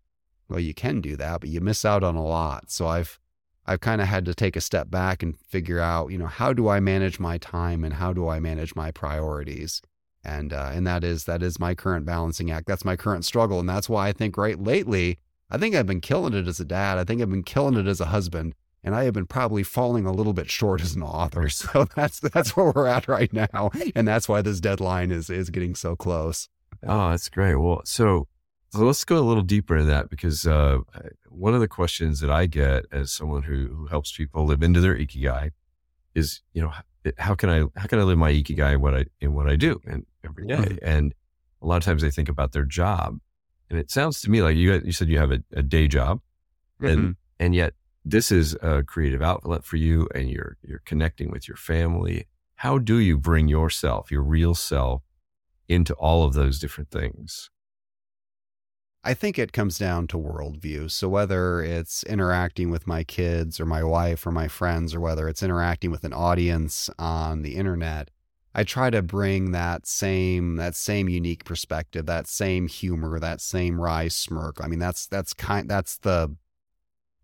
well, 0.49 0.61
you 0.61 0.75
can 0.75 1.01
do 1.01 1.17
that, 1.17 1.41
but 1.41 1.51
you 1.51 1.61
miss 1.61 1.85
out 1.85 2.03
on 2.03 2.17
a 2.17 2.25
lot. 2.25 2.71
So 2.71 2.87
I've 2.87 3.19
I've 3.67 3.81
kind 3.81 4.01
of 4.01 4.09
had 4.09 4.25
to 4.25 4.35
take 4.35 4.57
a 4.57 4.63
step 4.63 4.91
back 4.91 5.23
and 5.23 5.39
figure 5.39 5.79
out, 5.79 6.11
you 6.11 6.17
know, 6.17 6.27
how 6.27 6.55
do 6.55 6.69
I 6.69 6.81
manage 6.81 7.21
my 7.21 7.37
time 7.37 7.85
and 7.85 7.93
how 7.93 8.15
do 8.15 8.27
I 8.27 8.41
manage 8.41 8.75
my 8.75 8.91
priorities? 8.91 9.83
And 10.25 10.55
uh, 10.55 10.71
and 10.73 10.87
that 10.87 11.05
is 11.05 11.25
that 11.25 11.43
is 11.43 11.61
my 11.61 11.75
current 11.75 12.07
balancing 12.07 12.51
act. 12.51 12.67
That's 12.67 12.85
my 12.85 12.97
current 12.97 13.25
struggle, 13.25 13.61
and 13.61 13.69
that's 13.69 13.89
why 13.89 14.09
I 14.09 14.13
think 14.13 14.37
right 14.37 14.59
lately, 14.59 15.19
I 15.51 15.59
think 15.59 15.75
I've 15.75 15.87
been 15.87 16.01
killing 16.01 16.35
it 16.35 16.49
as 16.49 16.61
a 16.61 16.65
dad. 16.65 16.99
I 16.99 17.05
think 17.05 17.21
I've 17.21 17.31
been 17.31 17.43
killing 17.43 17.77
it 17.77 17.87
as 17.87 18.01
a 18.01 18.07
husband, 18.07 18.55
and 18.83 18.95
I 18.95 19.05
have 19.05 19.15
been 19.15 19.27
probably 19.27 19.63
falling 19.63 20.07
a 20.07 20.13
little 20.13 20.33
bit 20.33 20.51
short 20.51 20.81
as 20.81 20.97
an 20.97 21.03
author. 21.03 21.49
So 21.59 21.87
that's 21.95 22.21
that's 22.21 22.57
where 22.57 22.73
we're 22.75 22.87
at 22.87 23.07
right 23.07 23.33
now, 23.33 23.71
and 23.95 24.09
that's 24.09 24.29
why 24.29 24.43
this 24.43 24.61
deadline 24.61 25.11
is 25.11 25.31
is 25.31 25.51
getting 25.51 25.75
so 25.75 25.95
close. 25.95 26.49
Oh, 26.87 27.11
that's 27.11 27.29
great. 27.29 27.57
Well, 27.57 27.83
so 27.85 28.29
so 28.71 28.81
let's 28.81 29.05
go 29.05 29.19
a 29.19 29.21
little 29.21 29.43
deeper 29.43 29.77
into 29.77 29.87
that 29.87 30.11
because 30.11 30.47
uh, 30.47 30.79
one 31.29 31.55
of 31.55 31.61
the 31.61 31.69
questions 31.69 32.21
that 32.21 32.31
I 32.31 32.47
get 32.47 32.85
as 32.93 33.13
someone 33.13 33.43
who, 33.43 33.69
who 33.69 33.87
helps 33.87 34.13
people 34.13 34.45
live 34.45 34.63
into 34.63 34.81
their 34.81 34.95
ikigai 34.95 35.53
is, 36.15 36.43
you 36.53 36.61
know, 36.61 36.73
how 37.17 37.35
can 37.35 37.49
I 37.49 37.61
how 37.79 37.87
can 37.87 37.99
I 37.99 38.03
live 38.03 38.19
my 38.19 38.33
ikigai 38.33 38.75
in 38.75 38.81
what 38.81 38.95
I 38.95 39.07
in 39.21 39.33
what 39.35 39.49
I 39.49 39.57
do 39.57 39.81
and 39.87 40.05
every 40.25 40.47
day? 40.47 40.57
Mm-hmm. 40.57 40.77
And 40.83 41.15
a 41.63 41.67
lot 41.67 41.77
of 41.77 41.85
times 41.85 42.03
they 42.03 42.11
think 42.11 42.29
about 42.29 42.53
their 42.53 42.65
job, 42.65 43.19
and 43.71 43.79
it 43.79 43.91
sounds 43.91 44.21
to 44.23 44.31
me 44.31 44.43
like 44.43 44.57
you 44.57 44.81
you 44.85 44.93
said 44.93 45.09
you 45.09 45.19
have 45.19 45.33
a, 45.33 45.43
a 45.55 45.63
day 45.63 45.89
job, 45.89 46.21
mm-hmm. 46.81 46.87
and 46.87 47.17
and 47.39 47.55
yet 47.55 47.75
this 48.05 48.31
is 48.31 48.55
a 48.63 48.83
creative 48.83 49.23
outlet 49.23 49.65
for 49.65 49.77
you, 49.77 50.09
and 50.15 50.29
you're 50.29 50.57
you're 50.63 50.83
connecting 50.85 51.31
with 51.31 51.49
your 51.49 51.57
family. 51.57 52.27
How 52.57 52.77
do 52.77 52.99
you 52.99 53.17
bring 53.17 53.49
yourself, 53.49 54.11
your 54.11 54.23
real 54.23 54.55
self, 54.55 55.03
into 55.69 55.95
all 55.95 56.25
of 56.25 56.35
those 56.35 56.59
different 56.59 56.91
things? 56.91 57.51
I 59.09 59.15
think 59.15 59.39
it 59.39 59.55
comes 59.55 59.79
down 59.79 60.07
to 60.09 60.19
worldview. 60.19 60.91
So 60.91 61.09
whether 61.09 61.63
it's 61.63 62.03
interacting 62.03 62.69
with 62.69 62.87
my 62.87 63.05
kids 63.05 63.59
or 63.59 63.65
my 63.65 63.83
wife 63.83 64.27
or 64.27 64.33
my 64.33 64.49
friends, 64.49 64.95
or 64.95 65.01
whether 65.01 65.31
it's 65.31 65.43
interacting 65.43 65.91
with 65.91 66.05
an 66.05 66.13
audience 66.13 66.91
on 66.99 67.41
the 67.41 67.57
internet, 67.57 68.11
I 68.55 68.65
try 68.65 68.91
to 68.91 69.01
bring 69.01 69.53
that 69.53 69.87
same 69.87 70.57
that 70.57 70.77
same 70.77 71.09
unique 71.09 71.47
perspective, 71.47 72.05
that 72.05 72.27
same 72.27 72.69
humor, 72.69 73.19
that 73.19 73.41
same 73.41 73.81
wry 73.81 74.09
smirk. 74.09 74.59
I 74.63 74.67
mean, 74.67 74.79
that's 74.79 75.07
that's 75.07 75.33
kind 75.33 75.71
that's 75.71 75.97
the 75.97 76.37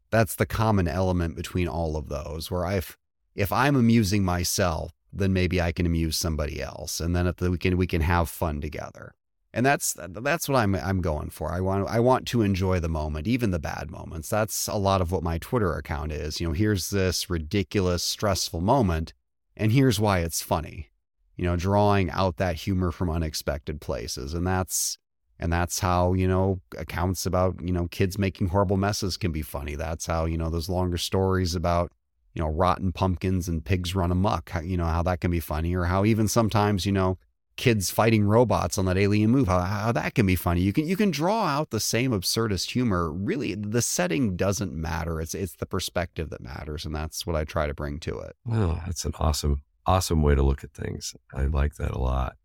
that's 0.08 0.36
the 0.36 0.46
common 0.46 0.88
element 0.88 1.36
between 1.36 1.68
all 1.68 1.98
of 1.98 2.08
those. 2.08 2.50
Where 2.50 2.64
I've 2.64 2.96
if 3.34 3.52
I'm 3.52 3.76
amusing 3.76 4.24
myself, 4.24 4.92
then 5.12 5.34
maybe 5.34 5.60
I 5.60 5.70
can 5.70 5.84
amuse 5.84 6.16
somebody 6.16 6.62
else, 6.62 6.98
and 6.98 7.14
then 7.14 7.26
if 7.26 7.36
the, 7.36 7.50
we 7.50 7.58
can 7.58 7.76
we 7.76 7.86
can 7.86 8.00
have 8.00 8.30
fun 8.30 8.62
together 8.62 9.14
and 9.54 9.64
that's 9.64 9.96
that's 9.96 10.48
what 10.48 10.58
I'm 10.58 10.74
I'm 10.74 11.00
going 11.00 11.30
for. 11.30 11.52
I 11.52 11.60
want 11.60 11.88
I 11.88 12.00
want 12.00 12.26
to 12.26 12.42
enjoy 12.42 12.80
the 12.80 12.88
moment, 12.88 13.28
even 13.28 13.52
the 13.52 13.60
bad 13.60 13.88
moments. 13.88 14.28
That's 14.28 14.66
a 14.66 14.76
lot 14.76 15.00
of 15.00 15.12
what 15.12 15.22
my 15.22 15.38
Twitter 15.38 15.72
account 15.74 16.10
is. 16.10 16.40
You 16.40 16.48
know, 16.48 16.52
here's 16.52 16.90
this 16.90 17.30
ridiculous, 17.30 18.02
stressful 18.02 18.60
moment, 18.60 19.14
and 19.56 19.70
here's 19.70 20.00
why 20.00 20.18
it's 20.18 20.42
funny. 20.42 20.90
You 21.36 21.44
know, 21.44 21.54
drawing 21.54 22.10
out 22.10 22.36
that 22.38 22.56
humor 22.56 22.90
from 22.90 23.08
unexpected 23.08 23.80
places, 23.80 24.34
and 24.34 24.44
that's 24.44 24.98
and 25.38 25.52
that's 25.52 25.78
how 25.78 26.14
you 26.14 26.26
know 26.26 26.60
accounts 26.76 27.24
about 27.24 27.54
you 27.62 27.72
know 27.72 27.86
kids 27.86 28.18
making 28.18 28.48
horrible 28.48 28.76
messes 28.76 29.16
can 29.16 29.30
be 29.30 29.42
funny. 29.42 29.76
That's 29.76 30.06
how 30.06 30.24
you 30.24 30.36
know 30.36 30.50
those 30.50 30.68
longer 30.68 30.98
stories 30.98 31.54
about 31.54 31.92
you 32.34 32.42
know 32.42 32.48
rotten 32.48 32.90
pumpkins 32.90 33.48
and 33.48 33.64
pigs 33.64 33.94
run 33.94 34.10
amuck, 34.10 34.50
you 34.64 34.76
know 34.76 34.86
how 34.86 35.04
that 35.04 35.20
can 35.20 35.30
be 35.30 35.38
funny, 35.38 35.76
or 35.76 35.84
how 35.84 36.04
even 36.04 36.26
sometimes 36.26 36.84
you 36.86 36.92
know 36.92 37.18
kids 37.56 37.90
fighting 37.90 38.24
robots 38.24 38.78
on 38.78 38.84
that 38.86 38.98
alien 38.98 39.30
move 39.30 39.46
how, 39.46 39.60
how 39.60 39.92
that 39.92 40.14
can 40.14 40.26
be 40.26 40.36
funny. 40.36 40.60
You 40.60 40.72
can 40.72 40.86
you 40.86 40.96
can 40.96 41.10
draw 41.10 41.44
out 41.46 41.70
the 41.70 41.80
same 41.80 42.10
absurdist 42.10 42.70
humor. 42.70 43.12
Really 43.12 43.54
the 43.54 43.82
setting 43.82 44.36
doesn't 44.36 44.72
matter. 44.72 45.20
It's 45.20 45.34
it's 45.34 45.56
the 45.56 45.66
perspective 45.66 46.30
that 46.30 46.40
matters 46.40 46.84
and 46.84 46.94
that's 46.94 47.26
what 47.26 47.36
i 47.36 47.44
try 47.44 47.66
to 47.66 47.74
bring 47.74 48.00
to 48.00 48.18
it. 48.18 48.36
Wow 48.44 48.80
that's 48.84 49.04
an 49.04 49.12
awesome 49.18 49.62
awesome 49.86 50.22
way 50.22 50.34
to 50.34 50.42
look 50.42 50.64
at 50.64 50.72
things. 50.72 51.14
I 51.34 51.44
like 51.44 51.74
that 51.76 51.92
a 51.92 51.98
lot. 51.98 52.36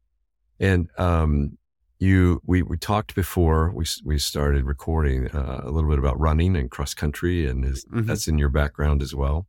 And 0.59 0.89
um 0.97 1.57
you 1.99 2.41
we 2.45 2.61
we 2.61 2.77
talked 2.77 3.15
before 3.15 3.71
we 3.73 3.85
we 4.05 4.17
started 4.19 4.63
recording 4.63 5.27
uh, 5.31 5.61
a 5.63 5.71
little 5.71 5.89
bit 5.89 5.99
about 5.99 6.19
running 6.19 6.55
and 6.55 6.71
cross 6.71 6.93
country 6.93 7.45
and 7.47 7.65
is, 7.65 7.85
mm-hmm. 7.85 8.05
that's 8.05 8.27
in 8.27 8.37
your 8.37 8.49
background 8.49 9.01
as 9.01 9.13
well 9.13 9.47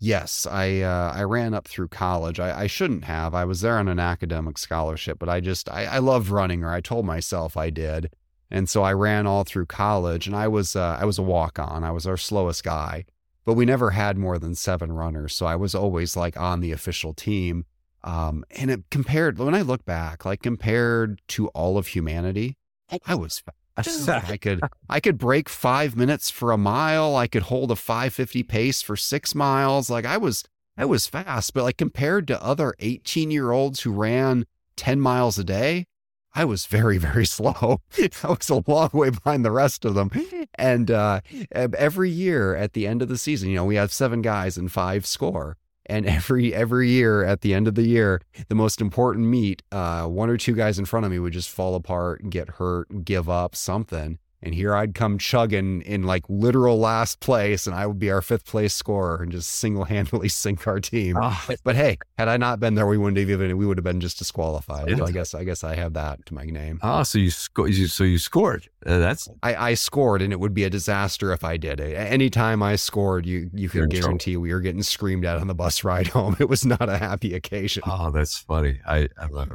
Yes, 0.00 0.46
I 0.46 0.80
uh, 0.80 1.12
I 1.14 1.22
ran 1.24 1.54
up 1.54 1.66
through 1.66 1.88
college. 1.88 2.38
I, 2.38 2.62
I 2.62 2.66
shouldn't 2.68 3.04
have. 3.04 3.34
I 3.34 3.44
was 3.44 3.62
there 3.62 3.78
on 3.78 3.88
an 3.88 3.98
academic 3.98 4.56
scholarship, 4.56 5.18
but 5.18 5.28
I 5.28 5.40
just 5.40 5.68
I, 5.68 5.86
I 5.86 5.98
loved 5.98 6.28
running, 6.28 6.62
or 6.62 6.72
I 6.72 6.80
told 6.80 7.04
myself 7.04 7.56
I 7.56 7.70
did, 7.70 8.10
and 8.50 8.68
so 8.68 8.82
I 8.84 8.92
ran 8.92 9.26
all 9.26 9.42
through 9.42 9.66
college. 9.66 10.28
And 10.28 10.36
I 10.36 10.46
was 10.46 10.76
uh, 10.76 10.98
I 11.00 11.04
was 11.04 11.18
a 11.18 11.22
walk 11.22 11.58
on. 11.58 11.82
I 11.82 11.90
was 11.90 12.06
our 12.06 12.16
slowest 12.16 12.62
guy, 12.62 13.06
but 13.44 13.54
we 13.54 13.64
never 13.64 13.90
had 13.90 14.16
more 14.16 14.38
than 14.38 14.54
seven 14.54 14.92
runners, 14.92 15.34
so 15.34 15.46
I 15.46 15.56
was 15.56 15.74
always 15.74 16.16
like 16.16 16.38
on 16.38 16.60
the 16.60 16.72
official 16.72 17.12
team. 17.12 17.64
Um, 18.04 18.44
and 18.52 18.70
it 18.70 18.84
compared 18.90 19.38
when 19.38 19.56
I 19.56 19.62
look 19.62 19.84
back, 19.84 20.24
like 20.24 20.42
compared 20.42 21.20
to 21.28 21.48
all 21.48 21.76
of 21.76 21.88
humanity, 21.88 22.56
I 23.04 23.16
was 23.16 23.42
I 24.28 24.36
could 24.36 24.60
I 24.88 25.00
could 25.00 25.18
break 25.18 25.48
five 25.48 25.96
minutes 25.96 26.30
for 26.30 26.52
a 26.52 26.58
mile. 26.58 27.16
I 27.16 27.26
could 27.26 27.44
hold 27.44 27.70
a 27.70 27.76
550 27.76 28.42
pace 28.42 28.82
for 28.82 28.96
six 28.96 29.34
miles. 29.34 29.90
Like 29.90 30.04
I 30.04 30.16
was 30.16 30.44
I 30.76 30.84
was 30.84 31.06
fast, 31.06 31.54
but 31.54 31.64
like 31.64 31.76
compared 31.76 32.26
to 32.28 32.42
other 32.42 32.74
18 32.78 33.30
year 33.30 33.50
olds 33.50 33.80
who 33.80 33.90
ran 33.90 34.46
10 34.76 35.00
miles 35.00 35.38
a 35.38 35.44
day, 35.44 35.86
I 36.34 36.44
was 36.44 36.66
very, 36.66 36.98
very 36.98 37.26
slow. 37.36 37.80
I 37.98 38.28
was 38.28 38.48
a 38.48 38.62
long 38.66 38.90
way 38.92 39.10
behind 39.10 39.44
the 39.44 39.50
rest 39.50 39.84
of 39.84 39.94
them. 39.94 40.10
And 40.54 40.90
uh, 40.90 41.20
every 41.52 42.10
year 42.10 42.54
at 42.54 42.74
the 42.74 42.86
end 42.86 43.02
of 43.02 43.08
the 43.08 43.18
season, 43.18 43.48
you 43.50 43.56
know, 43.56 43.64
we 43.64 43.76
have 43.76 43.92
seven 43.92 44.22
guys 44.22 44.56
and 44.56 44.70
five 44.70 45.04
score. 45.04 45.56
And 45.88 46.06
every 46.18 46.54
every 46.54 46.90
year 46.90 47.24
at 47.24 47.40
the 47.40 47.54
end 47.54 47.68
of 47.68 47.74
the 47.74 47.86
year, 47.86 48.20
the 48.48 48.54
most 48.54 48.80
important 48.80 49.26
meet, 49.26 49.62
uh, 49.72 50.06
one 50.06 50.30
or 50.30 50.36
two 50.36 50.54
guys 50.54 50.78
in 50.78 50.84
front 50.84 51.06
of 51.06 51.12
me 51.12 51.18
would 51.18 51.32
just 51.32 51.50
fall 51.50 51.74
apart 51.74 52.30
get 52.30 52.50
hurt 52.50 53.04
give 53.04 53.28
up 53.28 53.54
something. 53.54 54.18
And 54.40 54.54
here 54.54 54.74
I'd 54.74 54.94
come 54.94 55.18
chugging 55.18 55.82
in 55.82 56.04
like 56.04 56.24
literal 56.28 56.78
last 56.78 57.18
place, 57.18 57.66
and 57.66 57.74
I 57.74 57.86
would 57.86 57.98
be 57.98 58.10
our 58.10 58.22
fifth 58.22 58.46
place 58.46 58.72
scorer 58.72 59.20
and 59.22 59.32
just 59.32 59.50
single 59.50 59.84
handedly 59.84 60.28
sink 60.28 60.66
our 60.66 60.78
team. 60.78 61.16
Oh. 61.20 61.48
But 61.64 61.74
hey, 61.74 61.98
had 62.16 62.28
I 62.28 62.36
not 62.36 62.60
been 62.60 62.74
there, 62.74 62.86
we 62.86 62.98
wouldn't 62.98 63.18
have 63.18 63.30
even 63.30 63.56
we 63.58 63.66
would 63.66 63.78
have 63.78 63.84
been 63.84 64.00
just 64.00 64.18
disqualified. 64.18 64.96
So 64.96 65.06
I 65.06 65.10
guess 65.10 65.34
I 65.34 65.42
guess 65.42 65.64
I 65.64 65.74
have 65.74 65.94
that 65.94 66.24
to 66.26 66.34
my 66.34 66.44
name. 66.44 66.78
Oh, 66.82 67.02
so 67.02 67.18
you 67.18 67.30
sco- 67.30 67.70
so 67.70 68.04
you 68.04 68.18
scored. 68.18 68.68
Uh, 68.86 68.98
that's 68.98 69.28
I, 69.42 69.70
I 69.70 69.74
scored, 69.74 70.22
and 70.22 70.32
it 70.32 70.38
would 70.38 70.54
be 70.54 70.64
a 70.64 70.70
disaster 70.70 71.32
if 71.32 71.42
I 71.42 71.56
did 71.56 71.80
it. 71.80 71.94
Anytime 71.94 72.62
I 72.62 72.76
scored, 72.76 73.26
you 73.26 73.50
you 73.52 73.68
could 73.68 73.90
guarantee 73.90 74.36
we 74.36 74.52
were 74.52 74.60
getting 74.60 74.82
screamed 74.84 75.24
at 75.24 75.38
on 75.38 75.48
the 75.48 75.54
bus 75.54 75.82
ride 75.84 76.08
home. 76.08 76.36
It 76.38 76.48
was 76.48 76.64
not 76.64 76.88
a 76.88 76.98
happy 76.98 77.34
occasion. 77.34 77.82
Oh, 77.86 78.12
that's 78.12 78.38
funny. 78.38 78.80
I 78.86 79.08
I'm 79.20 79.34
a, 79.36 79.48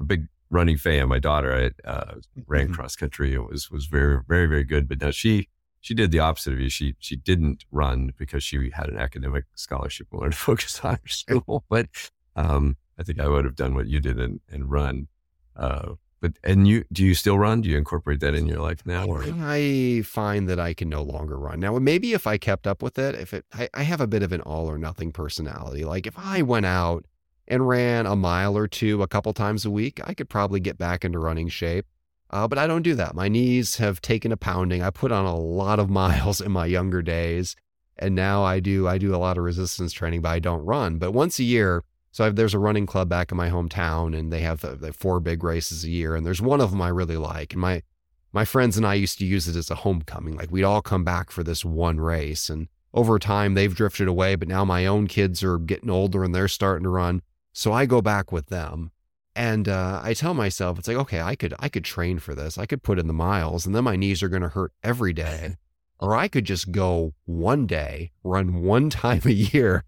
a 0.00 0.04
big 0.04 0.28
running 0.50 0.76
fan. 0.76 1.08
My 1.08 1.18
daughter 1.18 1.72
I, 1.84 1.88
uh, 1.88 2.14
ran 2.46 2.66
mm-hmm. 2.66 2.74
cross 2.74 2.96
country. 2.96 3.34
It 3.34 3.48
was 3.48 3.70
was 3.70 3.86
very 3.86 4.20
very 4.26 4.46
very 4.46 4.64
good. 4.64 4.88
But 4.88 5.00
now 5.00 5.10
she 5.10 5.48
she 5.80 5.94
did 5.94 6.10
the 6.10 6.20
opposite 6.20 6.52
of 6.52 6.60
you. 6.60 6.68
She 6.68 6.94
she 6.98 7.16
didn't 7.16 7.64
run 7.70 8.12
because 8.16 8.42
she 8.42 8.70
had 8.72 8.88
an 8.88 8.98
academic 8.98 9.44
scholarship 9.54 10.08
and 10.10 10.20
wanted 10.20 10.32
to 10.32 10.38
focus 10.50 10.80
on 10.84 10.94
her 10.94 11.08
school. 11.08 11.64
But 11.68 11.88
um, 12.36 12.76
I 12.98 13.02
think 13.02 13.20
I 13.20 13.28
would 13.28 13.44
have 13.44 13.56
done 13.56 13.74
what 13.74 13.86
you 13.86 14.00
did 14.00 14.18
and, 14.18 14.40
and 14.50 14.70
run. 14.70 15.08
Uh, 15.56 15.94
but 16.20 16.32
and 16.42 16.66
you 16.66 16.84
do 16.92 17.04
you 17.04 17.14
still 17.14 17.38
run? 17.38 17.60
Do 17.60 17.68
you 17.68 17.76
incorporate 17.76 18.20
that 18.20 18.34
in 18.34 18.46
your 18.46 18.60
life 18.60 18.84
now? 18.84 19.06
Or? 19.06 19.24
I 19.40 20.02
find 20.04 20.48
that 20.48 20.58
I 20.58 20.74
can 20.74 20.88
no 20.88 21.02
longer 21.02 21.38
run 21.38 21.60
now. 21.60 21.78
Maybe 21.78 22.12
if 22.12 22.26
I 22.26 22.38
kept 22.38 22.66
up 22.66 22.82
with 22.82 22.98
it, 22.98 23.14
if 23.14 23.32
it, 23.32 23.44
I, 23.52 23.68
I 23.72 23.82
have 23.84 24.00
a 24.00 24.06
bit 24.06 24.22
of 24.24 24.32
an 24.32 24.40
all 24.40 24.68
or 24.68 24.78
nothing 24.78 25.12
personality. 25.12 25.84
Like 25.84 26.06
if 26.06 26.18
I 26.18 26.42
went 26.42 26.66
out 26.66 27.04
and 27.48 27.66
ran 27.66 28.06
a 28.06 28.14
mile 28.14 28.56
or 28.56 28.68
two 28.68 29.02
a 29.02 29.08
couple 29.08 29.32
times 29.32 29.64
a 29.64 29.70
week, 29.70 30.00
I 30.04 30.14
could 30.14 30.28
probably 30.28 30.60
get 30.60 30.78
back 30.78 31.04
into 31.04 31.18
running 31.18 31.48
shape. 31.48 31.86
Uh, 32.30 32.46
but 32.46 32.58
I 32.58 32.66
don't 32.66 32.82
do 32.82 32.94
that. 32.94 33.14
My 33.14 33.28
knees 33.28 33.78
have 33.78 34.02
taken 34.02 34.32
a 34.32 34.36
pounding. 34.36 34.82
I 34.82 34.90
put 34.90 35.10
on 35.10 35.24
a 35.24 35.36
lot 35.36 35.78
of 35.78 35.88
miles 36.02 36.40
in 36.40 36.52
my 36.52 36.66
younger 36.66 37.02
days, 37.02 37.56
and 37.98 38.14
now 38.14 38.44
I 38.44 38.60
do 38.60 38.86
I 38.86 38.98
do 38.98 39.14
a 39.14 39.16
lot 39.16 39.38
of 39.38 39.44
resistance 39.44 39.92
training, 39.92 40.20
but 40.20 40.28
I 40.28 40.38
don't 40.38 40.64
run. 40.64 40.98
But 40.98 41.12
once 41.12 41.38
a 41.38 41.44
year, 41.44 41.84
so 42.12 42.26
I've, 42.26 42.36
there's 42.36 42.54
a 42.54 42.58
running 42.58 42.86
club 42.86 43.08
back 43.08 43.32
in 43.32 43.38
my 43.38 43.48
hometown, 43.48 44.16
and 44.16 44.30
they 44.30 44.40
have 44.40 44.60
the, 44.60 44.92
four 44.92 45.20
big 45.20 45.42
races 45.42 45.84
a 45.84 45.90
year, 45.90 46.14
and 46.14 46.26
there's 46.26 46.42
one 46.42 46.60
of 46.60 46.70
them 46.70 46.82
I 46.82 46.88
really 46.88 47.16
like, 47.16 47.54
and 47.54 47.62
my 47.62 47.82
my 48.30 48.44
friends 48.44 48.76
and 48.76 48.86
I 48.86 48.92
used 48.92 49.18
to 49.20 49.24
use 49.24 49.48
it 49.48 49.56
as 49.56 49.70
a 49.70 49.76
homecoming. 49.76 50.36
Like 50.36 50.50
we'd 50.50 50.64
all 50.64 50.82
come 50.82 51.04
back 51.04 51.30
for 51.30 51.42
this 51.42 51.64
one 51.64 51.98
race, 51.98 52.50
and 52.50 52.68
over 52.92 53.18
time 53.18 53.54
they've 53.54 53.74
drifted 53.74 54.06
away, 54.06 54.34
but 54.34 54.48
now 54.48 54.66
my 54.66 54.84
own 54.84 55.06
kids 55.06 55.42
are 55.42 55.58
getting 55.58 55.88
older 55.88 56.24
and 56.24 56.34
they're 56.34 56.48
starting 56.48 56.84
to 56.84 56.90
run. 56.90 57.22
So 57.58 57.72
I 57.72 57.86
go 57.86 58.00
back 58.00 58.30
with 58.30 58.50
them. 58.50 58.92
And 59.34 59.68
uh, 59.68 60.00
I 60.00 60.14
tell 60.14 60.32
myself, 60.32 60.78
it's 60.78 60.86
like, 60.86 60.96
okay, 60.96 61.20
I 61.20 61.34
could, 61.34 61.54
I 61.58 61.68
could 61.68 61.84
train 61.84 62.20
for 62.20 62.32
this. 62.32 62.56
I 62.56 62.66
could 62.66 62.84
put 62.84 63.00
in 63.00 63.08
the 63.08 63.12
miles, 63.12 63.66
and 63.66 63.74
then 63.74 63.82
my 63.82 63.96
knees 63.96 64.22
are 64.22 64.28
going 64.28 64.42
to 64.42 64.48
hurt 64.48 64.72
every 64.82 65.12
day. 65.12 65.56
Or 66.00 66.14
I 66.14 66.28
could 66.28 66.44
just 66.44 66.70
go 66.70 67.14
one 67.24 67.66
day, 67.66 68.12
run 68.22 68.62
one 68.62 68.88
time 69.04 69.22
a 69.24 69.32
year, 69.32 69.82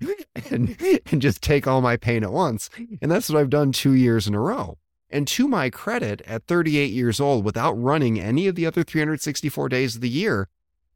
and 0.51 0.77
and 1.07 1.23
just 1.23 1.41
take 1.41 1.69
all 1.69 1.81
my 1.81 1.97
pain 1.97 2.25
at 2.25 2.33
once. 2.33 2.69
And 3.01 3.09
that's 3.09 3.31
what 3.31 3.39
I've 3.39 3.49
done 3.49 3.71
two 3.71 3.93
years 3.93 4.27
in 4.27 4.35
a 4.35 4.41
row. 4.41 4.79
And 5.09 5.29
to 5.29 5.47
my 5.47 5.71
credit, 5.71 6.21
at 6.27 6.49
38 6.49 6.91
years 6.91 7.21
old, 7.21 7.45
without 7.45 7.81
running 7.81 8.19
any 8.19 8.49
of 8.49 8.57
the 8.57 8.67
other 8.67 8.83
364 8.83 9.69
days 9.69 9.95
of 9.95 10.01
the 10.01 10.09
year, 10.09 10.49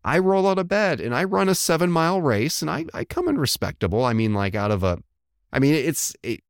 I 0.05 0.19
roll 0.19 0.49
out 0.49 0.59
of 0.59 0.67
bed 0.67 1.01
and 1.01 1.15
I 1.15 1.23
run 1.23 1.49
a 1.49 1.55
seven 1.55 1.93
mile 1.93 2.21
race, 2.21 2.61
and 2.61 2.69
I 2.69 2.87
I 2.93 3.05
come 3.05 3.29
in 3.29 3.39
respectable. 3.39 4.05
I 4.05 4.15
mean, 4.15 4.35
like 4.35 4.57
out 4.57 4.73
of 4.73 4.83
a, 4.83 4.99
I 5.53 5.61
mean, 5.61 5.75
it's 5.75 6.17
it, 6.25 6.41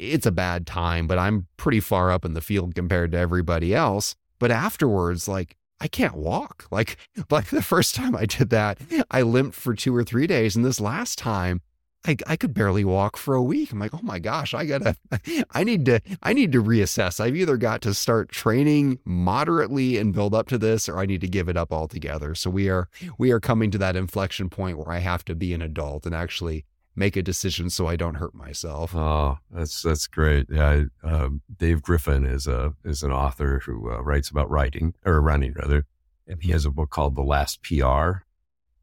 it's 0.00 0.26
a 0.26 0.32
bad 0.32 0.66
time, 0.66 1.06
but 1.06 1.18
I'm 1.18 1.46
pretty 1.56 1.80
far 1.80 2.10
up 2.10 2.24
in 2.24 2.34
the 2.34 2.40
field 2.40 2.74
compared 2.74 3.12
to 3.12 3.18
everybody 3.18 3.74
else. 3.74 4.16
But 4.38 4.50
afterwards, 4.50 5.28
like 5.28 5.56
I 5.80 5.88
can't 5.88 6.16
walk. 6.16 6.66
Like 6.72 6.96
like 7.30 7.48
the 7.48 7.62
first 7.62 7.94
time 7.94 8.16
I 8.16 8.26
did 8.26 8.50
that, 8.50 8.78
I 9.10 9.22
limped 9.22 9.56
for 9.56 9.74
two 9.74 9.94
or 9.94 10.04
three 10.04 10.26
days. 10.26 10.56
And 10.56 10.64
this 10.64 10.80
last 10.80 11.18
time, 11.18 11.60
I, 12.06 12.16
I 12.26 12.36
could 12.36 12.54
barely 12.54 12.84
walk 12.84 13.16
for 13.16 13.34
a 13.34 13.42
week. 13.42 13.72
I'm 13.72 13.78
like, 13.78 13.92
oh 13.92 14.00
my 14.02 14.18
gosh, 14.18 14.54
I 14.54 14.64
gotta, 14.64 14.96
I 15.50 15.64
need 15.64 15.84
to, 15.86 16.00
I 16.22 16.32
need 16.32 16.52
to 16.52 16.62
reassess. 16.62 17.20
I've 17.20 17.36
either 17.36 17.56
got 17.56 17.82
to 17.82 17.92
start 17.92 18.30
training 18.30 19.00
moderately 19.04 19.98
and 19.98 20.14
build 20.14 20.34
up 20.34 20.48
to 20.48 20.58
this, 20.58 20.88
or 20.88 20.98
I 20.98 21.06
need 21.06 21.20
to 21.20 21.28
give 21.28 21.48
it 21.48 21.58
up 21.58 21.72
altogether. 21.72 22.34
So 22.34 22.48
we 22.48 22.70
are, 22.70 22.88
we 23.18 23.32
are 23.32 23.40
coming 23.40 23.70
to 23.72 23.78
that 23.78 23.96
inflection 23.96 24.48
point 24.48 24.78
where 24.78 24.90
I 24.90 24.98
have 24.98 25.24
to 25.26 25.34
be 25.34 25.52
an 25.52 25.60
adult 25.60 26.06
and 26.06 26.14
actually 26.14 26.64
make 26.94 27.16
a 27.16 27.22
decision 27.22 27.70
so 27.70 27.86
I 27.86 27.96
don't 27.96 28.16
hurt 28.16 28.34
myself. 28.34 28.94
Oh, 28.94 29.38
that's 29.50 29.82
that's 29.82 30.06
great. 30.06 30.46
Yeah, 30.50 30.84
um, 31.02 31.42
Dave 31.56 31.82
Griffin 31.82 32.24
is 32.26 32.46
a 32.46 32.74
is 32.84 33.02
an 33.02 33.12
author 33.12 33.62
who 33.64 33.90
uh, 33.90 34.02
writes 34.02 34.30
about 34.30 34.50
writing 34.50 34.94
or 35.04 35.20
running 35.20 35.54
rather, 35.54 35.86
and 36.26 36.42
he 36.42 36.50
has 36.52 36.64
a 36.64 36.70
book 36.70 36.90
called 36.90 37.16
The 37.16 37.22
Last 37.22 37.62
PR. 37.62 38.24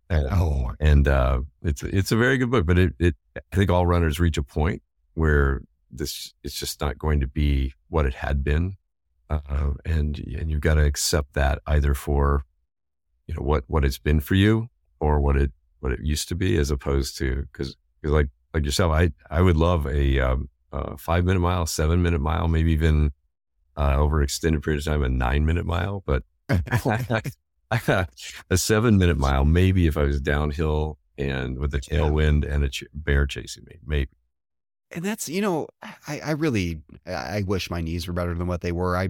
And, 0.09 0.27
oh, 0.31 0.71
and 0.79 1.07
uh, 1.07 1.41
it's 1.61 1.83
it's 1.83 2.11
a 2.11 2.17
very 2.17 2.37
good 2.37 2.49
book, 2.49 2.65
but 2.65 2.79
it, 2.79 2.93
it 2.97 3.15
I 3.35 3.55
think 3.55 3.69
all 3.69 3.85
runners 3.85 4.19
reach 4.19 4.37
a 4.37 4.43
point 4.43 4.81
where 5.15 5.61
this 5.91 6.33
it's 6.43 6.57
just 6.57 6.79
not 6.79 6.97
going 6.97 7.19
to 7.19 7.27
be 7.27 7.73
what 7.89 8.05
it 8.05 8.13
had 8.13 8.43
been, 8.43 8.77
uh, 9.29 9.71
and 9.85 10.17
and 10.19 10.49
you've 10.49 10.61
got 10.61 10.75
to 10.75 10.85
accept 10.85 11.33
that 11.33 11.59
either 11.67 11.93
for 11.93 12.43
you 13.27 13.35
know 13.35 13.41
what 13.41 13.65
what 13.67 13.83
it's 13.83 13.97
been 13.97 14.21
for 14.21 14.35
you 14.35 14.69
or 15.01 15.19
what 15.19 15.35
it 15.35 15.51
what 15.81 15.91
it 15.91 15.99
used 16.01 16.29
to 16.29 16.35
be, 16.35 16.57
as 16.57 16.71
opposed 16.71 17.17
to 17.17 17.45
because 17.51 17.75
because 18.01 18.13
like 18.13 18.29
like 18.53 18.65
yourself, 18.65 18.91
I 18.91 19.11
I 19.29 19.41
would 19.41 19.57
love 19.57 19.85
a, 19.87 20.19
um, 20.19 20.49
a 20.71 20.97
five 20.97 21.25
minute 21.25 21.39
mile, 21.39 21.65
seven 21.65 22.01
minute 22.01 22.21
mile, 22.21 22.47
maybe 22.47 22.71
even 22.71 23.11
uh, 23.75 23.95
over 23.97 24.21
extended 24.21 24.63
period 24.63 24.79
of 24.79 24.85
time 24.85 25.03
a 25.03 25.09
nine 25.09 25.45
minute 25.45 25.65
mile. 25.65 26.03
But 26.05 26.23
a 27.69 28.57
seven 28.57 28.97
minute 28.97 29.17
mile, 29.17 29.45
maybe 29.45 29.87
if 29.87 29.97
I 29.97 30.03
was 30.03 30.21
downhill 30.21 30.97
and 31.17 31.59
with 31.59 31.73
a 31.73 31.79
tailwind 31.79 32.49
and 32.49 32.63
a 32.63 32.69
ch- 32.69 32.85
bear 32.93 33.25
chasing 33.25 33.65
me, 33.65 33.77
maybe. 33.85 34.11
And 34.91 35.03
that's 35.03 35.27
you 35.27 35.41
know, 35.41 35.67
I 36.07 36.19
I 36.19 36.31
really 36.31 36.81
I 37.05 37.43
wish 37.45 37.69
my 37.69 37.81
knees 37.81 38.07
were 38.07 38.13
better 38.13 38.33
than 38.33 38.47
what 38.47 38.61
they 38.61 38.71
were. 38.71 38.95
I 38.95 39.09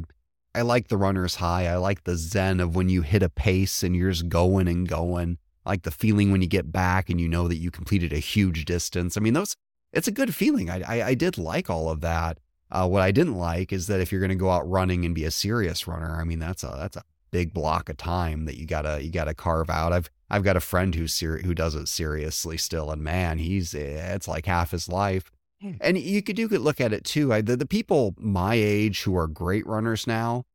I 0.55 0.61
like 0.61 0.87
the 0.87 0.97
runner's 0.97 1.35
high. 1.35 1.67
I 1.67 1.75
like 1.75 2.03
the 2.03 2.15
zen 2.15 2.59
of 2.59 2.75
when 2.75 2.89
you 2.89 3.03
hit 3.03 3.21
a 3.21 3.29
pace 3.29 3.83
and 3.83 3.95
you're 3.95 4.09
just 4.09 4.27
going 4.27 4.67
and 4.67 4.87
going 4.87 5.37
like 5.67 5.83
the 5.83 5.91
feeling 5.91 6.31
when 6.31 6.41
you 6.41 6.47
get 6.47 6.71
back 6.71 7.09
and 7.09 7.21
you 7.21 7.27
know 7.27 7.47
that 7.47 7.57
you 7.57 7.71
completed 7.71 8.13
a 8.13 8.19
huge 8.19 8.65
distance. 8.65 9.17
I 9.17 9.19
mean, 9.19 9.33
those 9.33 9.55
it's 9.93 10.07
a 10.07 10.11
good 10.11 10.33
feeling. 10.33 10.69
I 10.69 10.81
I, 10.81 11.07
I 11.09 11.13
did 11.13 11.37
like 11.37 11.69
all 11.69 11.89
of 11.89 12.01
that. 12.01 12.39
Uh, 12.69 12.87
what 12.87 13.01
I 13.01 13.11
didn't 13.11 13.37
like 13.37 13.71
is 13.71 13.87
that 13.87 14.01
if 14.01 14.11
you're 14.11 14.19
going 14.19 14.29
to 14.29 14.35
go 14.35 14.49
out 14.49 14.69
running 14.69 15.05
and 15.05 15.15
be 15.15 15.23
a 15.23 15.31
serious 15.31 15.87
runner, 15.87 16.17
I 16.19 16.23
mean 16.23 16.39
that's 16.39 16.63
a 16.63 16.75
that's 16.77 16.97
a 16.97 17.03
big 17.31 17.53
block 17.53 17.89
of 17.89 17.97
time 17.97 18.45
that 18.45 18.57
you 18.57 18.65
gotta 18.65 19.03
you 19.03 19.11
gotta 19.11 19.33
carve 19.33 19.69
out. 19.69 19.93
I've 19.93 20.09
I've 20.29 20.43
got 20.43 20.57
a 20.57 20.61
friend 20.61 20.93
who's 20.95 21.13
ser- 21.13 21.39
who 21.39 21.53
does 21.53 21.75
it 21.75 21.87
seriously 21.87 22.57
still, 22.57 22.91
and 22.91 23.01
man, 23.01 23.37
he's 23.37 23.73
it's 23.73 24.27
like 24.27 24.45
half 24.45 24.71
his 24.71 24.89
life. 24.89 25.31
Hmm. 25.61 25.73
And 25.81 25.97
you 25.97 26.21
could 26.21 26.37
you 26.37 26.47
could 26.47 26.61
look 26.61 26.81
at 26.81 26.93
it 26.93 27.03
too. 27.03 27.33
I, 27.33 27.41
the, 27.41 27.57
the 27.57 27.65
people 27.65 28.15
my 28.17 28.55
age 28.55 29.03
who 29.03 29.15
are 29.17 29.27
great 29.27 29.65
runners 29.65 30.05
now, 30.05 30.45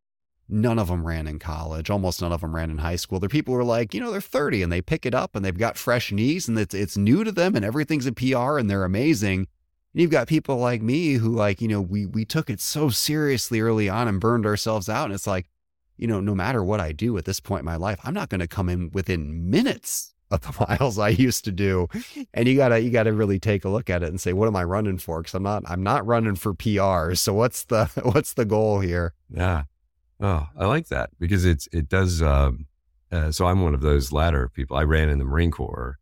None 0.52 0.78
of 0.78 0.88
them 0.88 1.06
ran 1.06 1.26
in 1.26 1.38
college. 1.38 1.88
Almost 1.88 2.20
none 2.20 2.30
of 2.30 2.42
them 2.42 2.54
ran 2.54 2.70
in 2.70 2.78
high 2.78 2.96
school. 2.96 3.18
They're 3.18 3.28
people 3.28 3.54
who 3.54 3.60
are 3.60 3.64
like, 3.64 3.94
you 3.94 4.00
know, 4.00 4.10
they're 4.10 4.20
30 4.20 4.62
and 4.62 4.70
they 4.70 4.82
pick 4.82 5.06
it 5.06 5.14
up 5.14 5.34
and 5.34 5.42
they've 5.42 5.56
got 5.56 5.78
fresh 5.78 6.12
knees 6.12 6.46
and 6.46 6.58
it's 6.58 6.74
it's 6.74 6.96
new 6.96 7.24
to 7.24 7.32
them 7.32 7.56
and 7.56 7.64
everything's 7.64 8.06
a 8.06 8.12
PR 8.12 8.58
and 8.58 8.68
they're 8.68 8.84
amazing. 8.84 9.46
And 9.94 10.00
you've 10.00 10.10
got 10.10 10.28
people 10.28 10.56
like 10.58 10.82
me 10.82 11.14
who 11.14 11.30
like, 11.30 11.62
you 11.62 11.68
know, 11.68 11.80
we 11.80 12.04
we 12.04 12.26
took 12.26 12.50
it 12.50 12.60
so 12.60 12.90
seriously 12.90 13.60
early 13.60 13.88
on 13.88 14.08
and 14.08 14.20
burned 14.20 14.44
ourselves 14.44 14.88
out. 14.88 15.06
And 15.06 15.14
it's 15.14 15.26
like, 15.26 15.48
you 15.96 16.06
know, 16.06 16.20
no 16.20 16.34
matter 16.34 16.62
what 16.62 16.80
I 16.80 16.92
do 16.92 17.16
at 17.16 17.24
this 17.24 17.40
point 17.40 17.60
in 17.60 17.66
my 17.66 17.76
life, 17.76 17.98
I'm 18.04 18.14
not 18.14 18.28
going 18.28 18.40
to 18.40 18.48
come 18.48 18.68
in 18.68 18.90
within 18.92 19.50
minutes 19.50 20.12
of 20.32 20.40
the 20.40 20.66
miles 20.80 20.98
I 20.98 21.10
used 21.10 21.44
to 21.44 21.52
do. 21.52 21.88
And 22.34 22.48
you 22.48 22.56
gotta 22.56 22.80
you 22.80 22.90
gotta 22.90 23.12
really 23.12 23.38
take 23.38 23.64
a 23.64 23.68
look 23.68 23.88
at 23.88 24.02
it 24.02 24.08
and 24.08 24.20
say, 24.20 24.32
what 24.32 24.48
am 24.48 24.56
I 24.56 24.64
running 24.64 24.98
for? 24.98 25.20
Because 25.20 25.34
I'm 25.34 25.42
not 25.42 25.62
I'm 25.66 25.82
not 25.82 26.06
running 26.06 26.34
for 26.34 26.54
PRs. 26.54 27.18
So 27.18 27.32
what's 27.34 27.64
the 27.64 27.86
what's 28.02 28.34
the 28.34 28.44
goal 28.44 28.80
here? 28.80 29.14
Yeah. 29.30 29.64
Oh, 30.22 30.46
I 30.56 30.66
like 30.66 30.86
that 30.88 31.10
because 31.18 31.44
it's 31.44 31.68
it 31.72 31.88
does. 31.88 32.22
Um, 32.22 32.66
uh, 33.10 33.32
so 33.32 33.46
I'm 33.46 33.60
one 33.60 33.74
of 33.74 33.80
those 33.80 34.12
latter 34.12 34.48
people. 34.48 34.76
I 34.76 34.84
ran 34.84 35.10
in 35.10 35.18
the 35.18 35.24
Marine 35.24 35.50
Corps. 35.50 35.98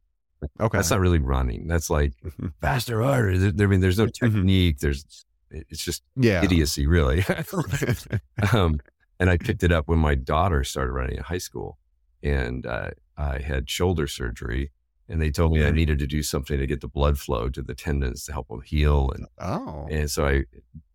Okay, 0.61 0.79
that's 0.79 0.91
not 0.91 1.01
really 1.01 1.19
running. 1.19 1.67
That's 1.67 1.89
like 1.89 2.13
mm-hmm. 2.23 2.49
faster, 2.61 3.03
harder. 3.03 3.51
There, 3.51 3.67
I 3.67 3.71
mean, 3.71 3.81
there's 3.81 3.99
no 3.99 4.07
mm-hmm. 4.07 4.27
technique. 4.27 4.79
There's 4.79 5.25
it's 5.51 5.83
just 5.83 6.03
yeah. 6.17 6.45
idiocy, 6.45 6.87
really. 6.87 7.25
um, 8.53 8.79
and 9.19 9.31
I 9.31 9.39
picked 9.39 9.63
it 9.63 9.73
up 9.73 9.89
when 9.89 9.99
my 9.99 10.15
daughter 10.15 10.65
started 10.65 10.93
running 10.93 11.17
in 11.17 11.23
high 11.23 11.39
school, 11.39 11.79
and 12.23 12.67
uh, 12.67 12.91
I 13.17 13.39
had 13.39 13.71
shoulder 13.71 14.07
surgery, 14.07 14.71
and 15.11 15.21
they 15.21 15.31
told 15.31 15.53
me 15.53 15.65
I 15.65 15.71
needed 15.71 15.99
to 15.99 16.07
do 16.07 16.23
something 16.23 16.59
to 16.59 16.67
get 16.67 16.81
the 16.81 16.89
blood 16.89 17.19
flow 17.19 17.49
to 17.51 17.63
the 17.63 17.75
tendons 17.75 18.25
to 18.25 18.33
help 18.33 18.49
them 18.49 18.63
heal. 18.63 19.11
And 19.15 19.27
oh, 19.39 19.89
and 19.91 20.11
so 20.11 20.27
I 20.27 20.45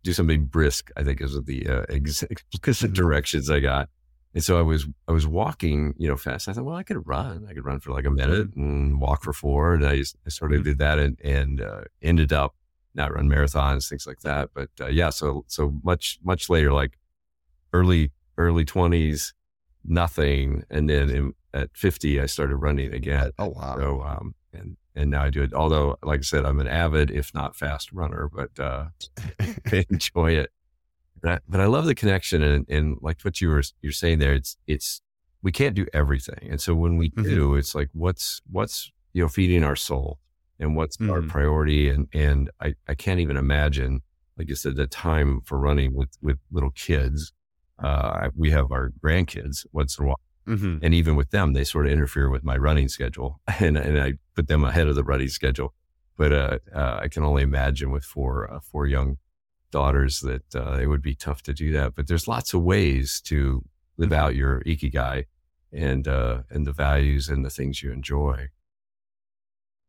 do 0.03 0.13
something 0.13 0.45
brisk. 0.45 0.89
I 0.95 1.03
think 1.03 1.21
is 1.21 1.39
the 1.43 1.67
uh, 1.67 1.81
explicit 1.89 2.29
mm-hmm. 2.39 2.93
directions 2.93 3.49
I 3.49 3.59
got. 3.59 3.89
And 4.33 4.43
so 4.43 4.57
I 4.57 4.61
was 4.61 4.87
I 5.07 5.11
was 5.11 5.27
walking, 5.27 5.93
you 5.97 6.07
know, 6.07 6.15
fast. 6.17 6.47
I 6.47 6.53
thought, 6.53 6.65
well, 6.65 6.75
I 6.75 6.83
could 6.83 7.05
run. 7.05 7.45
I 7.49 7.53
could 7.53 7.65
run 7.65 7.79
for 7.79 7.91
like 7.91 8.05
a 8.05 8.09
minute 8.11 8.51
mm-hmm. 8.51 8.61
and 8.61 9.01
walk 9.01 9.23
for 9.23 9.33
four. 9.33 9.73
And 9.73 9.85
I, 9.85 9.97
just, 9.97 10.15
I 10.25 10.29
sort 10.29 10.53
of 10.53 10.63
did 10.63 10.77
that 10.79 10.97
and 10.97 11.19
and 11.21 11.61
uh, 11.61 11.81
ended 12.01 12.31
up 12.31 12.55
not 12.93 13.13
run 13.13 13.29
marathons, 13.29 13.89
things 13.89 14.07
like 14.07 14.21
that. 14.21 14.49
But 14.53 14.69
uh, 14.79 14.87
yeah, 14.87 15.09
so 15.09 15.45
so 15.47 15.73
much 15.83 16.19
much 16.23 16.49
later, 16.49 16.71
like 16.71 16.97
early 17.73 18.11
early 18.37 18.65
twenties, 18.65 19.33
nothing. 19.83 20.63
And 20.69 20.89
then 20.89 21.09
in, 21.09 21.33
at 21.55 21.69
50, 21.75 22.19
I 22.21 22.25
started 22.27 22.57
running 22.57 22.93
again. 22.93 23.31
Oh, 23.39 23.47
wow. 23.47 23.77
So, 23.77 24.01
um, 24.03 24.35
and, 24.53 24.77
and 24.95 25.09
now 25.09 25.23
I 25.23 25.29
do 25.29 25.41
it. 25.41 25.53
Although, 25.53 25.97
like 26.03 26.19
I 26.19 26.23
said, 26.23 26.45
I'm 26.45 26.59
an 26.59 26.67
avid, 26.67 27.09
if 27.11 27.33
not 27.33 27.55
fast 27.55 27.91
runner, 27.91 28.29
but, 28.31 28.59
uh, 28.59 28.87
I 29.71 29.85
enjoy 29.89 30.33
it. 30.33 30.51
But 31.21 31.31
I, 31.31 31.39
but 31.47 31.59
I 31.61 31.65
love 31.65 31.85
the 31.85 31.95
connection 31.95 32.43
and, 32.43 32.69
and 32.69 32.97
like 33.01 33.21
what 33.21 33.41
you 33.41 33.49
were, 33.49 33.63
you're 33.81 33.91
saying 33.93 34.19
there, 34.19 34.33
it's, 34.33 34.57
it's, 34.67 35.01
we 35.41 35.51
can't 35.51 35.75
do 35.75 35.85
everything. 35.93 36.47
And 36.49 36.59
so 36.59 36.75
when 36.75 36.97
we 36.97 37.09
Mhm. 37.11 37.23
do, 37.23 37.55
it's 37.55 37.73
like, 37.73 37.89
what's, 37.93 38.41
what's, 38.51 38.91
you 39.13 39.23
know, 39.23 39.29
feeding 39.29 39.63
our 39.63 39.75
soul 39.75 40.19
and 40.59 40.75
what's 40.75 40.97
our 41.01 41.21
Mhm. 41.21 41.29
priority. 41.29 41.89
And, 41.89 42.07
and 42.13 42.51
I, 42.61 42.75
I 42.87 42.95
can't 42.95 43.19
even 43.21 43.37
imagine, 43.37 44.01
like 44.37 44.49
you 44.49 44.55
said, 44.55 44.75
the 44.75 44.87
time 44.87 45.41
for 45.45 45.57
running 45.57 45.93
with, 45.95 46.09
with 46.21 46.37
little 46.51 46.71
kids. 46.71 47.31
Uh, 47.79 48.29
we 48.35 48.51
have 48.51 48.71
our 48.71 48.91
grandkids 49.03 49.65
once 49.71 49.97
in 49.97 50.05
a 50.05 50.07
while. 50.09 50.19
Hmm 50.47 50.77
And 50.81 50.93
even 50.93 51.15
with 51.15 51.31
them, 51.31 51.53
they 51.53 51.63
sort 51.63 51.85
of 51.87 51.91
interfere 51.91 52.29
with 52.29 52.43
my 52.43 52.57
running 52.57 52.89
schedule 52.89 53.39
and, 53.59 53.77
and 53.77 53.99
I 54.01 54.13
put 54.35 54.47
them 54.47 54.63
ahead 54.63 54.87
of 54.87 54.95
the 54.95 55.03
running 55.03 55.29
schedule. 55.29 55.73
But, 56.17 56.31
uh, 56.33 56.59
uh 56.73 56.99
I 57.03 57.07
can 57.09 57.23
only 57.23 57.43
imagine 57.43 57.91
with 57.91 58.03
four, 58.05 58.51
uh, 58.51 58.59
four 58.61 58.87
young 58.87 59.17
daughters 59.71 60.21
that, 60.21 60.55
uh, 60.55 60.79
it 60.81 60.87
would 60.87 61.01
be 61.01 61.15
tough 61.15 61.43
to 61.43 61.53
do 61.53 61.71
that. 61.73 61.95
But 61.95 62.07
there's 62.07 62.27
lots 62.27 62.53
of 62.53 62.63
ways 62.63 63.21
to 63.23 63.63
live 63.97 64.11
Mhm. 64.11 64.13
out 64.13 64.35
your 64.35 64.61
ikigai 64.63 65.25
and, 65.73 66.07
uh, 66.07 66.43
and 66.49 66.67
the 66.67 66.73
values 66.73 67.29
and 67.29 67.45
the 67.45 67.49
things 67.51 67.83
you 67.83 67.91
enjoy. 67.91 68.49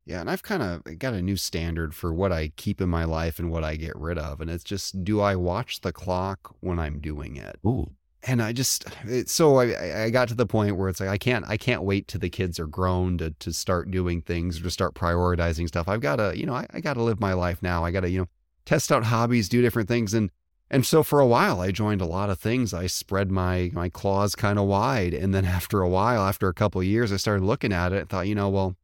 Yeah, 0.05 0.21
and 0.21 0.31
I've 0.31 0.43
kind 0.45 0.63
of 0.63 0.99
got 0.99 1.15
a 1.15 1.23
new 1.23 1.37
standard 1.37 1.95
for 1.95 2.15
what 2.15 2.31
I 2.33 2.49
keep 2.51 2.81
in 2.81 2.89
my 2.89 3.05
life 3.05 3.39
and 3.41 3.51
what 3.51 3.65
I 3.65 3.75
get 3.77 3.97
rid 3.97 4.19
of. 4.19 4.41
And 4.41 4.51
it's 4.51 4.63
just, 4.65 5.03
do 5.05 5.21
I 5.21 5.35
watch 5.37 5.81
the 5.81 5.93
clock 5.93 6.55
when 6.61 6.79
I'm 6.79 7.01
doing 7.01 7.37
it? 7.37 7.61
Ooh. 7.67 7.95
And 8.29 8.43
I 8.43 8.53
just, 8.53 8.85
it, 9.05 9.29
so 9.29 9.61
I- 9.61 10.05
I, 10.05 10.11
got 10.11 10.29
to 10.29 10.35
the 10.35 10.47
point 10.47 10.77
where 10.77 10.89
it's 10.89 10.99
like, 10.99 11.09
I 11.09 11.17
can't, 11.17 11.45
I 11.47 11.57
can't 11.57 11.85
wait 11.85 12.09
till 12.09 12.19
the 12.19 12.29
kids 12.29 12.59
are 12.59 12.67
grown 12.67 13.19
to, 13.19 13.31
to 13.31 13.53
start 13.53 13.91
doing 13.91 14.21
things 14.21 14.59
or 14.59 14.65
to 14.65 14.71
start 14.71 14.95
prioritizing 14.95 15.69
stuff. 15.69 15.87
I've 15.87 16.01
got 16.01 16.17
to, 16.17 16.37
you 16.37 16.45
know, 16.45 16.55
I, 16.55 16.67
I 16.75 16.81
got 16.81 16.95
to 16.95 17.03
live 17.05 17.21
my 17.21 17.35
life 17.35 17.63
now. 17.63 17.85
I 17.85 17.93
got 17.93 18.01
to, 18.01 18.11
you 18.11 18.21
know, 18.21 18.29
test 18.65 18.91
out 18.91 19.05
hobbies, 19.05 19.49
do 19.49 19.63
different 19.63 19.89
things. 19.89 20.13
And, 20.13 20.31
and 20.69 20.85
so 20.85 21.05
for 21.05 21.21
a 21.21 21.27
while, 21.27 21.61
I 21.61 21.71
joined 21.71 22.01
a 22.01 22.07
lot 22.07 22.29
of 22.29 22.41
things. 22.41 22.75
I 22.75 22.89
spread 22.89 23.31
my, 23.31 23.71
my 23.73 23.89
claws 23.89 24.35
kind 24.35 24.59
of 24.59 24.67
wide. 24.67 25.15
And 25.15 25.33
then 25.33 25.45
after 25.59 25.81
a 25.81 25.89
while, 25.89 26.23
after 26.23 26.49
a 26.49 26.55
couple 26.55 26.83
years, 26.83 27.13
I 27.13 27.19
started 27.19 27.45
looking 27.45 27.73
at 27.73 27.93
it 27.93 28.01
and 28.01 28.09
thought, 28.09 28.27
you 28.27 28.35
know, 28.35 28.49
well, 28.49 28.77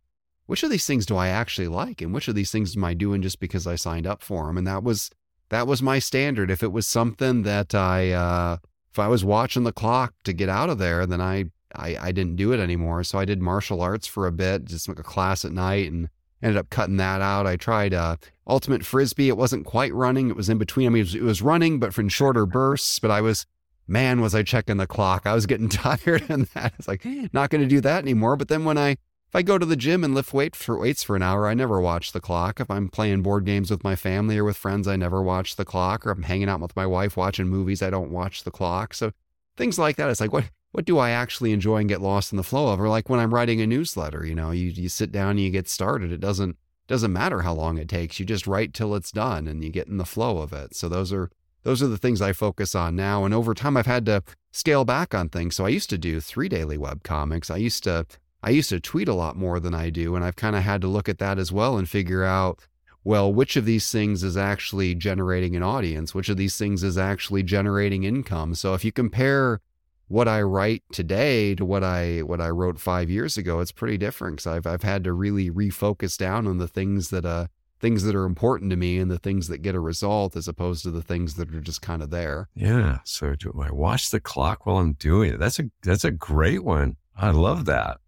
which 0.47 0.63
of 0.63 0.71
these 0.71 0.87
things 0.87 1.05
do 1.05 1.17
I 1.17 1.29
actually 1.29 1.69
like? 1.69 2.01
And 2.01 2.15
which 2.15 2.29
of 2.29 2.37
these 2.37 2.53
things 2.53 2.77
am 2.77 2.85
I 2.85 2.95
doing 2.95 3.23
just 3.23 3.41
because 3.41 3.67
I 3.67 3.75
signed 3.75 4.07
up 4.07 4.23
for 4.23 4.47
them? 4.47 4.57
And 4.57 4.67
that 4.69 4.85
was, 4.85 5.11
that 5.49 5.67
was 5.67 5.83
my 5.83 5.99
standard. 5.99 6.51
If 6.51 6.63
it 6.63 6.73
was 6.73 6.87
something 6.87 7.43
that 7.43 7.75
I, 7.75 8.13
uh, 8.13 8.57
if 8.93 8.99
I 8.99 9.09
was 9.09 9.25
watching 9.25 9.65
the 9.65 9.73
clock 9.73 10.13
to 10.25 10.35
get 10.35 10.51
out 10.51 10.69
of 10.69 10.77
there, 10.77 11.07
then 11.07 11.21
I, 11.21 11.47
I, 11.75 11.97
I 11.99 12.13
didn't 12.13 12.37
do 12.37 12.53
it 12.53 12.61
anymore. 12.61 13.05
So 13.05 13.19
I 13.19 13.25
did 13.25 13.41
martial 13.41 13.81
arts 13.81 14.07
for 14.07 14.27
a 14.27 14.33
bit, 14.33 14.67
just 14.67 14.87
like 14.87 14.99
a 14.99 15.03
class 15.03 15.47
at 15.47 15.53
night 15.53 15.91
and 15.91 16.11
ended 16.43 16.59
up 16.59 16.69
cutting 16.69 16.99
that 16.99 17.23
out. 17.23 17.47
I 17.47 17.57
tried, 17.57 17.95
uh, 17.95 18.17
ultimate 18.47 18.85
frisbee. 18.85 19.29
It 19.29 19.39
wasn't 19.39 19.65
quite 19.65 19.95
running. 19.95 20.29
It 20.29 20.37
was 20.37 20.51
in 20.51 20.59
between. 20.59 20.87
I 20.87 20.91
mean, 20.91 21.01
it 21.01 21.05
was, 21.05 21.15
it 21.15 21.23
was 21.23 21.41
running, 21.41 21.79
but 21.79 21.97
in 21.97 22.11
shorter 22.11 22.45
bursts, 22.45 22.99
but 22.99 23.11
I 23.11 23.23
was, 23.23 23.47
man, 23.89 24.21
was 24.21 24.35
I 24.35 24.43
checking 24.43 24.77
the 24.77 24.87
clock. 24.87 25.23
I 25.25 25.35
was 25.35 25.47
getting 25.47 25.69
tired 25.71 26.25
and 26.29 26.47
that 26.49 26.75
it's 26.79 26.87
like, 26.87 27.03
not 27.33 27.49
going 27.49 27.63
to 27.63 27.69
do 27.69 27.81
that 27.81 28.03
anymore. 28.03 28.37
But 28.37 28.49
then 28.49 28.67
when 28.67 28.77
I, 28.77 28.99
if 29.33 29.37
I 29.37 29.41
go 29.41 29.57
to 29.57 29.65
the 29.65 29.77
gym 29.77 30.05
and 30.05 30.15
lift 30.15 30.35
weight 30.35 30.55
for 30.55 30.79
weights 30.79 31.03
for 31.03 31.17
an 31.17 31.23
hour, 31.23 31.49
I 31.49 31.55
never 31.55 31.81
watch 31.81 32.13
the 32.13 32.21
clock. 32.21 32.61
If 32.61 32.71
I'm 32.71 32.91
playing 32.91 33.23
board 33.23 33.47
games 33.47 33.71
with 33.71 33.83
my 33.83 33.97
family 33.97 34.37
or 34.37 34.45
with 34.45 34.59
friends, 34.59 34.87
I 34.87 34.97
never 34.97 35.23
watch 35.23 35.57
the 35.57 35.65
clock. 35.65 36.07
Or 36.07 36.11
I'm 36.11 36.25
hanging 36.25 36.51
out 36.51 36.61
with 36.61 36.77
my 36.77 36.85
wife 36.85 37.17
watching 37.17 37.49
movies, 37.49 37.81
I 37.81 37.89
don't 37.89 38.11
watch 38.11 38.45
the 38.45 38.51
clock. 38.51 38.93
So 38.93 39.13
things 39.57 39.79
like 39.79 39.97
that. 39.97 40.11
It's 40.11 40.21
like 40.21 40.35
what 40.35 40.51
what 40.73 40.85
do 40.85 40.99
I 40.99 41.11
actually 41.13 41.53
enjoy 41.53 41.79
and 41.79 41.89
get 41.89 42.03
lost 42.03 42.31
in 42.31 42.37
the 42.37 42.43
flow 42.43 42.75
of? 42.75 42.81
Or 42.81 42.91
like 42.91 43.09
when 43.09 43.21
I'm 43.21 43.33
writing 43.33 43.63
a 43.63 43.67
newsletter, 43.67 44.27
you 44.27 44.35
know, 44.35 44.51
you 44.51 44.69
you 44.69 44.91
sit 44.91 45.11
down 45.11 45.31
and 45.31 45.41
you 45.41 45.49
get 45.49 45.67
started. 45.67 46.13
It 46.13 46.21
doesn't 46.21 46.59
doesn't 46.87 47.11
matter 47.11 47.41
how 47.41 47.55
long 47.55 47.79
it 47.79 47.89
takes. 47.89 48.21
You 48.21 48.27
just 48.27 48.47
write 48.47 48.75
till 48.75 48.95
it's 48.95 49.13
done 49.13 49.49
and 49.49 49.65
you 49.65 49.71
get 49.71 49.89
in 49.89 49.97
the 49.97 50.05
flow 50.05 50.41
of 50.43 50.53
it. 50.53 50.77
So 50.77 50.91
those 50.91 51.11
are 51.11 51.31
those 51.63 51.83
are 51.83 51.89
the 51.89 51.97
things 51.97 52.21
I 52.21 52.35
focus 52.35 52.75
on 52.75 52.97
now. 52.97 53.25
And 53.25 53.33
over 53.33 53.55
time 53.55 53.79
I've 53.79 53.87
had 53.87 54.05
to 54.05 54.23
scale 54.51 54.85
back 54.85 55.15
on 55.15 55.31
things. 55.31 55.57
So 55.57 55.65
I 55.65 55.71
used 55.71 55.89
to 55.89 55.97
do 55.97 56.21
three 56.21 56.51
daily 56.51 56.77
web 56.77 57.03
comics. 57.03 57.51
I 57.51 57.57
used 57.57 57.83
to 57.85 58.05
I 58.43 58.51
used 58.51 58.71
to 58.71 58.81
tweet 58.81 59.09
a 59.09 59.15
lot 59.15 59.37
more 59.37 59.61
than 59.61 59.75
I 59.75 59.91
do. 59.91 60.17
And 60.17 60.25
I've 60.25 60.37
kind 60.37 60.57
of 60.57 60.63
had 60.63 60.81
to 60.81 60.89
look 60.89 61.09
at 61.09 61.19
that 61.19 61.39
as 61.39 61.53
well 61.53 61.79
and 61.79 61.89
figure 61.89 62.25
out, 62.25 62.61
well, 63.05 63.33
which 63.33 63.57
of 63.57 63.65
these 63.65 63.91
things 63.91 64.23
is 64.23 64.37
actually 64.37 64.95
generating 64.95 65.57
an 65.57 65.63
audience? 65.63 66.15
Which 66.15 66.29
of 66.29 66.37
these 66.37 66.57
things 66.57 66.83
is 66.83 66.99
actually 66.99 67.43
generating 67.43 68.05
income? 68.05 68.55
So 68.55 68.75
if 68.75 68.85
you 68.85 68.93
compare 68.93 69.61
what 70.09 70.29
I 70.29 70.43
write 70.43 70.83
today 70.93 71.55
to 71.55 71.65
what 71.65 71.83
I 71.83 72.21
what 72.21 72.41
I 72.41 72.51
wrote 72.51 72.79
five 72.79 73.11
years 73.11 73.39
ago, 73.39 73.61
it's 73.61 73.73
pretty 73.73 73.97
different. 73.97 74.37
Because 74.37 74.47
I've 74.47 74.67
I've 74.67 74.83
had 74.83 75.05
to 75.05 75.13
really 75.13 75.51
refocus 75.51 76.17
down 76.17 76.47
on 76.47 76.59
the 76.59 76.69
things 76.69 77.11
that 77.11 77.25
uh 77.25 77.47
things 77.81 78.05
that 78.05 78.15
are 78.15 78.25
important 78.25 78.71
to 78.71 78.77
me 78.77 78.99
and 78.99 79.11
the 79.11 79.19
things 79.19 79.49
that 79.49 79.59
get 79.59 79.75
a 79.75 79.81
result 79.81 80.37
as 80.37 80.47
opposed 80.47 80.85
to 80.85 80.91
the 80.91 81.03
things 81.03 81.35
that 81.35 81.53
are 81.53 81.61
just 81.61 81.83
kind 81.83 82.01
of 82.01 82.11
there. 82.11 82.49
Yeah. 82.55 83.01
So 83.05 83.35
do 83.35 83.61
I 83.61 83.73
watch 83.73 84.11
the 84.11 84.21
clock 84.21 84.65
while 84.65 84.77
I'm 84.77 84.93
doing 84.93 85.33
it? 85.33 85.41
That's 85.41 85.59
a, 85.59 85.65
that's 85.83 86.05
a 86.05 86.13
great 86.13 86.63
one. 86.63 86.97
I 87.17 87.33
love 87.33 87.65
that. 87.65 87.99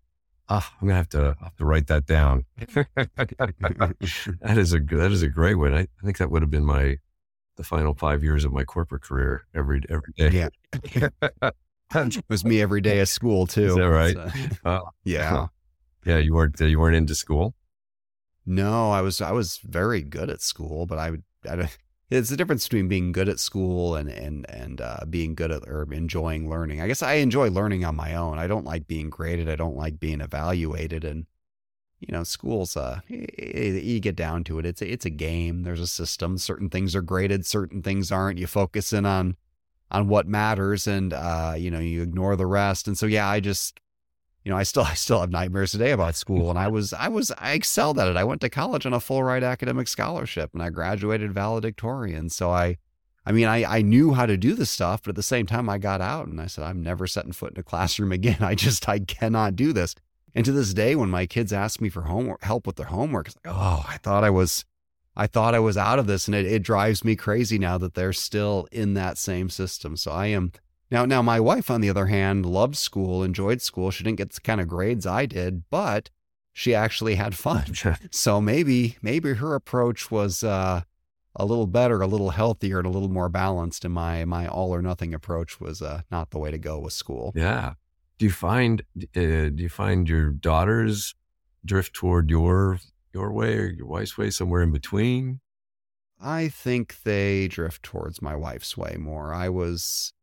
Ah, 0.49 0.75
I'm 0.81 0.89
gonna 0.89 0.97
have 0.97 1.09
to 1.11 1.37
have 1.41 1.57
to 1.57 1.65
write 1.65 1.87
that 1.87 2.05
down. 2.07 2.45
that 2.59 3.95
is 4.59 4.75
a 4.75 4.81
that 4.81 5.11
is 5.11 5.23
a 5.23 5.29
great 5.29 5.55
one. 5.55 5.75
I, 5.75 5.81
I 5.81 6.05
think 6.05 6.19
that 6.19 6.31
would 6.31 6.43
have 6.43 6.51
been 6.51 6.65
my 6.65 6.99
the 7.57 7.65
final 7.65 7.95
five 7.95 8.23
years 8.23 8.45
of 8.45 8.53
my 8.53 8.65
corporate 8.65 9.03
career 9.03 9.47
every 9.55 9.81
every 9.89 10.13
day. 10.17 10.31
Yeah. 10.31 11.09
It 11.95 12.25
was 12.29 12.45
me 12.45 12.61
every 12.61 12.81
day 12.81 13.01
at 13.01 13.09
school 13.09 13.47
too. 13.47 13.67
Is 13.67 13.75
that 13.77 13.83
right? 13.83 14.17
It's, 14.35 14.59
uh, 14.65 14.81
yeah. 15.05 15.47
yeah. 16.05 16.19
You 16.19 16.35
weren't 16.35 16.61
you 16.61 16.79
weren't 16.79 16.97
into 16.97 17.15
school. 17.15 17.55
No, 18.45 18.91
I 18.91 19.01
was 19.01 19.23
I 19.23 19.33
was 19.33 19.59
very 19.65 20.03
good 20.03 20.29
at 20.29 20.43
school, 20.43 20.85
but 20.85 20.99
I 20.99 21.11
would 21.11 21.23
I 21.49 21.57
don't, 21.57 21.79
it's 22.11 22.31
the 22.31 22.37
difference 22.37 22.69
between 22.69 22.89
being 22.89 23.13
good 23.13 23.29
at 23.29 23.41
school 23.41 23.97
and 23.97 24.09
and 24.09 24.49
and 24.49 24.81
uh, 24.81 25.01
being 25.09 25.35
good 25.35 25.51
at 25.51 25.67
or 25.67 25.87
enjoying 25.93 26.49
learning. 26.49 26.81
I 26.81 26.87
guess 26.87 27.03
I 27.03 27.15
enjoy 27.15 27.51
learning 27.51 27.85
on 27.85 27.97
my 27.97 28.15
own. 28.15 28.39
I 28.39 28.47
don't 28.47 28.65
like 28.65 28.87
being 28.87 29.11
graded. 29.11 29.49
I 29.49 29.57
don't 29.57 29.77
like 29.77 29.99
being 29.99 30.21
evaluated. 30.21 31.05
And 31.05 31.27
you 32.01 32.13
know, 32.13 32.25
schools 32.25 32.77
uh, 32.77 33.01
you 33.09 34.01
get 34.01 34.17
down 34.17 34.45
to 34.45 34.59
it. 34.59 34.67
It's 34.67 34.83
a, 34.83 34.93
it's 34.93 35.07
a 35.07 35.11
game. 35.11 35.63
There's 35.63 35.81
a 35.81 35.87
system. 35.87 36.37
Certain 36.37 36.69
things 36.69 36.95
are 36.95 37.03
graded. 37.03 37.47
Certain 37.47 37.83
things 37.83 38.13
aren't. 38.13 38.39
You 38.39 38.47
focus 38.47 38.93
in 38.93 39.07
on 39.07 39.37
on 39.91 40.09
what 40.09 40.27
matters, 40.27 40.87
and 40.87 41.13
uh, 41.13 41.55
you 41.57 41.71
know, 41.71 41.79
you 41.79 42.03
ignore 42.03 42.37
the 42.37 42.47
rest. 42.47 42.87
And 42.87 42.99
so 42.99 43.07
yeah, 43.07 43.29
I 43.29 43.41
just 43.41 43.81
you 44.45 44.51
know, 44.51 44.57
I 44.57 44.63
still 44.63 44.83
I 44.89 44.95
still 44.95 45.21
have 45.21 45.31
nightmares 45.31 45.73
today 45.73 45.91
about 45.91 46.15
school. 46.15 46.51
And 46.51 46.59
I 46.59 46.69
was 46.69 46.93
I 46.93 47.09
was 47.09 47.33
I 47.39 47.53
excelled 47.53 47.99
at 47.99 48.09
it. 48.09 48.17
I 48.17 48.25
went 48.25 48.41
to 48.43 48.51
college 48.51 48.87
on 48.87 48.93
a 48.93 49.01
full 49.01 49.23
ride 49.23 49.43
academic 49.43 49.89
scholarship 49.89 50.51
and 50.53 50.63
I 50.63 50.71
graduated 50.71 51.33
valedictorian. 51.33 52.29
So 52.31 52.51
I 52.51 52.77
I 53.27 53.33
mean 53.33 53.47
I, 53.47 53.65
I 53.65 53.83
knew 53.83 54.13
how 54.13 54.27
to 54.27 54.37
do 54.37 54.55
the 54.55 54.67
stuff, 54.67 55.03
but 55.03 55.11
at 55.11 55.17
the 55.17 55.23
same 55.23 55.47
time 55.47 55.69
I 55.69 55.79
got 55.79 56.01
out 56.01 56.27
and 56.29 56.41
I 56.41 56.47
said, 56.47 56.65
I'm 56.65 56.83
never 56.83 57.07
setting 57.07 57.33
foot 57.33 57.55
in 57.55 57.61
a 57.61 57.65
classroom 57.65 58.13
again. 58.21 58.39
I 58.41 58.55
just 58.55 58.89
I 58.89 59.01
cannot 59.01 59.57
do 59.57 59.73
this. 59.73 59.95
And 60.37 60.45
to 60.45 60.53
this 60.53 60.75
day, 60.75 60.97
when 60.97 61.11
my 61.11 61.27
kids 61.27 61.53
ask 61.53 61.81
me 61.81 61.89
for 61.89 62.03
homework 62.03 62.43
help 62.43 62.67
with 62.67 62.77
their 62.77 62.87
homework, 62.87 63.29
it's 63.29 63.37
like, 63.45 63.55
oh, 63.55 63.85
I 63.89 63.99
thought 63.99 64.25
I 64.25 64.31
was 64.31 64.65
I 65.17 65.29
thought 65.29 65.55
I 65.55 65.61
was 65.61 65.77
out 65.77 65.99
of 65.99 66.07
this. 66.07 66.27
And 66.27 66.35
it, 66.35 66.45
it 66.45 66.63
drives 66.63 67.05
me 67.05 67.17
crazy 67.17 67.59
now 67.59 67.79
that 67.79 67.95
they're 67.95 68.13
still 68.13 68.67
in 68.73 68.95
that 68.95 69.17
same 69.17 69.49
system. 69.49 69.97
So 69.97 70.11
I 70.11 70.27
am 70.27 70.53
now, 70.91 71.05
now 71.05 71.23
my 71.23 71.41
wife, 71.41 71.71
on 71.71 71.81
the 71.81 71.91
other 71.91 72.07
hand, 72.07 72.47
loved 72.47 72.77
school, 72.77 73.23
enjoyed 73.23 73.63
school. 73.63 73.91
She 73.91 74.05
didn't 74.05 74.19
get 74.19 74.33
the 74.33 74.41
kind 74.41 74.61
of 74.61 74.69
grades 74.69 75.07
I 75.07 75.27
did, 75.27 75.65
but 75.71 76.11
she 76.53 76.75
actually 76.75 77.17
had 77.17 77.35
fun. 77.35 77.67
So 78.11 78.41
maybe, 78.41 78.97
maybe 79.03 79.35
her 79.35 79.55
approach 79.55 80.11
was 80.11 80.45
uh, 80.45 80.83
a 81.37 81.45
little 81.45 81.67
better, 81.67 82.01
a 82.01 82.07
little 82.07 82.31
healthier, 82.31 82.79
and 82.79 82.87
a 82.87 82.91
little 82.91 83.09
more 83.11 83.29
balanced. 83.29 83.85
And 83.85 83.93
my 83.93 84.25
my 84.25 84.47
all 84.47 84.75
or 84.75 84.83
nothing 84.83 85.15
approach 85.15 85.61
was 85.61 85.83
uh, 85.83 86.03
not 86.11 86.31
the 86.31 86.39
way 86.39 86.51
to 86.51 86.59
go 86.59 86.79
with 86.79 86.93
school. 86.93 87.33
Yeah. 87.35 87.75
Do 88.19 88.27
you 88.27 88.33
find 88.33 88.83
uh, 88.97 89.51
do 89.51 89.57
you 89.57 89.69
find 89.69 90.09
your 90.09 90.31
daughters 90.31 91.15
drift 91.65 91.95
toward 91.95 92.31
your 92.31 92.79
your 93.13 93.33
way 93.33 93.57
or 93.59 93.67
your 93.67 93.87
wife's 93.87 94.17
way, 94.17 94.31
somewhere 94.31 94.63
in 94.63 94.71
between? 94.71 95.41
I 96.21 96.49
think 96.49 97.03
they 97.03 97.49
drift 97.49 97.83
towards 97.83 98.23
my 98.23 98.37
wife's 98.37 98.77
way 98.77 98.97
more. 98.99 99.35
I 99.35 99.49
was 99.49 100.14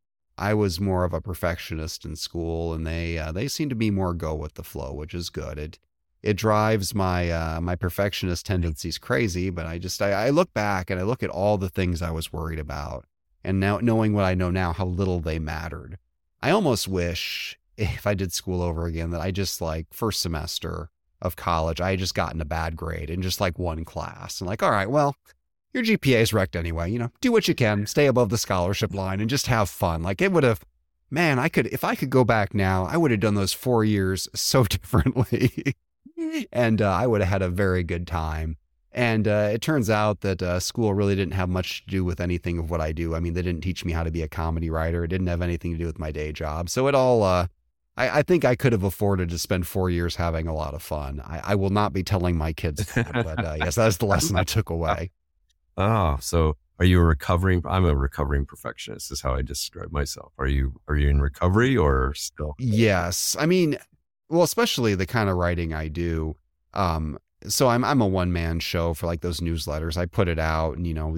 I 0.41 0.55
was 0.55 0.79
more 0.79 1.03
of 1.03 1.13
a 1.13 1.21
perfectionist 1.21 2.03
in 2.03 2.15
school, 2.15 2.73
and 2.73 2.85
they 2.85 3.19
uh, 3.19 3.31
they 3.31 3.47
seem 3.47 3.69
to 3.69 3.75
be 3.75 3.91
more 3.91 4.15
go 4.15 4.33
with 4.33 4.55
the 4.55 4.63
flow, 4.63 4.91
which 4.91 5.13
is 5.13 5.29
good. 5.29 5.59
It 5.59 5.77
it 6.23 6.35
drives 6.35 6.95
my 6.95 7.29
uh, 7.29 7.61
my 7.61 7.75
perfectionist 7.75 8.47
tendencies 8.47 8.97
crazy. 8.97 9.51
But 9.51 9.67
I 9.67 9.77
just 9.77 10.01
I, 10.01 10.13
I 10.13 10.29
look 10.31 10.51
back 10.51 10.89
and 10.89 10.99
I 10.99 11.03
look 11.03 11.21
at 11.21 11.29
all 11.29 11.59
the 11.59 11.69
things 11.69 12.01
I 12.01 12.09
was 12.09 12.33
worried 12.33 12.57
about, 12.57 13.05
and 13.43 13.59
now 13.59 13.77
knowing 13.83 14.13
what 14.13 14.25
I 14.25 14.33
know 14.33 14.49
now, 14.49 14.73
how 14.73 14.85
little 14.85 15.19
they 15.19 15.37
mattered. 15.37 15.99
I 16.41 16.49
almost 16.49 16.87
wish 16.87 17.59
if 17.77 18.07
I 18.07 18.15
did 18.15 18.33
school 18.33 18.63
over 18.63 18.87
again 18.87 19.11
that 19.11 19.21
I 19.21 19.29
just 19.29 19.61
like 19.61 19.93
first 19.93 20.21
semester 20.21 20.89
of 21.21 21.35
college, 21.35 21.79
I 21.79 21.91
had 21.91 21.99
just 21.99 22.15
gotten 22.15 22.41
a 22.41 22.45
bad 22.45 22.75
grade 22.75 23.11
in 23.11 23.21
just 23.21 23.39
like 23.39 23.59
one 23.59 23.85
class, 23.85 24.41
and 24.41 24.47
like 24.47 24.63
all 24.63 24.71
right, 24.71 24.89
well 24.89 25.15
your 25.73 25.83
GPA 25.83 26.21
is 26.21 26.33
wrecked 26.33 26.55
anyway. 26.55 26.91
You 26.91 26.99
know, 26.99 27.11
do 27.21 27.31
what 27.31 27.47
you 27.47 27.55
can, 27.55 27.85
stay 27.85 28.07
above 28.07 28.29
the 28.29 28.37
scholarship 28.37 28.93
line, 28.93 29.19
and 29.19 29.29
just 29.29 29.47
have 29.47 29.69
fun. 29.69 30.03
Like 30.03 30.21
it 30.21 30.31
would 30.31 30.43
have, 30.43 30.65
man, 31.09 31.39
I 31.39 31.49
could, 31.49 31.67
if 31.67 31.83
I 31.83 31.95
could 31.95 32.09
go 32.09 32.23
back 32.23 32.53
now, 32.53 32.85
I 32.85 32.97
would 32.97 33.11
have 33.11 33.19
done 33.19 33.35
those 33.35 33.53
four 33.53 33.83
years 33.83 34.27
so 34.35 34.63
differently. 34.63 35.75
and 36.51 36.81
uh, 36.81 36.91
I 36.91 37.07
would 37.07 37.21
have 37.21 37.29
had 37.29 37.41
a 37.41 37.49
very 37.49 37.83
good 37.83 38.07
time. 38.07 38.57
And 38.93 39.25
uh, 39.25 39.49
it 39.53 39.61
turns 39.61 39.89
out 39.89 40.19
that 40.19 40.41
uh, 40.41 40.59
school 40.59 40.93
really 40.93 41.15
didn't 41.15 41.33
have 41.33 41.47
much 41.47 41.85
to 41.85 41.89
do 41.89 42.03
with 42.03 42.19
anything 42.19 42.59
of 42.59 42.69
what 42.69 42.81
I 42.81 42.91
do. 42.91 43.15
I 43.15 43.21
mean, 43.21 43.33
they 43.33 43.41
didn't 43.41 43.61
teach 43.61 43.85
me 43.85 43.93
how 43.93 44.03
to 44.03 44.11
be 44.11 44.21
a 44.21 44.27
comedy 44.27 44.69
writer. 44.69 45.05
It 45.05 45.07
didn't 45.07 45.27
have 45.27 45.41
anything 45.41 45.71
to 45.71 45.77
do 45.77 45.85
with 45.85 45.97
my 45.97 46.11
day 46.11 46.33
job. 46.33 46.69
So 46.69 46.87
it 46.87 46.95
all, 46.95 47.23
uh, 47.23 47.47
I, 47.95 48.19
I, 48.19 48.21
think 48.21 48.43
I 48.43 48.55
could 48.55 48.73
have 48.73 48.83
afforded 48.83 49.29
to 49.29 49.37
spend 49.37 49.65
four 49.65 49.89
years 49.89 50.17
having 50.17 50.45
a 50.45 50.53
lot 50.53 50.73
of 50.73 50.81
fun. 50.81 51.21
I, 51.21 51.41
I 51.43 51.55
will 51.55 51.69
not 51.69 51.93
be 51.93 52.03
telling 52.03 52.37
my 52.37 52.51
kids 52.51 52.85
that, 52.93 53.13
but 53.13 53.45
uh, 53.45 53.55
yes, 53.59 53.75
that's 53.75 53.97
the 53.97 54.05
lesson 54.05 54.35
I 54.35 54.43
took 54.43 54.69
away. 54.69 55.11
Oh, 55.77 56.17
so 56.19 56.57
are 56.79 56.85
you 56.85 56.99
a 56.99 57.03
recovering? 57.03 57.61
I'm 57.65 57.85
a 57.85 57.95
recovering 57.95 58.45
perfectionist. 58.45 59.11
Is 59.11 59.21
how 59.21 59.35
I 59.35 59.41
describe 59.41 59.91
myself. 59.91 60.33
Are 60.37 60.47
you? 60.47 60.81
Are 60.87 60.95
you 60.95 61.09
in 61.09 61.21
recovery 61.21 61.77
or 61.77 62.13
still? 62.15 62.55
Yes, 62.57 63.35
I 63.39 63.45
mean, 63.45 63.77
well, 64.29 64.43
especially 64.43 64.95
the 64.95 65.05
kind 65.05 65.29
of 65.29 65.37
writing 65.37 65.73
I 65.73 65.89
do. 65.89 66.35
Um, 66.73 67.19
so 67.47 67.69
I'm 67.69 67.83
I'm 67.83 68.01
a 68.01 68.07
one 68.07 68.33
man 68.33 68.59
show 68.59 68.93
for 68.93 69.05
like 69.05 69.21
those 69.21 69.41
newsletters. 69.41 69.97
I 69.97 70.05
put 70.05 70.27
it 70.27 70.39
out, 70.39 70.75
and 70.75 70.87
you 70.87 70.93
know, 70.93 71.15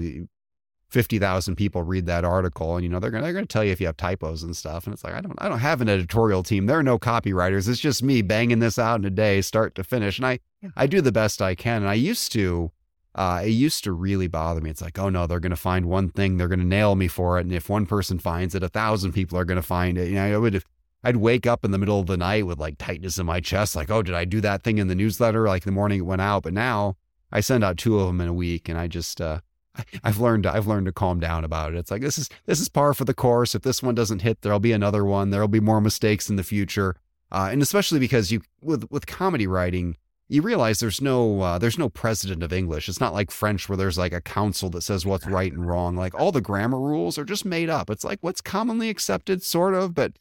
fifty 0.90 1.18
thousand 1.18 1.56
people 1.56 1.82
read 1.82 2.06
that 2.06 2.24
article, 2.24 2.76
and 2.76 2.84
you 2.84 2.90
know 2.90 3.00
they're 3.00 3.10
gonna 3.10 3.24
they're 3.24 3.32
gonna 3.32 3.46
tell 3.46 3.64
you 3.64 3.72
if 3.72 3.80
you 3.80 3.86
have 3.86 3.96
typos 3.96 4.42
and 4.42 4.56
stuff. 4.56 4.84
And 4.84 4.92
it's 4.92 5.02
like 5.02 5.14
I 5.14 5.20
don't 5.20 5.34
I 5.38 5.48
don't 5.48 5.60
have 5.60 5.80
an 5.80 5.88
editorial 5.88 6.42
team. 6.42 6.66
There 6.66 6.78
are 6.78 6.82
no 6.82 6.98
copywriters. 6.98 7.68
It's 7.68 7.80
just 7.80 8.02
me 8.02 8.22
banging 8.22 8.58
this 8.58 8.78
out 8.78 9.00
in 9.00 9.06
a 9.06 9.10
day, 9.10 9.40
start 9.40 9.74
to 9.76 9.84
finish. 9.84 10.18
And 10.18 10.26
I 10.26 10.40
I 10.76 10.86
do 10.86 11.00
the 11.00 11.12
best 11.12 11.40
I 11.40 11.54
can. 11.54 11.82
And 11.82 11.88
I 11.88 11.94
used 11.94 12.32
to. 12.32 12.70
Uh, 13.14 13.42
it 13.44 13.50
used 13.50 13.84
to 13.84 13.92
really 13.92 14.26
bother 14.26 14.60
me. 14.60 14.70
It's 14.70 14.82
like, 14.82 14.98
oh 14.98 15.08
no, 15.08 15.26
they're 15.26 15.40
going 15.40 15.50
to 15.50 15.56
find 15.56 15.86
one 15.86 16.08
thing, 16.08 16.36
they're 16.36 16.48
going 16.48 16.58
to 16.58 16.64
nail 16.64 16.96
me 16.96 17.06
for 17.06 17.38
it, 17.38 17.42
and 17.42 17.52
if 17.52 17.68
one 17.68 17.86
person 17.86 18.18
finds 18.18 18.54
it, 18.54 18.62
a 18.62 18.68
thousand 18.68 19.12
people 19.12 19.38
are 19.38 19.44
going 19.44 19.56
to 19.56 19.62
find 19.62 19.96
it. 19.98 20.08
You 20.08 20.16
know, 20.16 20.34
I 20.34 20.36
would 20.36 20.64
I'd 21.04 21.16
wake 21.18 21.46
up 21.46 21.64
in 21.64 21.70
the 21.70 21.78
middle 21.78 22.00
of 22.00 22.06
the 22.06 22.16
night 22.16 22.46
with 22.46 22.58
like 22.58 22.78
tightness 22.78 23.18
in 23.18 23.26
my 23.26 23.40
chest, 23.40 23.76
like, 23.76 23.90
oh, 23.90 24.02
did 24.02 24.14
I 24.14 24.24
do 24.24 24.40
that 24.40 24.62
thing 24.62 24.78
in 24.78 24.88
the 24.88 24.94
newsletter 24.94 25.46
like 25.46 25.64
the 25.64 25.70
morning 25.70 26.00
it 26.00 26.06
went 26.06 26.22
out? 26.22 26.42
But 26.42 26.54
now 26.54 26.96
I 27.30 27.40
send 27.40 27.62
out 27.62 27.76
two 27.76 28.00
of 28.00 28.06
them 28.06 28.22
in 28.22 28.28
a 28.28 28.32
week, 28.32 28.68
and 28.70 28.78
I 28.78 28.88
just 28.88 29.20
uh, 29.20 29.40
I've 30.04 30.18
learned 30.18 30.46
I've 30.46 30.66
learned 30.66 30.86
to 30.86 30.92
calm 30.92 31.20
down 31.20 31.44
about 31.44 31.74
it. 31.74 31.78
It's 31.78 31.90
like 31.90 32.00
this 32.00 32.18
is 32.18 32.30
this 32.46 32.58
is 32.58 32.68
par 32.70 32.94
for 32.94 33.04
the 33.04 33.14
course. 33.14 33.54
If 33.54 33.62
this 33.62 33.82
one 33.82 33.94
doesn't 33.94 34.22
hit, 34.22 34.40
there'll 34.40 34.60
be 34.60 34.72
another 34.72 35.04
one. 35.04 35.30
There'll 35.30 35.46
be 35.46 35.60
more 35.60 35.80
mistakes 35.80 36.30
in 36.30 36.36
the 36.36 36.42
future, 36.42 36.96
uh, 37.30 37.48
and 37.52 37.60
especially 37.60 37.98
because 37.98 38.32
you 38.32 38.40
with 38.62 38.90
with 38.90 39.06
comedy 39.06 39.46
writing, 39.46 39.96
you 40.28 40.42
realize 40.42 40.80
there's 40.80 41.00
no 41.00 41.40
uh, 41.40 41.58
there's 41.58 41.78
no 41.78 41.88
president 41.88 42.42
of 42.42 42.52
English. 42.52 42.88
It's 42.88 43.00
not 43.00 43.12
like 43.12 43.30
French 43.30 43.68
where 43.68 43.76
there's 43.76 43.98
like 43.98 44.12
a 44.12 44.20
council 44.20 44.70
that 44.70 44.82
says 44.82 45.04
what's 45.04 45.26
right 45.26 45.52
and 45.52 45.66
wrong. 45.66 45.96
Like 45.96 46.14
all 46.14 46.32
the 46.32 46.40
grammar 46.40 46.80
rules 46.80 47.18
are 47.18 47.24
just 47.24 47.44
made 47.44 47.68
up. 47.68 47.90
It's 47.90 48.04
like 48.04 48.18
what's 48.20 48.40
commonly 48.40 48.88
accepted, 48.88 49.42
sort 49.42 49.74
of, 49.74 49.94
but 49.94 50.12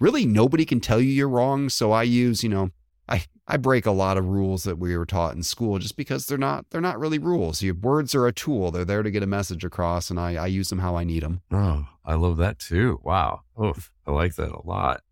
really 0.00 0.26
nobody 0.26 0.64
can 0.64 0.80
tell 0.80 1.00
you 1.00 1.10
you're 1.10 1.28
wrong. 1.28 1.68
So 1.68 1.92
I 1.92 2.02
use, 2.02 2.42
you 2.42 2.48
know, 2.48 2.70
I, 3.08 3.24
I 3.46 3.56
break 3.56 3.86
a 3.86 3.92
lot 3.92 4.16
of 4.16 4.26
rules 4.26 4.64
that 4.64 4.78
we 4.78 4.96
were 4.96 5.06
taught 5.06 5.34
in 5.34 5.42
school 5.42 5.78
just 5.78 5.96
because 5.96 6.26
they're 6.26 6.38
not 6.38 6.66
they're 6.70 6.80
not 6.80 6.98
really 6.98 7.18
rules. 7.18 7.62
Your 7.62 7.74
words 7.74 8.14
are 8.14 8.26
a 8.26 8.32
tool. 8.32 8.70
They're 8.70 8.84
there 8.84 9.02
to 9.02 9.10
get 9.10 9.22
a 9.22 9.26
message 9.26 9.64
across, 9.64 10.10
and 10.10 10.18
I, 10.18 10.34
I 10.34 10.46
use 10.46 10.68
them 10.68 10.80
how 10.80 10.96
I 10.96 11.04
need 11.04 11.22
them. 11.22 11.42
Oh, 11.52 11.86
I 12.04 12.14
love 12.14 12.36
that 12.38 12.58
too. 12.58 13.00
Wow. 13.02 13.42
Oh, 13.56 13.74
I 14.06 14.10
like 14.10 14.34
that 14.36 14.50
a 14.50 14.66
lot. 14.66 15.02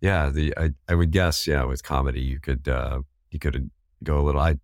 Yeah, 0.00 0.30
the 0.30 0.54
I, 0.56 0.70
I 0.88 0.94
would 0.94 1.10
guess, 1.10 1.46
yeah, 1.46 1.64
with 1.64 1.82
comedy 1.82 2.20
you 2.20 2.40
could 2.40 2.68
uh 2.68 3.02
you 3.32 3.38
could 3.38 3.70
go 4.02 4.18
a 4.18 4.22
little 4.22 4.40
I 4.40 4.56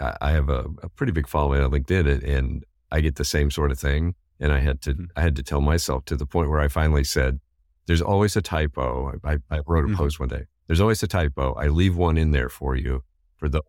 I 0.00 0.30
have 0.30 0.48
a, 0.48 0.66
a 0.82 0.88
pretty 0.88 1.12
big 1.12 1.28
following 1.28 1.62
on 1.62 1.70
LinkedIn 1.70 2.26
and 2.26 2.64
I 2.90 3.00
get 3.00 3.16
the 3.16 3.24
same 3.24 3.50
sort 3.50 3.70
of 3.70 3.78
thing. 3.78 4.14
And 4.40 4.52
I 4.52 4.58
had 4.58 4.80
to 4.82 4.94
mm-hmm. 4.94 5.04
I 5.16 5.20
had 5.20 5.36
to 5.36 5.42
tell 5.42 5.60
myself 5.60 6.04
to 6.06 6.16
the 6.16 6.26
point 6.26 6.50
where 6.50 6.60
I 6.60 6.68
finally 6.68 7.04
said, 7.04 7.40
there's 7.86 8.02
always 8.02 8.36
a 8.36 8.42
typo. 8.42 9.12
I, 9.24 9.38
I 9.50 9.60
wrote 9.66 9.84
a 9.84 9.88
mm-hmm. 9.88 9.96
post 9.96 10.20
one 10.20 10.28
day. 10.28 10.44
There's 10.66 10.80
always 10.80 11.02
a 11.02 11.08
typo. 11.08 11.54
I 11.54 11.68
leave 11.68 11.96
one 11.96 12.16
in 12.16 12.30
there 12.30 12.48
for 12.48 12.76
you 12.76 13.02
for 13.36 13.48
the 13.48 13.62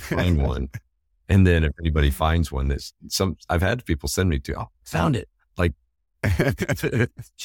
find 0.00 0.42
one. 0.42 0.68
And 1.28 1.46
then 1.46 1.64
if 1.64 1.72
anybody 1.80 2.10
finds 2.10 2.52
one 2.52 2.68
that's 2.68 2.92
some, 3.08 3.36
I've 3.48 3.62
had 3.62 3.84
people 3.86 4.08
send 4.08 4.28
me 4.28 4.38
to, 4.40 4.60
oh, 4.60 4.70
found 4.84 5.16
it. 5.16 5.28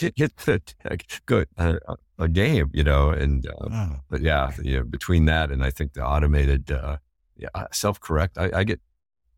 Like, 0.89 1.21
good, 1.25 1.47
uh, 1.57 1.75
a 2.17 2.27
game, 2.27 2.69
you 2.73 2.84
know, 2.84 3.09
and, 3.09 3.47
uh, 3.47 3.89
but 4.09 4.21
yeah, 4.21 4.51
know, 4.77 4.84
between 4.84 5.25
that 5.25 5.51
and 5.51 5.63
I 5.63 5.69
think 5.71 5.93
the 5.93 6.05
automated, 6.05 6.71
uh, 6.71 6.97
yeah, 7.38 7.49
uh, 7.53 7.67
self 7.71 7.99
correct, 7.99 8.38
I, 8.38 8.51
I 8.53 8.63
get 8.63 8.80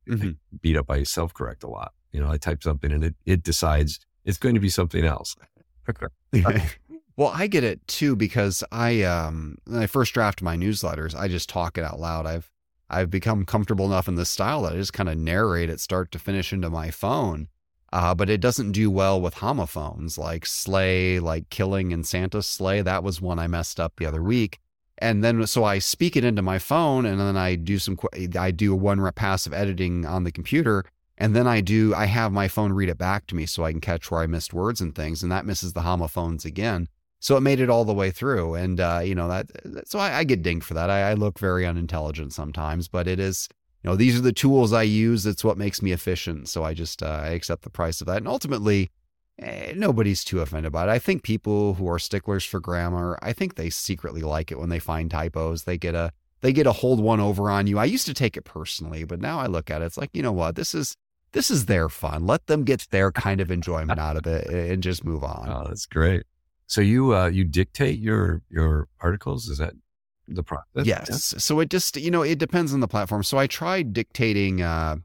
mm-hmm. 0.08 0.32
beat 0.62 0.78
up 0.78 0.88
by 0.88 1.04
self 1.04 1.34
correct 1.34 1.64
a 1.64 1.68
lot. 1.68 1.94
You 2.12 2.22
know, 2.22 2.30
I 2.30 2.38
type 2.38 2.64
something 2.64 2.92
and 2.92 3.04
it, 3.04 3.16
it 3.26 3.44
decides 3.44 4.00
it's 4.26 4.38
going 4.38 4.56
to 4.56 4.62
be 4.62 4.70
something 4.70 5.06
else. 5.06 5.36
well, 7.18 7.32
I 7.34 7.48
get 7.48 7.64
it 7.64 7.86
too 7.88 8.16
because 8.16 8.64
I 8.72 9.04
um 9.04 9.58
when 9.66 9.82
I 9.82 9.88
first 9.88 10.14
draft 10.14 10.42
my 10.42 10.56
newsletters, 10.56 11.16
I 11.16 11.28
just 11.28 11.50
talk 11.50 11.78
it 11.78 11.84
out 11.84 12.00
loud. 12.00 12.26
I've 12.26 12.52
I've 12.90 13.10
become 13.10 13.46
comfortable 13.46 13.86
enough 13.86 14.08
in 14.08 14.16
this 14.16 14.30
style 14.30 14.64
that 14.64 14.74
I 14.74 14.76
just 14.76 14.94
kind 14.94 15.10
of 15.10 15.18
narrate 15.18 15.70
it 15.70 15.80
start 15.80 16.12
to 16.12 16.20
finish 16.20 16.52
into 16.52 16.70
my 16.70 16.92
phone. 16.92 17.48
Uh, 17.94 18.16
but 18.16 18.30
it 18.30 18.40
doesn't 18.40 18.72
do 18.72 18.90
well 18.90 19.20
with 19.20 19.36
homophones 19.36 20.18
like 20.18 20.46
slay, 20.46 21.20
like 21.20 21.50
killing 21.50 21.92
and 21.92 22.06
Santa 22.06 22.42
sleigh. 22.42 22.82
That 22.82 23.04
was 23.04 23.22
one 23.22 23.38
I 23.38 23.48
messed 23.48 23.80
up 23.80 23.94
the 23.98 24.06
other 24.06 24.24
week. 24.24 24.60
And 24.98 25.24
then 25.24 25.46
so 25.48 25.64
I 25.64 25.80
speak 25.80 26.16
it 26.16 26.24
into 26.24 26.42
my 26.42 26.60
phone 26.60 27.06
and 27.06 27.20
then 27.20 27.36
I 27.36 27.56
do 27.56 27.80
some, 27.80 27.98
I 28.38 28.52
do 28.52 28.76
one 28.76 29.12
pass 29.14 29.46
of 29.46 29.54
editing 29.54 30.06
on 30.06 30.24
the 30.24 30.32
computer 30.32 30.86
and 31.22 31.36
then 31.36 31.46
I 31.46 31.62
do, 31.62 31.94
I 31.94 32.06
have 32.06 32.32
my 32.32 32.48
phone 32.48 32.74
read 32.74 32.90
it 32.90 32.98
back 32.98 33.28
to 33.28 33.36
me 33.36 33.46
so 33.46 33.64
I 33.64 33.72
can 33.72 33.80
catch 33.80 34.10
where 34.10 34.22
I 34.22 34.28
missed 34.28 34.56
words 34.56 34.82
and 34.82 34.96
things. 34.96 35.22
And 35.22 35.32
that 35.32 35.46
misses 35.46 35.74
the 35.74 35.82
homophones 35.82 36.46
again. 36.46 36.88
So 37.20 37.38
it 37.38 37.42
made 37.42 37.60
it 37.60 37.70
all 37.70 37.86
the 37.86 37.94
way 37.94 38.10
through. 38.10 38.56
And, 38.56 38.80
uh, 38.80 39.02
you 39.04 39.14
know, 39.14 39.28
that, 39.28 39.46
so 39.86 40.00
I, 40.00 40.18
I 40.18 40.24
get 40.24 40.42
dinged 40.42 40.66
for 40.66 40.74
that. 40.74 40.90
I, 40.90 41.12
I, 41.12 41.14
look 41.14 41.38
very 41.38 41.68
unintelligent 41.68 42.34
sometimes, 42.34 42.88
but 42.88 43.08
it 43.08 43.20
is, 43.20 43.48
you 43.84 43.90
know, 43.90 43.96
these 43.96 44.18
are 44.18 44.22
the 44.22 44.34
tools 44.34 44.74
I 44.74 44.84
use. 44.84 45.26
It's 45.26 45.44
what 45.44 45.58
makes 45.58 45.82
me 45.82 45.92
efficient. 45.92 46.50
So 46.50 46.64
I 46.64 46.74
just, 46.74 47.02
uh, 47.02 47.22
I 47.24 47.30
accept 47.30 47.64
the 47.64 47.70
price 47.70 48.02
of 48.02 48.08
that. 48.08 48.18
And 48.18 48.28
ultimately, 48.28 48.90
eh, 49.40 49.74
nobody's 49.76 50.24
too 50.24 50.40
offended 50.42 50.72
by 50.72 50.84
it. 50.84 50.90
I 50.90 51.00
think 51.00 51.24
people 51.24 51.76
who 51.76 51.90
are 51.90 52.00
sticklers 52.00 52.46
for 52.46 52.60
grammar, 52.60 53.18
I 53.22 53.34
think 53.34 53.56
they 53.56 53.70
secretly 53.70 54.22
like 54.22 54.52
it 54.52 54.60
when 54.60 54.70
they 54.70 54.80
find 54.80 55.10
typos. 55.10 55.64
They 55.64 55.78
get 55.78 55.96
a, 55.96 56.12
they 56.42 56.54
get 56.54 56.68
a 56.68 56.72
hold 56.72 57.02
one 57.02 57.20
over 57.20 57.50
on 57.50 57.68
you. 57.68 57.80
I 57.80 57.86
used 57.86 58.06
to 58.06 58.14
take 58.14 58.38
it 58.38 58.44
personally, 58.44 59.04
but 59.04 59.20
now 59.20 59.40
I 59.40 59.48
look 59.48 59.70
at 59.70 59.82
it, 59.82 59.86
it's 59.86 59.98
like, 59.98 60.12
you 60.14 60.22
know 60.22 60.32
what? 60.32 60.56
This 60.56 60.74
is, 60.76 60.96
this 61.34 61.50
is 61.50 61.66
their 61.66 61.90
fun. 61.90 62.28
Let 62.28 62.48
them 62.48 62.64
get 62.64 62.88
their 62.92 63.12
kind 63.12 63.40
of 63.42 63.52
enjoyment 63.52 64.00
out 64.00 64.18
of 64.18 64.28
it 64.28 64.48
and 64.48 64.84
just 64.84 65.04
move 65.04 65.24
on. 65.24 65.50
Oh, 65.50 65.68
that's 65.68 65.86
great. 65.86 66.24
So 66.68 66.80
you 66.80 67.14
uh, 67.14 67.28
you 67.28 67.44
dictate 67.44 68.00
your 68.00 68.44
your 68.50 68.88
articles? 69.02 69.50
Is 69.50 69.58
that 69.58 69.74
the 70.36 70.44
process? 70.44 70.86
Yes. 70.86 71.34
Yeah. 71.34 71.40
So 71.40 71.60
it 71.60 71.70
just 71.70 71.98
you 71.98 72.12
know 72.12 72.22
it 72.22 72.40
depends 72.40 72.74
on 72.74 72.80
the 72.80 72.88
platform. 72.88 73.24
So 73.24 73.38
I 73.38 73.48
tried 73.48 73.94
dictating. 73.94 74.62
Uh, 74.62 74.98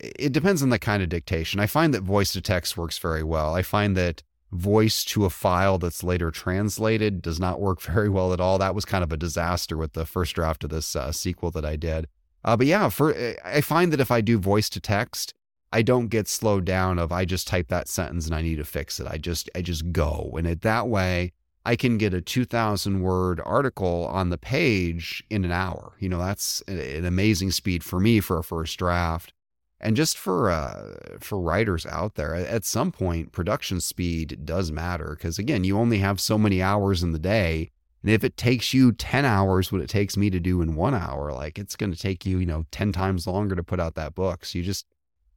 it 0.00 0.32
depends 0.32 0.62
on 0.62 0.70
the 0.70 0.78
kind 0.78 1.02
of 1.02 1.08
dictation. 1.08 1.58
I 1.58 1.66
find 1.66 1.92
that 1.92 2.02
voice 2.02 2.32
to 2.32 2.40
text 2.40 2.76
works 2.76 2.98
very 2.98 3.24
well. 3.24 3.54
I 3.54 3.62
find 3.62 3.96
that 3.96 4.22
voice 4.52 5.04
to 5.04 5.24
a 5.24 5.30
file 5.30 5.78
that's 5.78 6.02
later 6.02 6.30
translated 6.30 7.20
does 7.20 7.38
not 7.38 7.60
work 7.60 7.80
very 7.92 8.08
well 8.08 8.32
at 8.32 8.40
all. 8.40 8.58
That 8.58 8.74
was 8.74 8.84
kind 8.84 9.04
of 9.04 9.12
a 9.12 9.16
disaster 9.16 9.76
with 9.76 9.92
the 9.92 10.06
first 10.06 10.34
draft 10.34 10.64
of 10.64 10.70
this 10.70 10.94
uh, 10.94 11.12
sequel 11.12 11.50
that 11.52 11.64
I 11.64 11.76
did. 11.76 12.06
Uh, 12.44 12.56
but 12.56 12.66
yeah, 12.66 12.88
for 12.88 13.14
eh, 13.14 13.34
I 13.44 13.60
find 13.60 13.92
that 13.92 14.00
if 14.00 14.10
I 14.10 14.20
do 14.20 14.38
voice 14.38 14.68
to 14.70 14.80
text, 14.80 15.34
I 15.72 15.82
don't 15.82 16.08
get 16.08 16.28
slowed 16.28 16.64
down 16.64 16.98
of 16.98 17.12
I 17.12 17.24
just 17.24 17.46
type 17.46 17.68
that 17.68 17.88
sentence 17.88 18.26
and 18.26 18.34
I 18.34 18.42
need 18.42 18.56
to 18.56 18.64
fix 18.64 19.00
it. 19.00 19.06
I 19.06 19.18
just 19.18 19.50
I 19.54 19.62
just 19.62 19.92
go. 19.92 20.32
And 20.38 20.46
it 20.46 20.62
that 20.62 20.88
way 20.88 21.32
I 21.68 21.76
can 21.76 21.98
get 21.98 22.14
a 22.14 22.22
2000 22.22 23.02
word 23.02 23.42
article 23.44 24.06
on 24.06 24.30
the 24.30 24.38
page 24.38 25.22
in 25.28 25.44
an 25.44 25.52
hour. 25.52 25.92
You 25.98 26.08
know, 26.08 26.18
that's 26.18 26.62
an 26.66 27.04
amazing 27.04 27.50
speed 27.50 27.84
for 27.84 28.00
me 28.00 28.20
for 28.20 28.38
a 28.38 28.42
first 28.42 28.78
draft. 28.78 29.34
And 29.78 29.94
just 29.94 30.16
for 30.16 30.50
uh, 30.50 30.94
for 31.20 31.38
writers 31.38 31.84
out 31.84 32.14
there, 32.14 32.34
at 32.34 32.64
some 32.64 32.90
point, 32.90 33.32
production 33.32 33.82
speed 33.82 34.46
does 34.46 34.72
matter 34.72 35.14
because 35.14 35.38
again, 35.38 35.62
you 35.62 35.76
only 35.76 35.98
have 35.98 36.22
so 36.22 36.38
many 36.38 36.62
hours 36.62 37.02
in 37.02 37.12
the 37.12 37.18
day, 37.18 37.70
and 38.02 38.10
if 38.10 38.24
it 38.24 38.38
takes 38.38 38.72
you 38.72 38.90
10 38.90 39.26
hours, 39.26 39.70
what 39.70 39.82
it 39.82 39.90
takes 39.90 40.16
me 40.16 40.30
to 40.30 40.40
do 40.40 40.62
in 40.62 40.74
one 40.74 40.94
hour, 40.94 41.34
like 41.34 41.58
it's 41.58 41.76
going 41.76 41.92
to 41.92 41.98
take 41.98 42.24
you, 42.24 42.38
you 42.38 42.46
know, 42.46 42.64
10 42.70 42.92
times 42.92 43.26
longer 43.26 43.54
to 43.54 43.62
put 43.62 43.78
out 43.78 43.94
that 43.94 44.14
book. 44.14 44.46
So 44.46 44.58
you 44.58 44.64
just, 44.64 44.86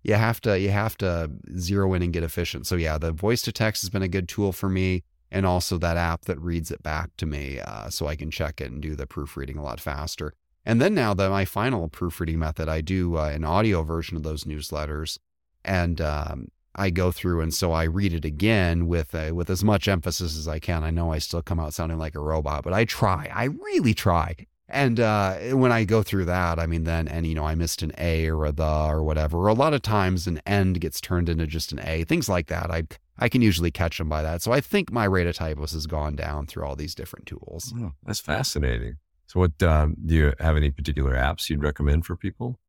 you 0.01 0.13
have 0.13 0.39
to, 0.41 0.57
you 0.57 0.69
have 0.69 0.97
to 0.99 1.29
zero 1.57 1.93
in 1.93 2.01
and 2.01 2.13
get 2.13 2.23
efficient. 2.23 2.67
So 2.67 2.77
yeah, 2.77 2.97
the 2.97 3.11
voice 3.11 3.41
to 3.41 3.51
text 3.51 3.82
has 3.82 3.89
been 3.89 4.01
a 4.01 4.07
good 4.07 4.29
tool 4.29 4.53
for 4.53 4.69
me. 4.69 5.03
And 5.32 5.45
also 5.45 5.77
that 5.77 5.97
app 5.97 6.25
that 6.25 6.39
reads 6.39 6.71
it 6.71 6.84
back 6.84 7.15
to 7.17 7.25
me 7.25 7.59
uh, 7.59 7.89
so 7.89 8.07
I 8.07 8.15
can 8.15 8.32
check 8.32 8.59
it 8.59 8.71
and 8.71 8.82
do 8.82 8.95
the 8.95 9.07
proofreading 9.07 9.57
a 9.57 9.63
lot 9.63 9.79
faster. 9.79 10.34
And 10.65 10.82
then 10.82 10.93
now 10.93 11.13
that 11.13 11.29
my 11.29 11.45
final 11.45 11.88
proofreading 11.88 12.38
method, 12.38 12.67
I 12.69 12.82
do 12.82 13.17
uh, 13.17 13.29
an 13.29 13.43
audio 13.43 13.84
version 13.84 14.17
of 14.17 14.23
those 14.23 14.43
newsletters. 14.43 15.17
And 15.63 16.01
um, 16.01 16.49
I 16.75 16.89
go 16.89 17.11
through 17.11 17.41
and 17.41 17.53
so 17.53 17.71
I 17.71 17.84
read 17.84 18.13
it 18.13 18.25
again 18.25 18.88
with 18.88 19.13
uh, 19.13 19.32
with 19.34 19.49
as 19.49 19.63
much 19.63 19.88
emphasis 19.88 20.38
as 20.38 20.47
I 20.47 20.59
can. 20.59 20.84
I 20.84 20.91
know 20.91 21.11
I 21.11 21.19
still 21.19 21.41
come 21.41 21.59
out 21.59 21.73
sounding 21.73 21.97
like 21.97 22.15
a 22.15 22.19
robot, 22.19 22.63
but 22.63 22.73
I 22.73 22.86
try. 22.86 23.29
I 23.34 23.45
really 23.45 23.93
try. 23.93 24.36
And 24.69 25.01
uh, 25.01 25.36
when 25.51 25.73
I 25.73 25.84
go 25.84 26.01
through 26.01 26.25
that, 26.25 26.57
I 26.57 26.65
mean, 26.65 26.86
then 26.86 27.09
and 27.09 27.27
you 27.27 27.36
know, 27.36 27.43
I 27.43 27.55
missed 27.55 27.82
an 27.82 27.91
A 27.97 28.29
or 28.29 28.45
a 28.45 28.51
the 28.53 28.86
or 28.88 29.03
whatever. 29.03 29.47
A 29.47 29.53
lot 29.53 29.73
of 29.73 29.82
times, 29.82 30.27
an 30.27 30.41
end 30.45 30.79
gets 30.79 31.01
turned 31.01 31.27
into 31.27 31.45
just 31.45 31.73
an 31.73 31.82
A. 31.84 32.05
Things 32.05 32.29
like 32.29 32.47
that. 32.47 32.71
I 32.71 32.84
I 33.22 33.30
can 33.30 33.41
usually 33.41 33.72
catch 33.72 33.97
them 33.99 34.09
by 34.09 34.24
that. 34.24 34.41
So 34.41 34.51
I 34.51 34.59
think 34.59 34.91
my 34.91 35.05
rate 35.05 35.28
of 35.28 35.36
typos 35.36 35.72
has 35.72 35.86
gone 35.86 36.15
down 36.15 36.47
through 36.47 36.65
all 36.65 36.76
these 36.76 36.95
different 36.95 37.28
tools. 37.28 37.74
Oh, 37.78 37.91
that's 38.03 38.19
fascinating. 38.19 38.95
So, 39.28 39.39
what 39.39 39.63
um, 39.63 39.95
do 40.05 40.13
you 40.13 40.34
have 40.39 40.57
any 40.57 40.72
particular 40.72 41.13
apps 41.13 41.49
you'd 41.49 41.63
recommend 41.63 42.05
for 42.05 42.17
people? 42.17 42.59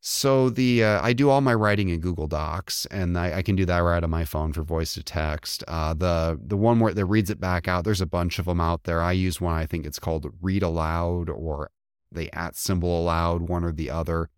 So 0.00 0.48
the 0.48 0.82
uh, 0.82 1.02
I 1.02 1.12
do 1.12 1.28
all 1.28 1.42
my 1.42 1.52
writing 1.52 1.90
in 1.90 2.00
Google 2.00 2.26
Docs, 2.26 2.86
and 2.86 3.18
I, 3.18 3.36
I, 3.36 3.42
can 3.42 3.54
do 3.54 3.66
that 3.66 3.78
right 3.78 4.02
on 4.02 4.08
my 4.08 4.24
phone 4.24 4.54
for 4.54 4.62
voice 4.62 4.94
to 4.94 5.02
text. 5.02 5.62
Uh, 5.68 5.92
the 5.92 6.40
the 6.42 6.56
one 6.56 6.80
where 6.80 6.94
that 6.94 7.04
reads 7.04 7.28
it 7.28 7.38
back 7.38 7.68
out. 7.68 7.84
There's 7.84 8.00
a 8.00 8.06
bunch 8.06 8.38
of 8.38 8.46
them 8.46 8.62
out 8.62 8.84
there. 8.84 9.02
I 9.02 9.12
use 9.12 9.42
one. 9.42 9.54
I 9.54 9.66
think 9.66 9.84
it's 9.84 9.98
called 9.98 10.26
Read 10.40 10.62
Aloud 10.62 11.28
or 11.28 11.70
the 12.10 12.34
at 12.34 12.56
symbol 12.56 12.98
aloud, 12.98 13.42
one 13.42 13.62
or 13.62 13.72
the 13.72 13.90
other. 13.90 14.30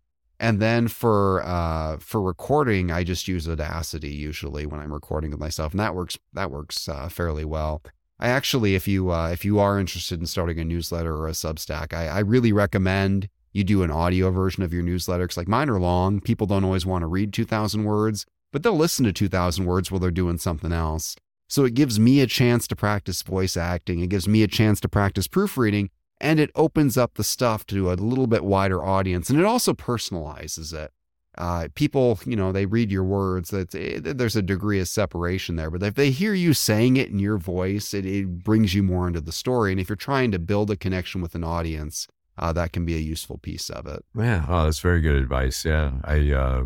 And 0.43 0.59
then 0.59 0.89
for 0.89 1.41
uh, 1.45 1.99
for 1.99 2.21
recording, 2.21 2.91
I 2.91 3.05
just 3.05 3.29
use 3.29 3.47
Audacity 3.47 4.09
usually 4.09 4.65
when 4.65 4.81
I'm 4.81 4.91
recording 4.91 5.31
with 5.31 5.39
myself, 5.39 5.71
and 5.71 5.79
that 5.79 5.95
works 5.95 6.19
that 6.33 6.51
works 6.51 6.89
uh, 6.89 7.07
fairly 7.07 7.45
well. 7.45 7.81
I 8.19 8.27
actually, 8.27 8.75
if 8.75 8.85
you 8.85 9.09
uh, 9.09 9.29
if 9.29 9.45
you 9.45 9.59
are 9.59 9.79
interested 9.79 10.19
in 10.19 10.25
starting 10.25 10.59
a 10.59 10.65
newsletter 10.65 11.15
or 11.15 11.29
a 11.29 11.31
Substack, 11.31 11.93
I, 11.93 12.09
I 12.09 12.19
really 12.19 12.51
recommend 12.51 13.29
you 13.53 13.63
do 13.63 13.83
an 13.83 13.91
audio 13.91 14.31
version 14.31 14.63
of 14.63 14.73
your 14.73 14.83
newsletter 14.83 15.23
because 15.23 15.37
like 15.37 15.47
mine 15.47 15.69
are 15.69 15.79
long. 15.79 16.19
People 16.19 16.45
don't 16.45 16.65
always 16.65 16.85
want 16.85 17.03
to 17.03 17.07
read 17.07 17.31
2,000 17.31 17.85
words, 17.85 18.25
but 18.51 18.63
they'll 18.63 18.75
listen 18.75 19.05
to 19.05 19.13
2,000 19.13 19.63
words 19.63 19.91
while 19.91 19.99
they're 20.01 20.11
doing 20.11 20.37
something 20.37 20.73
else. 20.73 21.15
So 21.47 21.63
it 21.63 21.73
gives 21.73 22.01
me 22.01 22.19
a 22.19 22.27
chance 22.27 22.67
to 22.67 22.75
practice 22.75 23.21
voice 23.21 23.55
acting. 23.55 24.01
It 24.01 24.09
gives 24.09 24.27
me 24.27 24.43
a 24.43 24.47
chance 24.47 24.81
to 24.81 24.89
practice 24.89 25.25
proofreading, 25.25 25.89
and 26.23 26.39
it 26.39 26.49
opens 26.55 26.97
up 26.97 27.15
the 27.15 27.23
stuff 27.23 27.65
to 27.67 27.91
a 27.91 27.95
little 27.95 28.27
bit 28.27 28.45
wider 28.45 28.83
audience. 28.83 29.29
And 29.29 29.37
it 29.37 29.45
also 29.45 29.73
personalizes 29.73 30.73
it. 30.73 30.91
Uh, 31.37 31.67
people, 31.75 32.17
you 32.25 32.35
know, 32.35 32.51
they 32.51 32.65
read 32.65 32.91
your 32.91 33.03
words. 33.03 33.49
That 33.49 33.75
eh, 33.75 33.99
there's 34.01 34.37
a 34.37 34.41
degree 34.41 34.79
of 34.79 34.87
separation 34.87 35.57
there, 35.57 35.69
but 35.69 35.83
if 35.83 35.95
they 35.95 36.11
hear 36.11 36.33
you 36.33 36.53
saying 36.53 36.95
it 36.95 37.09
in 37.09 37.19
your 37.19 37.37
voice, 37.37 37.93
it, 37.93 38.05
it 38.05 38.43
brings 38.43 38.73
you 38.73 38.83
more 38.83 39.07
into 39.07 39.19
the 39.19 39.31
story. 39.33 39.71
And 39.71 39.81
if 39.81 39.89
you're 39.89 39.95
trying 39.97 40.31
to 40.31 40.39
build 40.39 40.71
a 40.71 40.77
connection 40.77 41.21
with 41.21 41.35
an 41.35 41.43
audience, 41.43 42.07
uh, 42.37 42.53
that 42.53 42.71
can 42.71 42.85
be 42.85 42.95
a 42.95 42.99
useful 42.99 43.37
piece 43.39 43.69
of 43.69 43.85
it. 43.85 44.05
Yeah, 44.15 44.45
oh, 44.47 44.63
that's 44.63 44.79
very 44.79 45.01
good 45.01 45.15
advice. 45.15 45.65
Yeah, 45.65 45.93
I 46.05 46.31
uh, 46.31 46.63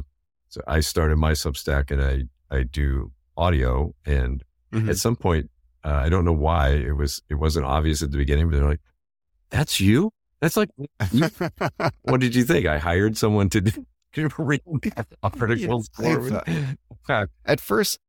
so 0.49 0.62
I 0.68 0.82
started 0.82 1.18
my 1.18 1.32
Substack 1.32 1.89
and 1.89 2.03
I 2.03 2.55
I 2.55 2.64
do 2.64 3.12
audio, 3.36 3.95
and 4.05 4.43
mm-hmm. 4.72 4.89
at 4.89 4.97
some 4.97 5.16
point 5.16 5.49
uh, 5.84 6.01
I 6.03 6.10
don't 6.10 6.26
know 6.26 6.34
why 6.34 6.70
it 6.70 6.95
was 6.95 7.22
it 7.30 7.36
wasn't 7.36 7.66
obvious 7.66 8.03
at 8.03 8.12
the 8.12 8.18
beginning, 8.18 8.49
but 8.49 8.58
they're 8.58 8.70
like, 8.70 8.82
"That's 9.50 9.80
you." 9.80 10.12
That's 10.41 10.58
like, 10.58 10.70
what 12.04 12.22
did 12.22 12.36
you 12.36 12.43
think? 12.43 12.66
I 12.68 12.78
hired 12.78 13.18
someone 13.18 13.50
to 13.50 13.62
do, 13.62 13.86
articles 15.24 15.89
for 15.93 16.43
At 17.45 17.60
first, 17.60 18.00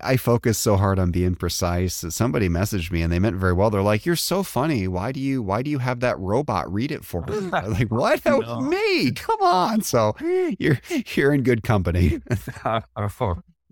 I 0.00 0.16
focused 0.16 0.62
so 0.62 0.76
hard 0.76 0.98
on 0.98 1.10
being 1.10 1.34
precise. 1.34 2.00
that 2.02 2.12
Somebody 2.12 2.48
messaged 2.48 2.90
me 2.90 3.02
and 3.02 3.12
they 3.12 3.18
meant 3.18 3.36
very 3.36 3.52
well. 3.52 3.70
They're 3.70 3.82
like, 3.82 4.04
"You're 4.04 4.16
so 4.16 4.42
funny. 4.42 4.86
Why 4.88 5.10
do 5.12 5.20
you 5.20 5.42
why 5.42 5.62
do 5.62 5.70
you 5.70 5.78
have 5.78 6.00
that 6.00 6.18
robot 6.18 6.72
read 6.72 6.92
it 6.92 7.04
for 7.04 7.22
me?" 7.22 7.36
I'm 7.52 7.72
like, 7.72 7.90
"What? 7.90 8.22
That 8.24 8.40
no. 8.40 8.60
me? 8.60 9.12
Come 9.12 9.40
on!" 9.42 9.82
So 9.82 10.14
you're 10.58 10.80
you're 11.14 11.32
in 11.32 11.42
good 11.42 11.62
company. 11.62 12.20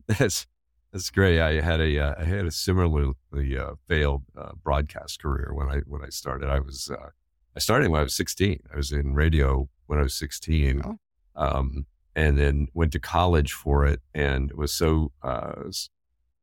that's 0.06 0.46
that's 0.92 1.10
great. 1.10 1.40
I 1.40 1.60
had 1.60 1.80
a 1.80 1.98
uh, 1.98 2.14
I 2.18 2.24
had 2.24 2.46
a 2.46 2.50
similarly 2.50 3.14
uh, 3.58 3.74
failed 3.88 4.22
uh, 4.36 4.52
broadcast 4.62 5.20
career 5.20 5.50
when 5.52 5.68
I 5.68 5.78
when 5.86 6.02
I 6.02 6.08
started. 6.08 6.48
I 6.48 6.60
was 6.60 6.90
uh, 6.90 7.10
I 7.56 7.60
started 7.60 7.90
when 7.90 8.00
I 8.00 8.04
was 8.04 8.14
16. 8.14 8.60
I 8.72 8.76
was 8.76 8.92
in 8.92 9.14
radio 9.14 9.68
when 9.86 9.98
I 9.98 10.02
was 10.02 10.14
16. 10.14 10.82
Oh. 10.84 10.98
Um, 11.34 11.86
and 12.14 12.38
then 12.38 12.68
went 12.74 12.92
to 12.92 12.98
college 12.98 13.52
for 13.52 13.86
it 13.86 14.00
and 14.14 14.52
was 14.52 14.72
so 14.72 15.12
uh, 15.22 15.70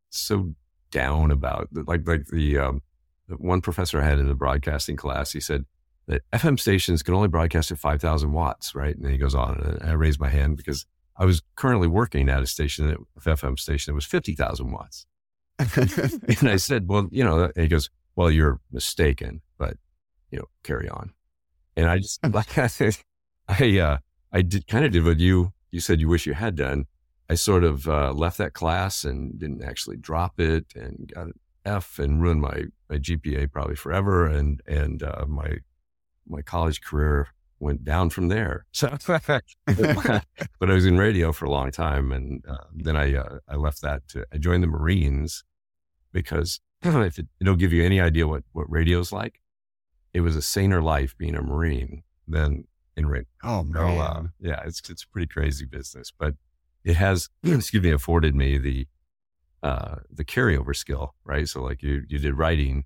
so 0.10 0.54
down 0.92 1.32
about 1.32 1.70
like 1.72 2.08
like 2.08 2.28
the, 2.28 2.58
um, 2.58 2.82
the 3.28 3.36
one 3.36 3.62
professor 3.62 4.02
I 4.02 4.06
had 4.06 4.20
in 4.20 4.28
the 4.28 4.36
broadcasting 4.36 4.96
class. 4.96 5.32
He 5.32 5.40
said 5.40 5.66
that 6.08 6.22
FM 6.32 6.60
stations 6.60 7.02
can 7.04 7.14
only 7.14 7.28
broadcast 7.28 7.72
at 7.72 7.80
five 7.80 8.02
thousand 8.02 8.32
watts, 8.32 8.76
right? 8.76 8.96
And 8.96 9.04
then 9.04 9.12
he 9.12 9.18
goes 9.18 9.36
on, 9.36 9.60
and 9.60 9.90
I 9.90 9.94
raised 9.94 10.20
my 10.20 10.30
hand 10.30 10.58
because 10.58 10.86
I 11.18 11.26
was 11.26 11.42
currently 11.56 11.88
working 11.88 12.30
at 12.30 12.44
a 12.44 12.48
station, 12.48 12.90
an 12.90 13.06
FM 13.20 13.60
station 13.60 13.92
that 13.92 13.96
was 13.96 14.06
fifty 14.06 14.34
thousand 14.34 14.72
watts. 14.72 15.06
and 15.58 16.50
I 16.50 16.58
said, 16.58 16.90
well, 16.90 17.08
you 17.12 17.24
know, 17.24 17.44
and 17.44 17.64
he 17.64 17.68
goes, 17.68 17.90
well, 18.16 18.30
you're 18.30 18.60
mistaken, 18.72 19.42
but 19.58 19.78
you 20.30 20.40
know, 20.40 20.46
carry 20.64 20.90
on. 20.90 21.14
And 21.78 21.90
I 21.90 22.00
just 22.00 22.20
like 22.28 22.58
I 22.58 22.68
said, 22.68 22.98
I 23.48 23.80
uh, 23.80 23.98
I 24.32 24.42
did 24.42 24.68
kind 24.68 24.86
of 24.86 24.92
did 24.92 25.06
what 25.06 25.20
you 25.20 25.54
you 25.72 25.80
said 25.80 26.00
you 26.00 26.08
wish 26.08 26.26
you 26.26 26.34
had 26.34 26.56
done. 26.56 26.86
I 27.30 27.36
sort 27.36 27.64
of 27.64 27.88
uh, 27.88 28.14
left 28.14 28.38
that 28.38 28.54
class 28.54 29.04
and 29.04 29.40
didn't 29.40 29.64
actually 29.64 29.98
drop 29.98 30.40
it 30.40 30.66
and 30.76 31.12
got 31.14 31.28
an 31.28 31.34
F 31.66 31.98
and 32.00 32.22
ruined 32.22 32.42
my, 32.42 32.66
my 32.90 32.98
GPA 32.98 33.52
probably 33.52 33.76
forever. 33.76 34.28
And, 34.28 34.62
and 34.68 35.02
uh, 35.02 35.26
my, 35.28 35.58
my 36.28 36.42
college 36.42 36.82
career 36.82 37.30
went 37.66 37.84
down 37.84 38.12
from 38.12 38.30
there. 38.30 38.66
So, 38.76 38.96
but 40.60 40.70
I 40.70 40.74
was 40.74 40.86
in 40.86 40.98
radio 40.98 41.32
for 41.32 41.46
a 41.46 41.50
long 41.50 41.72
time. 41.72 42.12
And 42.12 42.44
uh, 42.48 42.66
then 42.74 42.96
I, 42.96 43.16
uh, 43.16 43.40
I 43.50 43.56
left 43.56 43.82
that 43.82 44.08
to, 44.10 44.26
I 44.32 44.38
joined 44.38 44.62
the 44.64 44.68
Marines 44.68 45.44
because 46.14 46.62
if 46.84 47.18
it, 47.18 47.28
it'll 47.42 47.56
give 47.56 47.74
you 47.74 47.84
any 47.84 48.00
idea 48.00 48.28
what, 48.28 48.44
what 48.52 48.70
radio's 48.70 49.12
like, 49.12 49.42
it 50.14 50.22
was 50.22 50.36
a 50.36 50.42
saner 50.42 50.82
life 50.82 51.18
being 51.18 51.36
a 51.36 51.42
Marine 51.42 52.04
than 52.28 52.66
in 52.96 53.08
radio. 53.08 53.28
Oh, 53.44 53.64
man. 53.64 53.74
So, 53.74 54.02
uh, 54.02 54.24
yeah, 54.40 54.62
it's, 54.66 54.88
it's 54.90 55.04
a 55.04 55.08
pretty 55.08 55.28
crazy 55.28 55.66
business, 55.66 56.12
but 56.18 56.36
it 56.84 56.96
has, 56.98 57.30
excuse 57.44 57.82
me, 57.82 57.92
afforded 57.92 58.36
me 58.36 58.58
the, 58.60 58.88
uh, 59.64 59.96
the 60.12 60.24
carryover 60.24 60.76
skill, 60.76 61.16
right? 61.24 61.50
So 61.50 61.64
like 61.64 61.82
you, 61.82 62.04
you 62.08 62.20
did 62.20 62.38
writing, 62.38 62.86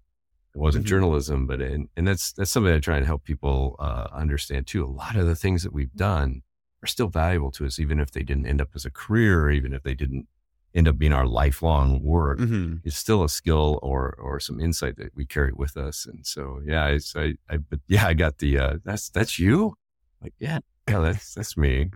it 0.54 0.58
wasn't 0.58 0.86
mm-hmm. 0.86 0.90
journalism, 0.90 1.48
but 1.48 1.62
in, 1.62 1.90
and 1.96 2.08
that's, 2.08 2.32
that's 2.34 2.52
something 2.52 2.74
I 2.74 2.80
try 2.80 2.98
and 2.98 3.06
help 3.06 3.24
people, 3.24 3.76
uh, 3.80 4.08
understand 4.12 4.68
too. 4.68 4.84
A 4.84 4.88
lot 4.88 5.16
of 5.16 5.28
the 5.28 5.36
things 5.36 5.64
that 5.64 5.74
we've 5.74 5.94
done 5.94 6.42
are 6.84 6.88
still 6.88 7.08
valuable 7.08 7.52
to 7.52 7.66
us, 7.66 7.80
even 7.80 8.00
if 8.00 8.12
they 8.12 8.24
didn't 8.24 8.48
end 8.48 8.62
up 8.62 8.70
as 8.74 8.86
a 8.86 8.90
career, 8.90 9.42
or 9.42 9.52
even 9.52 9.74
if 9.74 9.84
they 9.84 9.94
didn't 9.94 10.28
end 10.74 10.88
up 10.88 10.98
being 10.98 11.14
our 11.14 11.26
lifelong 11.26 12.02
work. 12.04 12.40
Mm-hmm. 12.40 12.78
It's 12.84 12.98
still 12.98 13.24
a 13.24 13.30
skill 13.30 13.80
or, 13.82 14.16
or 14.20 14.40
some 14.40 14.60
insight 14.60 14.98
that 14.98 15.16
we 15.16 15.26
carry 15.26 15.52
with 15.54 15.78
us. 15.78 16.06
And 16.06 16.26
so, 16.26 16.62
yeah, 16.66 16.86
I, 16.86 17.00
I, 17.16 17.34
I 17.50 17.58
but 17.58 17.80
yeah, 17.88 18.08
I 18.08 18.14
got 18.14 18.38
the, 18.40 18.58
uh, 18.58 18.74
that's, 18.84 19.10
that's 19.10 19.40
you. 19.40 19.76
Like, 20.22 20.34
yeah, 20.40 20.60
yeah, 20.88 21.00
that's, 21.00 21.34
that's 21.34 21.58
me. 21.58 21.92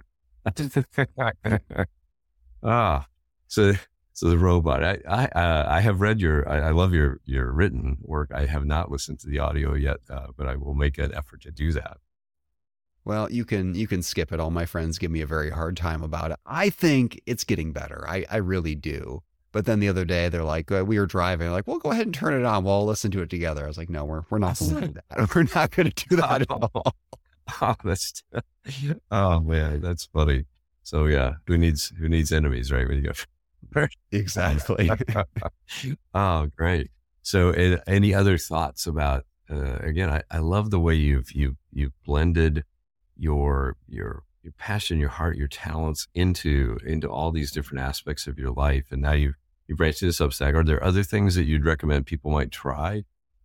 ah, 2.63 3.07
so 3.47 3.73
so 4.13 4.29
the 4.29 4.37
robot. 4.37 4.83
I 4.83 4.99
I 5.07 5.25
uh, 5.25 5.65
I 5.67 5.81
have 5.81 6.01
read 6.01 6.21
your. 6.21 6.47
I, 6.47 6.67
I, 6.67 6.71
love 6.71 6.93
your 6.93 7.19
your 7.25 7.51
written 7.51 7.97
work. 8.01 8.31
I 8.33 8.45
have 8.45 8.65
not 8.65 8.91
listened 8.91 9.19
to 9.21 9.27
the 9.27 9.39
audio 9.39 9.73
yet, 9.73 9.97
uh, 10.09 10.27
but 10.37 10.47
I 10.47 10.55
will 10.55 10.75
make 10.75 10.97
an 10.97 11.13
effort 11.13 11.41
to 11.41 11.51
do 11.51 11.71
that. 11.73 11.97
Well, 13.05 13.29
you 13.31 13.43
can 13.43 13.75
you 13.75 13.87
can 13.87 14.01
skip 14.01 14.31
it. 14.31 14.39
All 14.39 14.51
my 14.51 14.65
friends 14.65 14.97
give 14.97 15.11
me 15.11 15.21
a 15.21 15.25
very 15.25 15.49
hard 15.49 15.75
time 15.75 16.03
about 16.03 16.31
it. 16.31 16.37
I 16.45 16.69
think 16.69 17.19
it's 17.25 17.43
getting 17.43 17.73
better. 17.73 18.05
I 18.07 18.25
I 18.29 18.37
really 18.37 18.75
do. 18.75 19.23
But 19.51 19.65
then 19.65 19.79
the 19.79 19.87
other 19.87 20.03
day 20.03 20.29
they're 20.29 20.43
like, 20.43 20.71
uh, 20.71 20.83
we 20.83 20.97
were 20.97 21.05
driving, 21.05 21.51
like, 21.51 21.67
well, 21.67 21.77
go 21.77 21.91
ahead 21.91 22.07
and 22.07 22.13
turn 22.13 22.33
it 22.33 22.43
on. 22.43 22.63
We'll 22.63 22.85
listen 22.85 23.11
to 23.11 23.21
it 23.21 23.29
together. 23.29 23.63
I 23.63 23.67
was 23.67 23.77
like, 23.77 23.89
no, 23.89 24.03
we're 24.03 24.23
we're 24.29 24.39
not 24.39 24.57
going 24.59 24.81
to 24.81 24.87
do 24.87 24.93
that. 25.09 25.29
We're 25.35 25.47
not 25.55 25.71
going 25.71 25.91
to 25.91 26.07
do 26.09 26.15
that 26.17 26.41
at 26.41 26.51
all. 26.51 26.95
oh, 27.61 27.75
that's 27.83 28.23
oh 29.11 29.39
man, 29.41 29.81
that's 29.81 30.05
funny. 30.05 30.45
So 30.81 31.05
yeah, 31.05 31.33
who 31.47 31.57
needs 31.57 31.93
who 31.99 32.09
needs 32.09 32.31
enemies, 32.31 32.71
right? 32.71 32.87
When 32.87 32.97
you 32.97 33.03
exactly. 34.11 34.89
oh, 36.13 36.47
great. 36.55 36.91
So, 37.21 37.51
any 37.87 38.13
other 38.13 38.37
thoughts 38.37 38.85
about? 38.85 39.25
Uh, 39.49 39.77
again, 39.77 40.09
I, 40.09 40.21
I 40.31 40.39
love 40.39 40.71
the 40.71 40.79
way 40.79 40.95
you've 40.95 41.31
you've 41.31 41.57
you've 41.71 41.93
blended 42.05 42.63
your 43.17 43.75
your 43.87 44.23
your 44.41 44.53
passion, 44.57 44.99
your 44.99 45.09
heart, 45.09 45.37
your 45.37 45.47
talents 45.47 46.07
into 46.13 46.77
into 46.85 47.09
all 47.09 47.31
these 47.31 47.51
different 47.51 47.83
aspects 47.83 48.27
of 48.27 48.37
your 48.37 48.51
life, 48.51 48.85
and 48.91 49.01
now 49.01 49.13
you've 49.13 49.35
you've 49.67 49.77
branched 49.77 50.01
into 50.01 50.13
Substack. 50.13 50.53
Are 50.53 50.63
there 50.63 50.83
other 50.83 51.03
things 51.03 51.35
that 51.35 51.45
you'd 51.45 51.65
recommend 51.65 52.05
people 52.05 52.31
might 52.31 52.51
try 52.51 53.03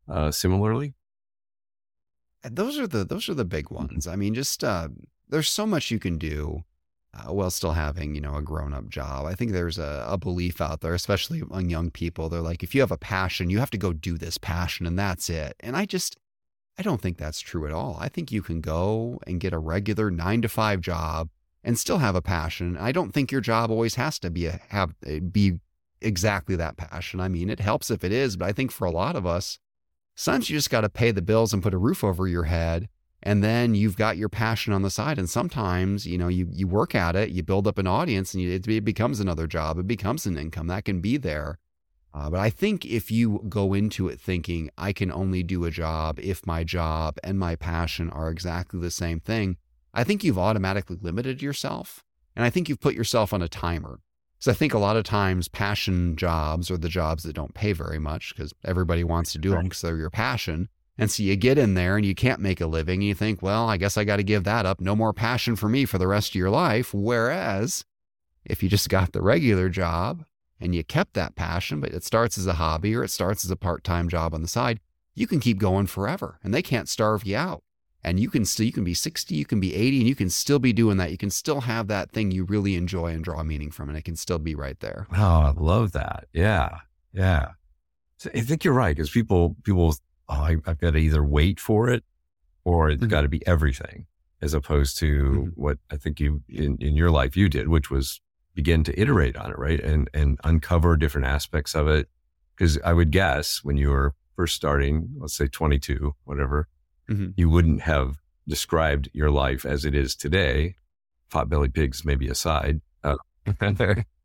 uh, 0.09 0.31
similarly? 0.31 0.95
those 2.45 2.79
are 2.79 2.87
the 2.87 3.05
those 3.05 3.29
are 3.29 3.35
the 3.35 3.45
big 3.45 3.70
ones. 3.70 4.07
I 4.07 4.16
mean, 4.16 4.35
just 4.35 4.62
uh, 4.62 4.89
there's 5.29 5.49
so 5.49 5.66
much 5.66 5.91
you 5.91 5.99
can 5.99 6.18
do 6.18 6.64
uh, 7.15 7.33
while 7.33 7.51
still 7.51 7.73
having 7.73 8.15
you 8.15 8.21
know 8.21 8.37
a 8.37 8.43
grown 8.43 8.73
up 8.73 8.89
job. 8.89 9.27
I 9.27 9.35
think 9.35 9.53
there's 9.53 9.79
a, 9.79 10.07
a 10.09 10.19
belief 10.19 10.61
out 10.61 10.81
there, 10.81 10.95
especially 10.95 11.41
among 11.41 11.71
young 11.71 11.91
people. 11.91 12.29
They're 12.29 12.41
like, 12.41 12.63
if 12.63 12.75
you 12.75 12.81
have 12.81 12.93
a 12.93 12.99
passion, 12.99 13.51
you 13.51 13.59
have 13.59 13.71
to 13.71 13.79
go 13.79 13.93
do 13.93 14.19
this 14.19 14.39
passion, 14.39 14.87
and 14.87 14.99
that's 14.99 15.31
it. 15.31 15.57
And 15.61 15.77
I 15.77 15.85
just 15.85 16.17
I 16.79 16.83
don't 16.83 17.01
think 17.01 17.19
that's 17.19 17.41
true 17.41 17.67
at 17.67 17.73
all. 17.73 17.97
I 17.99 18.09
think 18.09 18.31
you 18.31 18.41
can 18.41 18.61
go 18.61 19.19
and 19.27 19.41
get 19.41 19.53
a 19.53 19.59
regular 19.59 20.11
nine 20.11 20.43
to 20.43 20.49
five 20.49 20.81
job 20.81 21.29
and 21.65 21.79
still 21.79 21.99
have 21.99 22.15
a 22.15 22.23
passion. 22.23 22.77
I 22.77 22.93
don't 22.93 23.13
think 23.13 23.33
your 23.33 23.41
job 23.41 23.71
always 23.71 23.97
has 23.97 24.19
to 24.21 24.31
be 24.31 24.47
a, 24.47 24.61
have 24.69 24.95
be 25.33 25.59
exactly 26.01 26.55
that 26.57 26.77
passion. 26.77 27.21
I 27.21 27.29
mean, 27.29 27.51
it 27.51 27.59
helps 27.59 27.91
if 27.91 28.05
it 28.05 28.13
is, 28.13 28.37
but 28.37 28.49
I 28.49 28.53
think 28.53 28.71
for 28.71 28.87
a 28.87 28.93
lot 28.93 29.17
of 29.17 29.27
us, 29.27 29.59
sometimes 30.15 30.51
you 30.51 30.57
just 30.57 30.71
got 30.71 30.83
to 30.83 30.89
pay 30.89 31.11
the 31.11 31.23
bills 31.23 31.53
and 31.53 31.63
put 31.63 31.75
a 31.75 31.79
roof 31.79 32.05
over 32.05 32.29
your 32.29 32.45
head. 32.45 32.89
And 33.23 33.43
then 33.43 33.75
you've 33.75 33.97
got 33.97 34.16
your 34.16 34.29
passion 34.29 34.73
on 34.73 34.83
the 34.83 34.91
side. 34.91 35.19
And 35.19 35.29
sometimes 35.29 36.07
you 36.07 36.19
know 36.19 36.29
you 36.29 36.49
you 36.53 36.66
work 36.66 36.95
at 36.95 37.16
it 37.16 37.31
you 37.31 37.43
build 37.43 37.66
up 37.66 37.79
an 37.79 37.87
audience 37.87 38.35
and 38.35 38.43
you, 38.43 38.51
it, 38.53 38.66
it, 38.69 38.85
becomes 38.85 39.21
another 39.21 39.47
job 39.47 39.79
it 39.79 39.87
becomes 39.87 40.27
an 40.27 40.39
income 40.39 40.66
that 40.69 40.85
can 40.85 41.01
be 41.01 41.16
there. 41.16 41.59
Uh, 42.14 42.31
but 42.31 42.41
i 42.41 42.49
think 42.49 42.87
if 42.87 43.11
you 43.11 43.45
go 43.49 43.75
into 43.75 44.09
it 44.09 44.19
thinking 44.19 44.71
i 44.79 44.95
can 44.95 45.12
only 45.12 45.43
do 45.43 45.64
a 45.64 45.71
job 45.71 46.19
if 46.21 46.47
my 46.47 46.64
job 46.64 47.19
and 47.23 47.39
my 47.39 47.55
passion 47.55 48.09
are 48.11 48.31
exactly 48.31 48.81
the 48.81 48.91
same 48.91 49.21
thing 49.21 49.59
i 49.93 50.03
think 50.03 50.25
you've 50.25 50.39
automatically 50.39 50.97
limited 51.01 51.43
yourself. 51.43 52.03
And 52.35 52.45
i 52.47 52.51
think 52.51 52.69
you've 52.69 52.81
put 52.81 52.95
yourself 52.95 53.33
on 53.33 53.43
a 53.43 53.49
timer. 53.49 54.01
Because 54.39 54.55
I 54.55 54.57
think 54.57 54.73
a 54.73 54.79
lot 54.79 54.97
of 54.97 55.03
times 55.03 55.49
passion 55.49 56.14
jobs 56.14 56.71
are 56.71 56.79
the 56.79 56.89
jobs 56.89 57.25
that 57.25 57.33
don't 57.33 57.55
pay 57.55 57.73
very 57.73 57.99
much 57.99 58.35
because 58.35 58.55
everybody 58.64 59.03
wants 59.03 59.33
to 59.33 59.39
do 59.39 59.51
them 59.51 59.64
because 59.64 59.81
they're 59.81 59.97
your 59.97 60.11
passion. 60.11 60.69
And 60.99 61.11
so 61.11 61.23
you 61.23 61.37
get 61.37 61.59
in 61.59 61.75
there 61.75 61.97
and 61.97 62.05
you 62.05 62.15
can't 62.15 62.41
make 62.41 62.61
a 62.61 62.67
living. 62.67 63.01
And 63.01 63.05
you 63.05 63.15
think, 63.15 63.41
well, 63.41 63.69
I 63.69 63.77
guess 63.77 63.97
I 63.97 64.05
got 64.05 64.17
to 64.17 64.25
give 64.25 64.45
that 64.45 64.67
up. 64.67 64.81
No 64.81 64.97
more 64.97 65.13
passion 65.13 65.55
for 65.55 65.69
me 65.69 65.85
for 65.85 65.97
the 65.97 66.09
rest 66.09 66.31
of 66.31 66.35
your 66.35 66.51
life. 66.51 66.93
Whereas 66.93 67.85
if 68.45 68.63
you 68.63 68.69
just 68.69 68.89
got 68.89 69.13
the 69.13 69.23
regular 69.23 69.69
job 69.69 70.25
and 70.61 70.75
you 70.75 70.83
kept 70.83 71.15
that 71.15 71.37
passion, 71.37 71.81
but 71.81 71.93
it 71.93 72.03
starts 72.03 72.37
as 72.37 72.49
a 72.49 72.55
hobby 72.55 72.97
or 72.97 73.05
it 73.05 73.11
starts 73.11 73.45
as 73.45 73.51
a 73.51 73.57
part 73.57 73.85
time 73.85 74.09
job 74.09 74.35
on 74.35 74.43
the 74.43 74.49
side, 74.49 74.81
you 75.15 75.29
can 75.29 75.39
keep 75.39 75.59
going 75.59 75.87
forever 75.87 76.41
and 76.43 76.53
they 76.53 76.63
can't 76.63 76.89
starve 76.89 77.25
you 77.25 77.37
out. 77.37 77.63
And 78.03 78.21
you 78.21 78.31
can 78.31 78.45
still, 78.45 78.65
you 78.65 78.73
can 78.73 78.85
be 78.85 78.95
60, 78.95 79.35
you 79.35 79.45
can 79.45 79.59
be 79.59 79.75
80, 79.75 79.99
and 79.99 80.09
you 80.09 80.15
can 80.15 80.31
still 80.31 80.61
be 80.61 80.73
doing 80.73 80.99
that. 80.99 81.11
You 81.11 81.19
can 81.19 81.31
still 81.31 81.63
have 81.63 81.89
that 81.89 82.13
thing 82.13 82.31
you 82.31 82.45
really 82.45 82.77
enjoy 82.77 83.09
and 83.09 83.25
draw 83.25 83.43
meaning 83.43 83.73
from, 83.73 83.89
and 83.89 83.99
it 83.99 84.05
can 84.05 84.15
still 84.15 84.39
be 84.39 84.55
right 84.55 84.79
there. 84.79 85.09
Oh, 85.13 85.17
I 85.17 85.53
love 85.57 85.93
that. 85.93 86.27
Yeah. 86.33 86.79
Yeah. 87.13 87.49
I 88.33 88.41
think 88.41 88.63
you're 88.63 88.73
right 88.73 88.95
because 88.97 89.11
people, 89.11 89.57
people 89.65 89.97
oh, 90.29 90.43
I, 90.43 90.57
have 90.66 90.79
got 90.79 90.93
to 90.93 90.99
either 90.99 91.24
wait 91.24 91.61
for 91.61 91.89
it 91.89 92.05
or 92.64 92.91
it's 92.91 93.01
mm-hmm. 93.01 93.11
got 93.11 93.22
to 93.22 93.29
be 93.29 93.47
everything 93.47 94.07
as 94.41 94.55
opposed 94.55 94.99
to 94.99 95.22
mm-hmm. 95.22 95.49
what 95.55 95.79
I 95.91 95.97
think 95.97 96.20
you 96.20 96.43
in, 96.49 96.76
in 96.81 96.97
your 96.97 97.11
life 97.11 97.37
you 97.37 97.49
did, 97.49 97.68
which 97.68 97.91
was 97.91 98.20
begin 98.55 98.85
to 98.85 99.01
iterate 99.01 99.37
on 99.37 99.51
it, 99.51 99.59
right? 99.59 99.81
And, 99.81 100.11
and 100.12 100.39
uncover 100.45 100.97
different 100.97 101.26
aspects 101.26 101.74
of 101.74 101.89
it. 101.89 102.09
Cause 102.59 102.79
I 102.85 102.93
would 102.93 103.12
guess 103.12 103.61
when 103.62 103.76
you 103.76 103.91
were 103.91 104.14
first 104.35 104.57
starting, 104.57 105.11
let's 105.18 105.37
say 105.37 105.47
22, 105.47 106.14
whatever, 106.24 106.68
mm-hmm. 107.09 107.31
you 107.37 107.49
wouldn't 107.49 107.83
have 107.83 108.16
described 108.49 109.09
your 109.12 109.31
life 109.31 109.64
as 109.64 109.85
it 109.85 109.95
is 109.95 110.16
today. 110.16 110.74
Potbelly 111.31 111.72
pigs 111.72 112.05
maybe 112.05 112.29
aside. 112.29 112.81
Uh, 113.05 113.16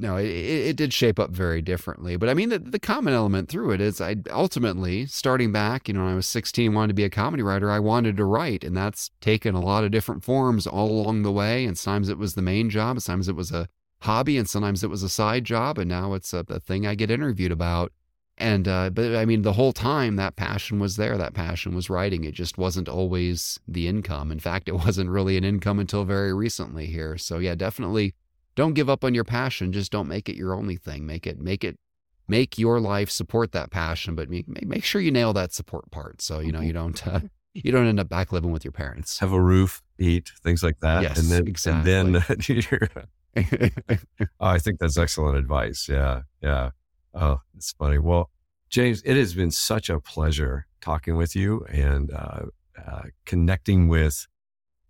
no, 0.00 0.16
it, 0.16 0.28
it 0.28 0.76
did 0.76 0.94
shape 0.94 1.18
up 1.18 1.30
very 1.30 1.60
differently. 1.60 2.16
But 2.16 2.28
I 2.28 2.34
mean, 2.34 2.50
the, 2.50 2.60
the 2.60 2.78
common 2.78 3.14
element 3.14 3.48
through 3.48 3.72
it 3.72 3.80
is 3.80 4.00
I 4.00 4.16
ultimately, 4.30 5.06
starting 5.06 5.50
back, 5.50 5.88
you 5.88 5.94
know, 5.94 6.04
when 6.04 6.12
I 6.12 6.16
was 6.16 6.26
16, 6.28 6.72
wanted 6.72 6.88
to 6.88 6.94
be 6.94 7.04
a 7.04 7.10
comedy 7.10 7.42
writer. 7.42 7.68
I 7.68 7.80
wanted 7.80 8.16
to 8.16 8.24
write, 8.24 8.62
and 8.62 8.76
that's 8.76 9.10
taken 9.20 9.56
a 9.56 9.60
lot 9.60 9.82
of 9.82 9.90
different 9.90 10.22
forms 10.22 10.68
all 10.68 10.88
along 10.90 11.22
the 11.22 11.32
way. 11.32 11.64
And 11.64 11.76
sometimes 11.76 12.08
it 12.08 12.16
was 12.16 12.34
the 12.34 12.42
main 12.42 12.70
job, 12.70 13.00
sometimes 13.00 13.28
it 13.28 13.34
was 13.34 13.50
a 13.50 13.68
hobby, 14.02 14.38
and 14.38 14.48
sometimes 14.48 14.84
it 14.84 14.90
was 14.90 15.02
a 15.02 15.08
side 15.08 15.42
job. 15.42 15.78
And 15.78 15.88
now 15.88 16.14
it's 16.14 16.32
a, 16.32 16.44
a 16.48 16.60
thing 16.60 16.86
I 16.86 16.94
get 16.94 17.10
interviewed 17.10 17.52
about. 17.52 17.92
And, 18.40 18.68
uh, 18.68 18.90
but 18.90 19.16
I 19.16 19.24
mean, 19.24 19.42
the 19.42 19.54
whole 19.54 19.72
time 19.72 20.14
that 20.14 20.36
passion 20.36 20.78
was 20.78 20.94
there. 20.94 21.18
That 21.18 21.34
passion 21.34 21.74
was 21.74 21.90
writing. 21.90 22.22
It 22.22 22.34
just 22.34 22.56
wasn't 22.56 22.88
always 22.88 23.58
the 23.66 23.88
income. 23.88 24.30
In 24.30 24.38
fact, 24.38 24.68
it 24.68 24.72
wasn't 24.84 25.10
really 25.10 25.36
an 25.36 25.42
income 25.42 25.80
until 25.80 26.04
very 26.04 26.32
recently 26.32 26.86
here. 26.86 27.18
So, 27.18 27.38
yeah, 27.38 27.56
definitely 27.56 28.14
don't 28.58 28.74
give 28.74 28.90
up 28.90 29.04
on 29.04 29.14
your 29.14 29.22
passion. 29.22 29.72
Just 29.72 29.92
don't 29.92 30.08
make 30.08 30.28
it 30.28 30.34
your 30.34 30.52
only 30.52 30.74
thing. 30.74 31.06
Make 31.06 31.28
it, 31.28 31.38
make 31.38 31.62
it, 31.62 31.78
make 32.26 32.58
your 32.58 32.80
life 32.80 33.08
support 33.08 33.52
that 33.52 33.70
passion, 33.70 34.16
but 34.16 34.28
make, 34.28 34.48
make 34.66 34.82
sure 34.82 35.00
you 35.00 35.12
nail 35.12 35.32
that 35.34 35.52
support 35.52 35.88
part. 35.92 36.20
So, 36.20 36.40
you 36.40 36.50
know, 36.50 36.60
you 36.60 36.72
don't, 36.72 37.06
uh, 37.06 37.20
you 37.54 37.70
don't 37.70 37.86
end 37.86 38.00
up 38.00 38.08
back 38.08 38.32
living 38.32 38.50
with 38.50 38.64
your 38.64 38.72
parents. 38.72 39.20
Have 39.20 39.32
a 39.32 39.40
roof, 39.40 39.80
eat, 39.96 40.32
things 40.42 40.64
like 40.64 40.80
that. 40.80 41.04
Yes, 41.04 41.20
and 41.20 41.28
then, 41.28 41.46
exactly. 41.46 41.92
And 41.94 42.16
then 43.36 44.00
oh, 44.40 44.46
I 44.46 44.58
think 44.58 44.80
that's 44.80 44.98
excellent 44.98 45.36
advice. 45.38 45.88
Yeah. 45.88 46.22
Yeah. 46.42 46.70
Oh, 47.14 47.42
it's 47.56 47.70
funny. 47.70 47.98
Well, 47.98 48.28
James, 48.70 49.02
it 49.04 49.16
has 49.16 49.34
been 49.34 49.52
such 49.52 49.88
a 49.88 50.00
pleasure 50.00 50.66
talking 50.80 51.16
with 51.16 51.36
you 51.36 51.64
and 51.70 52.10
uh, 52.10 52.46
uh, 52.84 53.02
connecting 53.24 53.86
with 53.86 54.26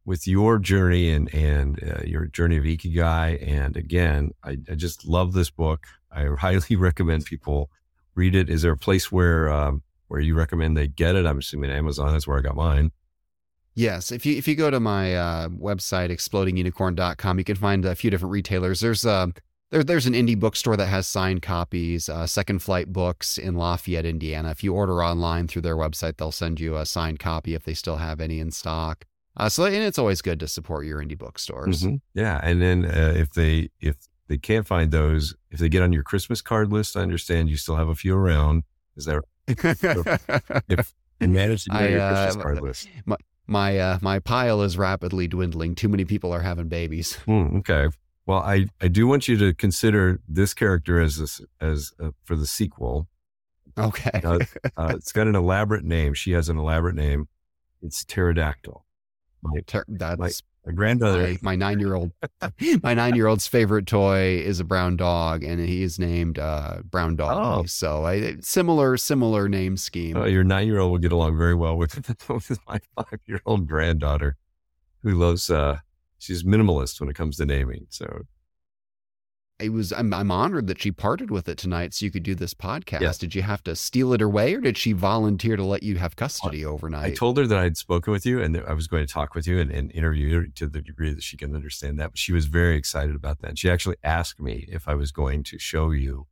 with 0.08 0.26
your 0.26 0.58
journey 0.58 1.10
and 1.10 1.32
and 1.34 1.78
uh, 1.84 2.02
your 2.02 2.26
journey 2.26 2.56
of 2.56 2.64
ikigai. 2.64 3.46
And 3.46 3.76
again, 3.76 4.32
I, 4.42 4.56
I, 4.68 4.74
just 4.74 5.06
love 5.06 5.34
this 5.34 5.50
book. 5.50 5.86
I 6.10 6.24
highly 6.38 6.76
recommend 6.76 7.26
people 7.26 7.70
read 8.14 8.34
it. 8.34 8.48
Is 8.48 8.62
there 8.62 8.72
a 8.72 8.76
place 8.76 9.12
where 9.12 9.50
um, 9.50 9.82
where 10.08 10.18
you 10.18 10.34
recommend 10.34 10.76
they 10.76 10.88
get 10.88 11.14
it? 11.14 11.26
I'm 11.26 11.38
assuming 11.38 11.70
Amazon. 11.70 12.12
That's 12.12 12.26
where 12.26 12.38
I 12.38 12.40
got 12.40 12.56
mine. 12.56 12.90
Yes, 13.74 14.10
if 14.10 14.24
you 14.24 14.36
if 14.36 14.48
you 14.48 14.56
go 14.56 14.70
to 14.70 14.80
my 14.80 15.14
uh, 15.14 15.48
website 15.50 16.10
explodingunicorn.com, 16.10 17.38
you 17.38 17.44
can 17.44 17.56
find 17.56 17.84
a 17.84 17.94
few 17.94 18.10
different 18.10 18.32
retailers. 18.32 18.80
There's 18.80 19.04
uh, 19.04 19.26
there, 19.70 19.84
there's 19.84 20.06
an 20.06 20.14
indie 20.14 20.40
bookstore 20.40 20.78
that 20.78 20.86
has 20.86 21.06
signed 21.06 21.42
copies, 21.42 22.08
uh, 22.08 22.26
Second 22.26 22.62
Flight 22.62 22.94
Books 22.94 23.36
in 23.36 23.56
Lafayette, 23.56 24.06
Indiana. 24.06 24.52
If 24.52 24.64
you 24.64 24.72
order 24.72 25.04
online 25.04 25.48
through 25.48 25.62
their 25.62 25.76
website, 25.76 26.16
they'll 26.16 26.32
send 26.32 26.60
you 26.60 26.78
a 26.78 26.86
signed 26.86 27.18
copy 27.18 27.54
if 27.54 27.64
they 27.64 27.74
still 27.74 27.98
have 27.98 28.22
any 28.22 28.40
in 28.40 28.50
stock. 28.50 29.04
Uh, 29.38 29.48
so, 29.48 29.64
and 29.64 29.76
it's 29.76 29.98
always 29.98 30.20
good 30.20 30.40
to 30.40 30.48
support 30.48 30.84
your 30.84 31.02
indie 31.02 31.16
bookstores. 31.16 31.82
Mm-hmm. 31.82 31.96
Yeah, 32.14 32.40
and 32.42 32.60
then 32.60 32.84
uh, 32.84 33.14
if 33.16 33.30
they 33.30 33.70
if 33.80 33.96
they 34.26 34.36
can't 34.36 34.66
find 34.66 34.90
those, 34.90 35.34
if 35.50 35.60
they 35.60 35.68
get 35.68 35.82
on 35.82 35.92
your 35.92 36.02
Christmas 36.02 36.42
card 36.42 36.72
list, 36.72 36.96
I 36.96 37.00
understand 37.00 37.48
you 37.48 37.56
still 37.56 37.76
have 37.76 37.88
a 37.88 37.94
few 37.94 38.16
around. 38.16 38.64
Is 38.96 39.04
there? 39.04 39.22
if 39.46 40.92
you 41.20 41.28
manage 41.28 41.64
to 41.64 41.70
get 41.70 41.80
I, 41.80 41.88
your 41.88 42.08
Christmas 42.08 42.36
uh, 42.36 42.40
card 42.42 42.60
list, 42.60 42.88
my 43.06 43.16
my, 43.48 43.78
uh, 43.78 43.98
my 44.02 44.18
pile 44.18 44.60
is 44.62 44.76
rapidly 44.76 45.26
dwindling. 45.26 45.74
Too 45.74 45.88
many 45.88 46.04
people 46.04 46.32
are 46.32 46.42
having 46.42 46.68
babies. 46.68 47.18
Mm, 47.26 47.58
okay. 47.60 47.88
Well, 48.26 48.40
I, 48.40 48.66
I 48.80 48.88
do 48.88 49.06
want 49.06 49.26
you 49.26 49.38
to 49.38 49.54
consider 49.54 50.20
this 50.28 50.52
character 50.52 51.00
as 51.00 51.16
this, 51.16 51.40
as 51.60 51.92
uh, 51.98 52.10
for 52.24 52.36
the 52.36 52.46
sequel. 52.46 53.08
Okay. 53.78 54.20
uh, 54.22 54.38
it's 54.90 55.12
got 55.12 55.26
an 55.26 55.34
elaborate 55.34 55.84
name. 55.84 56.12
She 56.12 56.32
has 56.32 56.50
an 56.50 56.58
elaborate 56.58 56.94
name. 56.94 57.28
It's 57.80 58.04
pterodactyl. 58.04 58.84
My, 59.42 59.60
that's 59.88 60.18
my, 60.18 60.30
my 60.66 60.72
granddaughter. 60.72 61.22
My, 61.22 61.38
my 61.42 61.56
nine 61.56 61.80
year 61.80 61.94
old, 61.94 62.12
my 62.82 62.94
nine 62.94 63.14
year 63.14 63.26
old's 63.26 63.46
favorite 63.46 63.86
toy 63.86 64.38
is 64.38 64.60
a 64.60 64.64
brown 64.64 64.96
dog, 64.96 65.44
and 65.44 65.60
he 65.60 65.82
is 65.82 65.98
named 65.98 66.38
uh, 66.38 66.78
Brown 66.84 67.16
Dog. 67.16 67.64
Oh. 67.64 67.66
So 67.66 68.04
I, 68.04 68.36
similar 68.40 68.96
similar 68.96 69.48
name 69.48 69.76
scheme. 69.76 70.16
Oh, 70.16 70.24
your 70.24 70.44
nine 70.44 70.66
year 70.66 70.78
old 70.78 70.92
will 70.92 70.98
get 70.98 71.12
along 71.12 71.36
very 71.36 71.54
well 71.54 71.76
with, 71.76 71.94
with 72.28 72.58
my 72.66 72.80
five 72.96 73.20
year 73.26 73.40
old 73.46 73.66
granddaughter, 73.66 74.36
who 75.02 75.12
loves. 75.12 75.50
Uh, 75.50 75.78
she's 76.18 76.44
minimalist 76.44 77.00
when 77.00 77.08
it 77.08 77.14
comes 77.14 77.36
to 77.36 77.46
naming. 77.46 77.86
So 77.88 78.22
it 79.60 79.70
was 79.70 79.92
I'm, 79.92 80.14
I'm 80.14 80.30
honored 80.30 80.66
that 80.68 80.80
she 80.80 80.92
parted 80.92 81.30
with 81.30 81.48
it 81.48 81.58
tonight 81.58 81.94
so 81.94 82.04
you 82.04 82.10
could 82.10 82.22
do 82.22 82.34
this 82.34 82.54
podcast. 82.54 83.00
Yes. 83.00 83.18
did 83.18 83.34
you 83.34 83.42
have 83.42 83.62
to 83.64 83.74
steal 83.74 84.12
it 84.12 84.22
away 84.22 84.54
or 84.54 84.60
did 84.60 84.78
she 84.78 84.92
volunteer 84.92 85.56
to 85.56 85.64
let 85.64 85.82
you 85.82 85.96
have 85.96 86.16
custody 86.16 86.64
overnight? 86.64 87.12
I 87.12 87.14
told 87.14 87.38
her 87.38 87.46
that 87.46 87.58
i'd 87.58 87.76
spoken 87.76 88.12
with 88.12 88.24
you 88.24 88.40
and 88.40 88.54
that 88.54 88.68
i 88.68 88.72
was 88.72 88.86
going 88.86 89.06
to 89.06 89.12
talk 89.12 89.34
with 89.34 89.46
you 89.46 89.58
and, 89.58 89.70
and 89.70 89.90
interview 89.92 90.40
her 90.40 90.46
to 90.46 90.66
the 90.66 90.80
degree 90.80 91.12
that 91.12 91.22
she 91.22 91.36
can 91.36 91.54
understand 91.54 91.98
that 91.98 92.10
but 92.10 92.18
she 92.18 92.32
was 92.32 92.46
very 92.46 92.76
excited 92.76 93.14
about 93.14 93.40
that. 93.40 93.58
She 93.58 93.70
actually 93.70 93.96
asked 94.04 94.40
me 94.40 94.66
if 94.68 94.86
i 94.88 94.94
was 94.94 95.12
going 95.12 95.42
to 95.44 95.58
show 95.58 95.90
you 95.90 96.26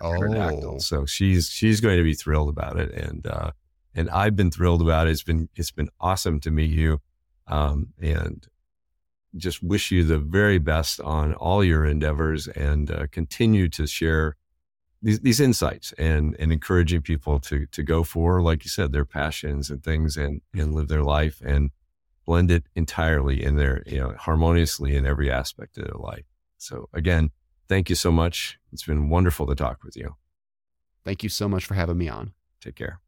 oh. 0.00 0.78
So 0.78 1.06
she's 1.06 1.48
she's 1.48 1.80
going 1.80 1.96
to 1.98 2.04
be 2.04 2.14
thrilled 2.14 2.48
about 2.48 2.78
it 2.78 2.90
and 2.92 3.26
uh 3.26 3.52
and 3.94 4.10
i've 4.10 4.34
been 4.36 4.50
thrilled 4.50 4.82
about 4.82 5.06
it. 5.06 5.10
It's 5.12 5.22
been 5.22 5.48
it's 5.54 5.70
been 5.70 5.88
awesome 6.00 6.40
to 6.40 6.50
meet 6.50 6.70
you 6.70 7.00
um 7.46 7.88
and 8.00 8.46
just 9.36 9.62
wish 9.62 9.90
you 9.90 10.04
the 10.04 10.18
very 10.18 10.58
best 10.58 11.00
on 11.00 11.34
all 11.34 11.64
your 11.64 11.84
endeavors 11.84 12.46
and 12.48 12.90
uh, 12.90 13.06
continue 13.10 13.68
to 13.68 13.86
share 13.86 14.36
these, 15.02 15.20
these 15.20 15.40
insights 15.40 15.92
and, 15.98 16.36
and 16.38 16.52
encouraging 16.52 17.02
people 17.02 17.38
to, 17.40 17.66
to 17.66 17.82
go 17.82 18.02
for, 18.02 18.42
like 18.42 18.64
you 18.64 18.70
said, 18.70 18.92
their 18.92 19.04
passions 19.04 19.70
and 19.70 19.82
things 19.82 20.16
and, 20.16 20.40
and 20.54 20.74
live 20.74 20.88
their 20.88 21.02
life 21.02 21.40
and 21.44 21.70
blend 22.24 22.50
it 22.50 22.64
entirely 22.74 23.44
in 23.44 23.56
their, 23.56 23.82
you 23.86 23.98
know, 23.98 24.14
harmoniously 24.18 24.96
in 24.96 25.04
every 25.04 25.30
aspect 25.30 25.76
of 25.76 25.84
their 25.84 25.98
life. 25.98 26.24
So 26.56 26.88
again, 26.94 27.30
thank 27.68 27.90
you 27.90 27.96
so 27.96 28.10
much. 28.10 28.58
It's 28.72 28.84
been 28.84 29.10
wonderful 29.10 29.46
to 29.46 29.54
talk 29.54 29.84
with 29.84 29.96
you. 29.96 30.16
Thank 31.04 31.22
you 31.22 31.28
so 31.28 31.48
much 31.48 31.66
for 31.66 31.74
having 31.74 31.98
me 31.98 32.08
on. 32.08 32.32
Take 32.62 32.76
care. 32.76 33.03